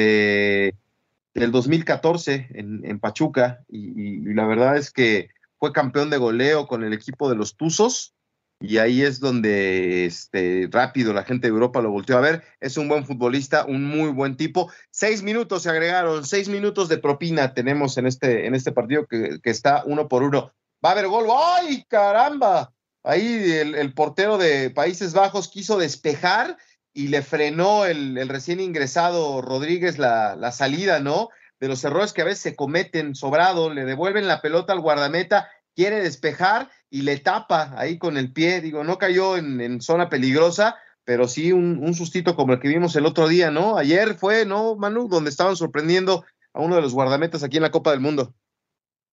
del 1.35 1.53
2014 1.53 2.49
en, 2.51 2.85
en 2.85 3.01
Pachuca 3.01 3.65
y, 3.69 4.21
la 4.33 4.47
verdad 4.47 4.77
es 4.77 4.93
que 4.93 5.31
fue 5.59 5.73
campeón 5.73 6.11
de 6.11 6.17
goleo 6.17 6.67
con 6.67 6.85
el 6.85 6.93
equipo 6.93 7.29
de 7.29 7.37
los 7.37 7.57
Tuzos 7.57 8.15
y 8.63 8.77
ahí 8.77 9.03
es 9.03 9.21
donde 9.21 10.05
este, 10.05 10.69
rápido 10.71 11.15
la 11.15 11.25
gente 11.25 11.47
de 11.47 11.53
Europa 11.53 11.81
lo 11.81 11.91
volteó 11.91 12.19
a 12.19 12.21
ver. 12.21 12.45
Es 12.61 12.77
un 12.77 12.89
buen 12.89 13.07
futbolista, 13.07 13.65
un 13.65 13.85
muy 13.85 14.11
buen 14.11 14.37
tipo. 14.37 14.71
Seis 14.91 15.23
minutos 15.23 15.63
se 15.63 15.71
agregaron, 15.71 16.27
seis 16.27 16.49
minutos 16.51 16.91
de 16.91 16.99
propina 16.99 17.55
tenemos 17.55 17.97
en 17.97 18.07
este, 18.07 18.47
en 18.47 18.55
este 18.55 18.71
partido 18.71 19.07
que, 19.07 19.41
está 19.45 19.83
uno 19.87 20.09
por 20.09 20.23
uno. 20.23 20.53
Va 20.85 20.91
a 20.91 20.93
haber 20.93 21.09
gol. 21.09 21.27
¡Ay, 21.35 21.85
caramba! 21.89 22.73
Ahí 23.03 23.51
el, 23.51 23.75
el 23.75 23.95
portero 23.95 24.37
de 24.37 24.69
Países 24.69 25.15
Bajos 25.15 25.49
quiso 25.49 25.79
despejar 25.79 26.59
y 26.93 27.09
le 27.09 27.23
frenó 27.23 27.87
el, 27.87 28.29
recién 28.29 28.61
ingresado 28.61 29.41
Rodríguez 29.41 29.97
la, 29.97 30.37
la, 30.37 30.53
salida, 30.53 31.01
¿no? 31.01 31.31
De 31.61 31.69
los 31.69 31.83
errores 31.83 32.13
que 32.13 32.21
a 32.21 32.27
veces 32.27 32.41
se 32.41 32.57
cometen 32.57 33.15
sobrado, 33.15 33.73
le 33.73 33.87
devuelven 33.87 34.29
la 34.29 34.43
pelota 34.43 34.75
al 34.75 34.81
guardameta, 34.81 35.49
quiere 35.75 36.03
despejar 36.03 36.69
y 36.91 37.03
le 37.03 37.19
tapa 37.19 37.73
ahí 37.77 37.99
con 37.99 38.17
el 38.17 38.33
pie, 38.33 38.61
digo, 38.61 38.85
no 38.85 38.99
cayó 38.99 39.37
en, 39.37 39.81
zona 39.81 40.09
peligrosa, 40.09 40.77
pero 41.05 41.29
sí 41.29 41.53
un, 41.53 41.79
un, 41.83 41.95
sustito 41.95 42.37
como 42.37 42.53
el 42.53 42.61
que 42.61 42.69
vimos 42.69 42.95
el 42.97 43.07
otro 43.07 43.29
día, 43.29 43.51
¿no? 43.51 43.77
Ayer 43.77 44.15
fue, 44.15 44.45
¿no, 44.45 44.77
Manu? 44.77 45.09
Donde 45.09 45.31
estaban 45.31 45.57
sorprendiendo 45.57 46.25
a 46.53 46.61
uno 46.61 46.77
de 46.77 46.83
los 46.83 46.93
guardametas 46.93 47.43
aquí 47.43 47.57
en 47.57 47.63
la 47.63 47.71
Copa 47.71 47.93
del 47.93 48.01
Mundo. 48.01 48.35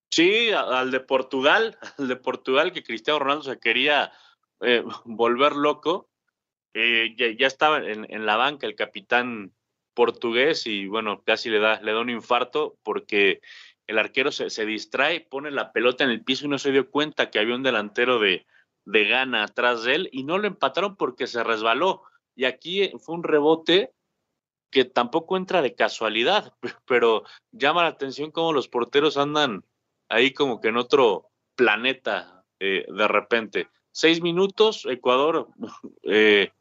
Sí, 0.10 0.50
al 0.52 0.92
de 0.92 1.00
Portugal, 1.00 1.78
al 1.98 2.08
de 2.08 2.16
Portugal 2.16 2.72
que 2.72 2.84
Cristiano 2.84 3.20
Ronaldo 3.20 3.44
se 3.44 3.60
quería 3.60 4.12
eh, 4.62 4.84
volver 5.06 5.56
loco 5.56 6.10
eh, 6.80 7.16
ya, 7.16 7.48
estaba 7.48 7.80
en, 7.80 8.26
la 8.28 8.36
banca 8.36 8.68
el 8.68 8.76
capitán 8.76 9.52
portugués 9.96 10.68
y 10.68 10.86
bueno, 10.86 11.24
casi 11.26 11.50
le 11.50 11.58
da, 11.58 11.82
le 11.82 11.92
da 11.92 12.02
un 12.02 12.12
infarto 12.12 12.78
porque 12.84 13.42
el 13.88 13.98
arquero 13.98 14.32
se, 14.32 14.66
distrae, 14.66 15.22
pone 15.22 15.50
la 15.50 15.72
pelota 15.72 16.04
en 16.04 16.10
el 16.10 16.24
piso 16.24 16.46
y 16.46 16.50
no 16.50 16.60
se 16.60 16.72
dio 16.72 16.92
cuenta 16.92 17.32
que 17.32 17.40
había 17.40 17.56
un 17.56 17.64
delantero 17.64 18.20
de, 18.20 18.46
de 18.86 19.08
gana 19.08 19.44
atrás 19.44 19.84
de 19.84 19.96
él 19.96 20.10
y 20.12 20.24
no 20.24 20.38
lo 20.38 20.48
empataron 20.48 20.96
porque 20.96 21.26
se 21.26 21.44
resbaló. 21.44 22.04
Y 22.36 22.46
aquí 22.46 22.92
fue 23.00 23.16
un 23.16 23.24
rebote 23.24 23.94
que 24.70 24.86
tampoco 24.86 25.38
entra 25.38 25.62
de 25.62 25.76
casualidad, 25.76 26.54
pero 26.86 27.24
llama 27.52 27.84
la 27.84 27.90
atención 27.90 28.32
cómo 28.32 28.54
los 28.54 28.68
porteros 28.68 29.18
andan 29.18 29.64
ahí 30.10 30.34
como 30.34 30.60
que 30.60 30.68
en 30.70 30.78
otro 30.78 31.30
planeta 31.56 32.46
eh, 32.60 32.86
de 32.88 33.08
repente. 33.08 33.70
Seis 33.92 34.22
minutos, 34.22 34.86
Ecuador 34.86 35.48
eh, 36.04 36.52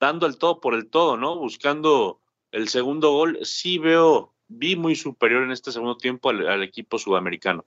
dando 0.00 0.26
el 0.26 0.38
todo 0.38 0.60
por 0.60 0.74
el 0.74 0.90
todo, 0.90 1.16
¿no? 1.16 1.36
Buscando 1.36 2.20
el 2.52 2.68
segundo 2.68 3.12
gol, 3.12 3.38
sí 3.42 3.78
veo, 3.78 4.34
vi 4.48 4.76
muy 4.76 4.96
superior 4.96 5.42
en 5.42 5.52
este 5.52 5.72
segundo 5.72 5.96
tiempo 5.96 6.30
al, 6.30 6.62
equipo 6.62 6.98
sudamericano. 6.98 7.64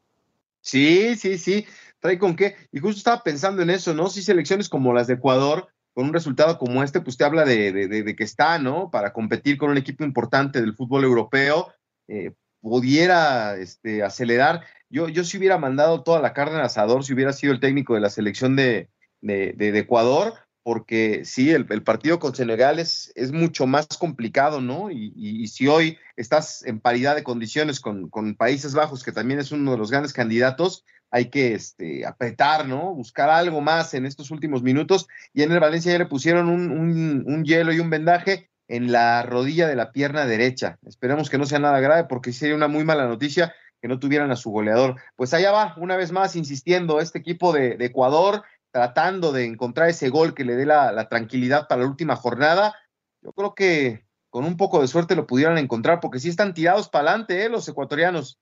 Sí, 0.60 1.16
sí, 1.16 1.38
sí, 1.38 1.66
trae 2.00 2.20
con 2.20 2.36
qué. 2.36 2.56
Y 2.72 2.80
justo 2.80 2.98
estaba 2.98 3.24
pensando 3.24 3.62
en 3.62 3.70
eso, 3.70 3.94
¿no? 3.94 4.10
Si 4.10 4.22
selecciones 4.22 4.70
como 4.70 4.94
las 4.94 5.08
de 5.08 5.16
Ecuador, 5.16 5.70
con 5.94 6.06
un 6.06 6.14
resultado 6.14 6.58
como 6.58 6.84
este, 6.84 7.02
pues 7.02 7.18
te 7.18 7.24
habla 7.24 7.46
de, 7.46 7.72
de, 7.72 8.16
que 8.16 8.24
está, 8.24 8.60
¿no? 8.60 8.92
Para 8.92 9.14
competir 9.14 9.58
con 9.58 9.72
un 9.72 9.78
equipo 9.78 10.04
importante 10.04 10.62
del 10.62 10.76
fútbol 10.76 11.04
europeo, 11.04 11.74
eh, 12.08 12.34
pudiera 12.62 13.58
este, 13.58 14.04
acelerar. 14.04 14.62
Yo, 14.90 15.10
yo 15.10 15.24
si 15.24 15.38
hubiera 15.38 15.58
mandado 15.58 16.04
toda 16.04 16.22
la 16.22 16.34
carne 16.34 16.58
al 16.58 16.66
asador, 16.66 17.04
si 17.04 17.14
hubiera 17.14 17.34
sido 17.34 17.54
el 17.54 17.60
técnico 17.60 17.96
de 17.96 18.02
la 18.02 18.10
selección 18.10 18.56
de, 18.56 18.90
de 19.22 19.80
Ecuador, 19.80 20.36
porque 20.64 21.26
sí, 21.26 21.52
el, 21.52 21.66
partido 21.84 22.20
con 22.20 22.36
Senegal 22.36 22.80
es, 22.80 23.12
mucho 23.32 23.66
más 23.66 23.88
complicado, 23.88 24.62
¿no? 24.62 24.92
Y, 24.92 25.48
si 25.48 25.68
hoy 25.68 25.98
estás 26.16 26.64
en 26.66 26.80
paridad 26.80 27.16
de 27.16 27.24
condiciones 27.24 27.80
con, 27.80 28.10
Países 28.36 28.74
Bajos, 28.74 29.04
que 29.04 29.12
también 29.12 29.40
es 29.40 29.52
uno 29.52 29.72
de 29.72 29.78
los 29.78 29.90
grandes 29.90 30.14
candidatos, 30.14 30.86
hay 31.10 31.30
que 31.30 31.54
este, 31.54 32.06
apretar, 32.06 32.68
¿no? 32.68 32.94
Buscar 32.94 33.30
algo 33.30 33.60
más 33.60 33.94
en 33.94 34.06
estos 34.06 34.32
últimos 34.32 34.64
minutos. 34.64 35.08
Y 35.34 35.42
en 35.42 35.52
el 35.52 35.60
Valencia 35.60 35.92
ya 35.92 35.98
le 35.98 36.06
pusieron 36.06 36.48
un, 36.48 37.44
hielo 37.44 37.74
y 37.74 37.80
un 37.80 37.90
vendaje 37.90 38.50
en 38.68 38.92
la 38.92 39.24
rodilla 39.24 39.68
de 39.68 39.76
la 39.76 39.92
pierna 39.92 40.26
derecha. 40.26 40.78
Esperemos 40.86 41.30
que 41.30 41.38
no 41.38 41.46
sea 41.46 41.60
nada 41.60 41.80
grave, 41.80 42.06
porque 42.06 42.32
sería 42.32 42.56
una 42.56 42.68
muy 42.68 42.86
mala 42.86 43.08
noticia 43.08 43.54
que 43.82 43.88
no 43.88 44.00
tuvieran 44.00 44.32
a 44.32 44.36
su 44.36 44.52
goleador. 44.52 45.02
Pues 45.16 45.34
allá 45.34 45.52
va, 45.52 45.74
una 45.78 45.98
vez 45.98 46.12
más, 46.12 46.36
insistiendo, 46.36 47.02
este 47.02 47.20
equipo 47.20 47.52
de 47.52 47.76
Ecuador 47.80 48.44
tratando 48.72 49.32
de 49.32 49.46
encontrar 49.46 49.90
ese 49.90 50.10
gol 50.10 50.34
que 50.34 50.46
le 50.46 50.56
dé 50.56 50.66
la, 50.66 51.08
tranquilidad 51.10 51.68
para 51.68 51.82
la 51.82 51.88
última 51.88 52.16
jornada. 52.16 52.76
Yo 53.22 53.34
creo 53.34 53.54
que 53.54 54.06
con 54.30 54.46
un 54.46 54.58
poco 54.58 54.82
de 54.82 54.88
suerte 54.88 55.16
lo 55.16 55.28
pudieran 55.28 55.58
encontrar, 55.58 56.00
porque 56.00 56.20
sí 56.20 56.30
están 56.30 56.54
tirados 56.54 56.90
para 56.90 57.10
adelante, 57.10 57.44
¿eh? 57.44 57.50
los 57.50 57.68
ecuatorianos. 57.68 58.40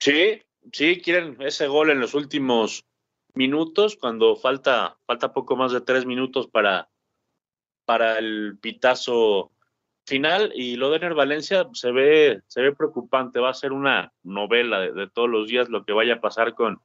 Sí, 0.00 0.42
sí, 0.72 1.00
quieren 1.00 1.40
ese 1.40 1.68
gol 1.68 1.90
en 1.90 2.00
los 2.00 2.14
últimos 2.14 2.84
minutos, 3.34 3.96
cuando 3.96 4.36
falta, 4.36 4.98
falta 5.06 5.32
poco 5.32 5.56
más 5.56 5.72
de 5.72 5.80
tres 5.80 6.04
minutos 6.04 6.48
para, 6.48 6.88
para 7.84 8.18
el 8.18 8.58
pitazo 8.60 9.52
final. 10.04 10.50
Y 10.54 10.74
lo 10.74 10.90
de 10.90 10.98
Valencia 11.10 11.68
se 11.72 11.92
ve, 11.92 12.42
se 12.48 12.62
ve 12.62 12.74
preocupante, 12.74 13.38
va 13.38 13.50
a 13.50 13.54
ser 13.54 13.72
una 13.72 14.12
novela 14.24 14.80
de 14.80 15.08
todos 15.08 15.28
los 15.28 15.46
días 15.46 15.68
lo 15.68 15.84
que 15.84 15.92
vaya 15.92 16.14
a 16.14 16.20
pasar 16.20 16.54
con, 16.54 16.80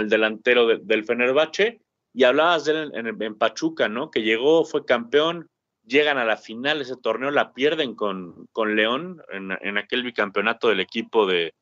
el 0.00 0.08
delantero 0.08 0.66
del 0.66 1.04
Fenerbahce. 1.04 1.80
Y 2.12 2.24
hablabas 2.24 2.64
de 2.64 2.72
él 2.72 2.92
en, 2.94 3.34
Pachuca, 3.36 3.88
¿no? 3.88 4.10
Que 4.10 4.22
llegó, 4.22 4.64
fue 4.64 4.84
campeón, 4.84 5.50
llegan 5.84 6.16
a 6.16 6.24
la 6.24 6.36
final 6.36 6.80
ese 6.80 6.96
torneo, 6.96 7.30
la 7.32 7.52
pierden 7.52 7.96
con, 7.96 8.46
con 8.52 8.76
León 8.76 9.20
en, 9.32 9.78
aquel 9.78 10.04
bicampeonato 10.04 10.68
del 10.68 10.78
equipo 10.78 11.26
de, 11.26 11.54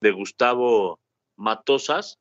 de 0.00 0.10
Gustavo 0.10 1.00
Matosas. 1.36 2.18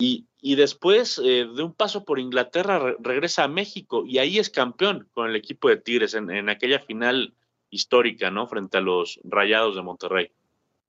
Y, 0.00 0.26
y 0.40 0.56
después 0.56 1.20
eh, 1.24 1.46
de 1.46 1.62
un 1.62 1.72
paso 1.72 2.04
por 2.04 2.18
Inglaterra 2.18 2.96
regresa 2.98 3.44
a 3.44 3.48
México 3.48 4.04
y 4.04 4.18
ahí 4.18 4.40
es 4.40 4.50
campeón 4.50 5.08
con 5.14 5.30
el 5.30 5.36
equipo 5.36 5.68
de 5.68 5.76
Tigres 5.76 6.14
en, 6.14 6.32
en 6.32 6.48
aquella 6.48 6.80
final 6.80 7.34
histórica, 7.70 8.32
¿no? 8.32 8.48
Frente 8.48 8.78
a 8.78 8.80
los 8.80 9.20
Rayados 9.22 9.76
de 9.76 9.82
Monterrey. 9.82 10.32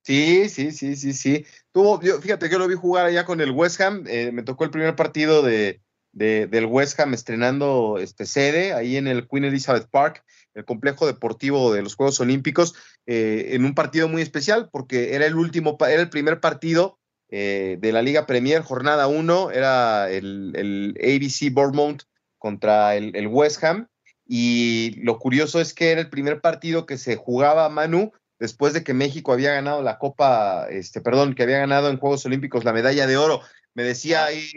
Sí, 0.06 0.48
sí, 0.48 0.70
sí, 0.70 0.94
sí, 0.94 1.12
sí. 1.12 1.44
Tuvo, 1.72 2.00
fíjate 2.00 2.48
que 2.48 2.58
lo 2.58 2.68
vi 2.68 2.76
jugar 2.76 3.06
allá 3.06 3.24
con 3.24 3.40
el 3.40 3.50
West 3.50 3.80
Ham. 3.80 4.04
Eh, 4.06 4.30
me 4.30 4.44
tocó 4.44 4.62
el 4.62 4.70
primer 4.70 4.94
partido 4.94 5.42
de, 5.42 5.80
del 6.12 6.66
West 6.66 7.00
Ham 7.00 7.12
estrenando 7.12 7.98
este 7.98 8.24
sede 8.24 8.72
ahí 8.72 8.96
en 8.96 9.08
el 9.08 9.26
Queen 9.26 9.46
Elizabeth 9.46 9.88
Park, 9.90 10.22
el 10.54 10.64
complejo 10.64 11.08
deportivo 11.08 11.72
de 11.72 11.82
los 11.82 11.96
Juegos 11.96 12.20
Olímpicos, 12.20 12.76
eh, 13.06 13.48
en 13.54 13.64
un 13.64 13.74
partido 13.74 14.06
muy 14.06 14.22
especial 14.22 14.68
porque 14.70 15.16
era 15.16 15.26
el 15.26 15.34
último, 15.34 15.76
era 15.80 16.02
el 16.02 16.08
primer 16.08 16.38
partido 16.38 17.00
eh, 17.28 17.76
de 17.80 17.90
la 17.90 18.02
Liga 18.02 18.26
Premier, 18.26 18.62
jornada 18.62 19.08
1, 19.08 19.50
era 19.50 20.08
el, 20.08 20.52
el, 20.54 20.94
ABC 21.02 21.52
Bournemouth 21.52 22.02
contra 22.38 22.94
el, 22.94 23.16
el 23.16 23.26
West 23.26 23.64
Ham. 23.64 23.88
Y 24.24 25.00
lo 25.02 25.18
curioso 25.18 25.60
es 25.60 25.74
que 25.74 25.90
era 25.90 26.00
el 26.00 26.10
primer 26.10 26.40
partido 26.40 26.86
que 26.86 26.96
se 26.96 27.16
jugaba 27.16 27.68
Manu 27.68 28.12
después 28.38 28.72
de 28.72 28.84
que 28.84 28.94
México 28.94 29.32
había 29.32 29.52
ganado 29.52 29.82
la 29.82 29.98
Copa, 29.98 30.66
este, 30.70 31.00
perdón, 31.00 31.34
que 31.34 31.42
había 31.42 31.58
ganado 31.58 31.90
en 31.90 31.98
Juegos 31.98 32.26
Olímpicos 32.26 32.64
la 32.64 32.72
medalla 32.72 33.06
de 33.06 33.16
oro. 33.16 33.40
Me 33.74 33.82
decía 33.82 34.24
ahí 34.24 34.48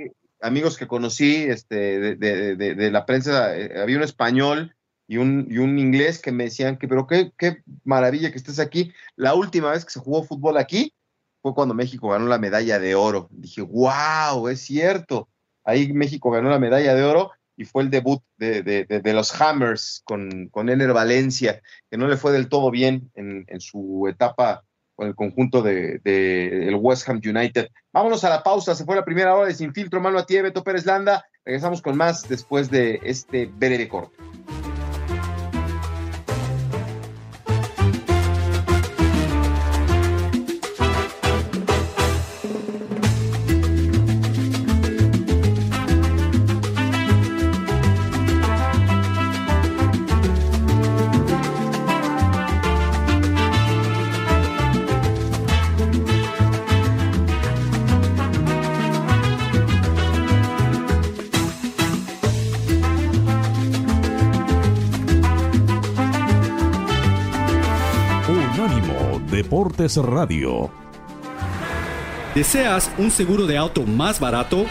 amigos 0.42 0.78
que 0.78 0.88
conocí 0.88 1.44
este, 1.44 2.16
de, 2.16 2.92
la 2.92 3.06
prensa, 3.06 3.58
eh, 3.58 3.80
había 3.82 3.98
un 3.98 4.04
español 4.04 4.76
y 5.08 5.18
un, 5.18 5.48
y 5.50 5.58
un 5.58 5.80
inglés 5.80 6.20
que 6.22 6.32
me 6.32 6.46
decían 6.46 6.78
que, 6.78 6.88
pero 6.88 7.08
qué, 7.08 7.32
qué 7.38 7.64
maravilla 7.84 8.32
que 8.32 8.38
estés 8.38 8.60
aquí. 8.60 8.94
La 9.16 9.34
última 9.34 9.72
vez 9.72 9.86
que 9.86 9.92
se 9.92 10.00
jugó 10.00 10.24
fútbol 10.24 10.58
aquí 10.58 10.94
fue 11.42 11.54
cuando 11.54 11.74
México 11.74 12.10
ganó 12.10 12.28
la 12.28 12.38
medalla 12.38 12.80
de 12.80 12.96
oro. 12.96 13.28
Dije, 13.32 13.62
wow, 13.62 14.48
es 14.50 14.62
cierto. 14.62 15.30
Ahí 15.64 15.92
México 15.94 16.32
ganó 16.32 16.50
la 16.50 16.60
medalla 16.60 16.96
de 16.96 17.04
oro 17.04 17.32
y 17.60 17.66
fue 17.66 17.84
el 17.84 17.90
debut 17.90 18.24
de, 18.38 19.02
los 19.14 19.40
Hammers 19.40 20.02
con, 20.06 20.48
con 20.48 20.70
Ener 20.70 20.94
Valencia, 20.94 21.62
que 21.92 21.98
no 21.98 22.08
le 22.08 22.16
fue 22.16 22.32
del 22.32 22.48
todo 22.48 22.72
bien 22.72 23.12
en, 23.16 23.46
su 23.60 24.08
etapa 24.10 24.64
con 24.96 25.10
el 25.10 25.16
conjunto 25.16 25.62
del 25.62 26.00
de, 26.02 26.74
West 26.80 27.10
Ham 27.10 27.20
United. 27.24 27.68
Vámonos 27.92 28.24
a 28.24 28.30
la 28.30 28.44
pausa, 28.44 28.76
se 28.76 28.86
fue 28.86 28.96
la 28.96 29.04
primera 29.04 29.36
hora 29.36 29.48
de 29.48 29.54
Sin 29.54 29.74
Filtro, 29.74 30.00
mano 30.00 30.20
a 30.20 30.26
ti, 30.26 30.40
Beto 30.40 30.64
Pérez 30.64 30.86
Landa. 30.86 31.26
Regresamos 31.44 31.82
con 31.82 31.98
más 31.98 32.30
después 32.30 32.72
de 32.72 33.02
este 33.04 33.48
breve 33.48 33.90
corte. 33.90 34.16
Radio. 69.80 70.70
¿Deseas 72.36 72.92
un 72.98 73.12
seguro 73.12 73.48
de 73.48 73.58
auto 73.58 73.84
más 73.84 74.20
barato? 74.20 74.66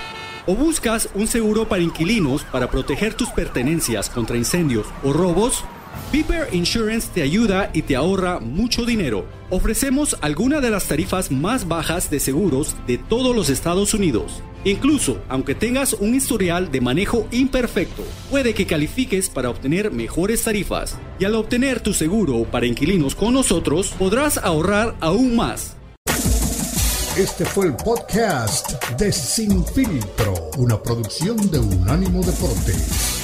¿O 0.47 0.55
buscas 0.55 1.09
un 1.15 1.27
seguro 1.27 1.67
para 1.67 1.83
inquilinos 1.83 2.43
para 2.45 2.71
proteger 2.71 3.15
tus 3.15 3.31
pertenencias 3.31 4.11
contra 4.11 4.37
incendios 4.37 4.87
o 5.03 5.15
robos? 5.15 5.65
Piper 6.11 6.49
Insurance 6.53 7.11
te 7.13 7.21
ayuda 7.21 7.69
y 7.75 7.83
te 7.83 7.95
ahorra 7.95 8.41
mucho 8.41 8.87
dinero. 8.87 9.27
Ofrecemos 9.51 10.17
algunas 10.23 10.63
de 10.63 10.71
las 10.71 10.89
tarifas 10.89 11.31
más 11.31 11.69
bajas 11.69 12.11
de 12.11 12.19
seguros 12.19 12.77
de 12.87 12.97
todos 12.97 13.37
los 13.37 13.51
Estados 13.51 13.93
Unidos. 13.93 14.43
Incluso, 14.65 15.19
aunque 15.29 15.55
tengas 15.55 15.93
un 15.93 16.15
historial 16.15 16.71
de 16.71 16.81
manejo 16.81 17.29
imperfecto, 17.31 18.03
puede 18.31 18.55
que 18.55 18.67
califiques 18.67 19.29
para 19.29 19.51
obtener 19.51 19.93
mejores 19.93 20.43
tarifas. 20.43 20.97
Y 21.19 21.27
al 21.27 21.35
obtener 21.35 21.81
tu 21.81 21.93
seguro 21.93 22.45
para 22.45 22.65
inquilinos 22.65 23.15
con 23.15 23.35
nosotros, 23.35 23.93
podrás 23.99 24.39
ahorrar 24.39 24.97
aún 25.01 25.37
más. 25.37 25.77
Este 27.19 27.45
fue 27.45 27.67
el 27.67 27.77
podcast 27.77 28.83
de 28.95 29.13
Sin 29.13 29.63
Filtro, 29.63 30.51
una 30.57 30.83
producción 30.83 31.51
de 31.51 31.59
Unánimo 31.59 32.23
Deportes. 32.23 33.18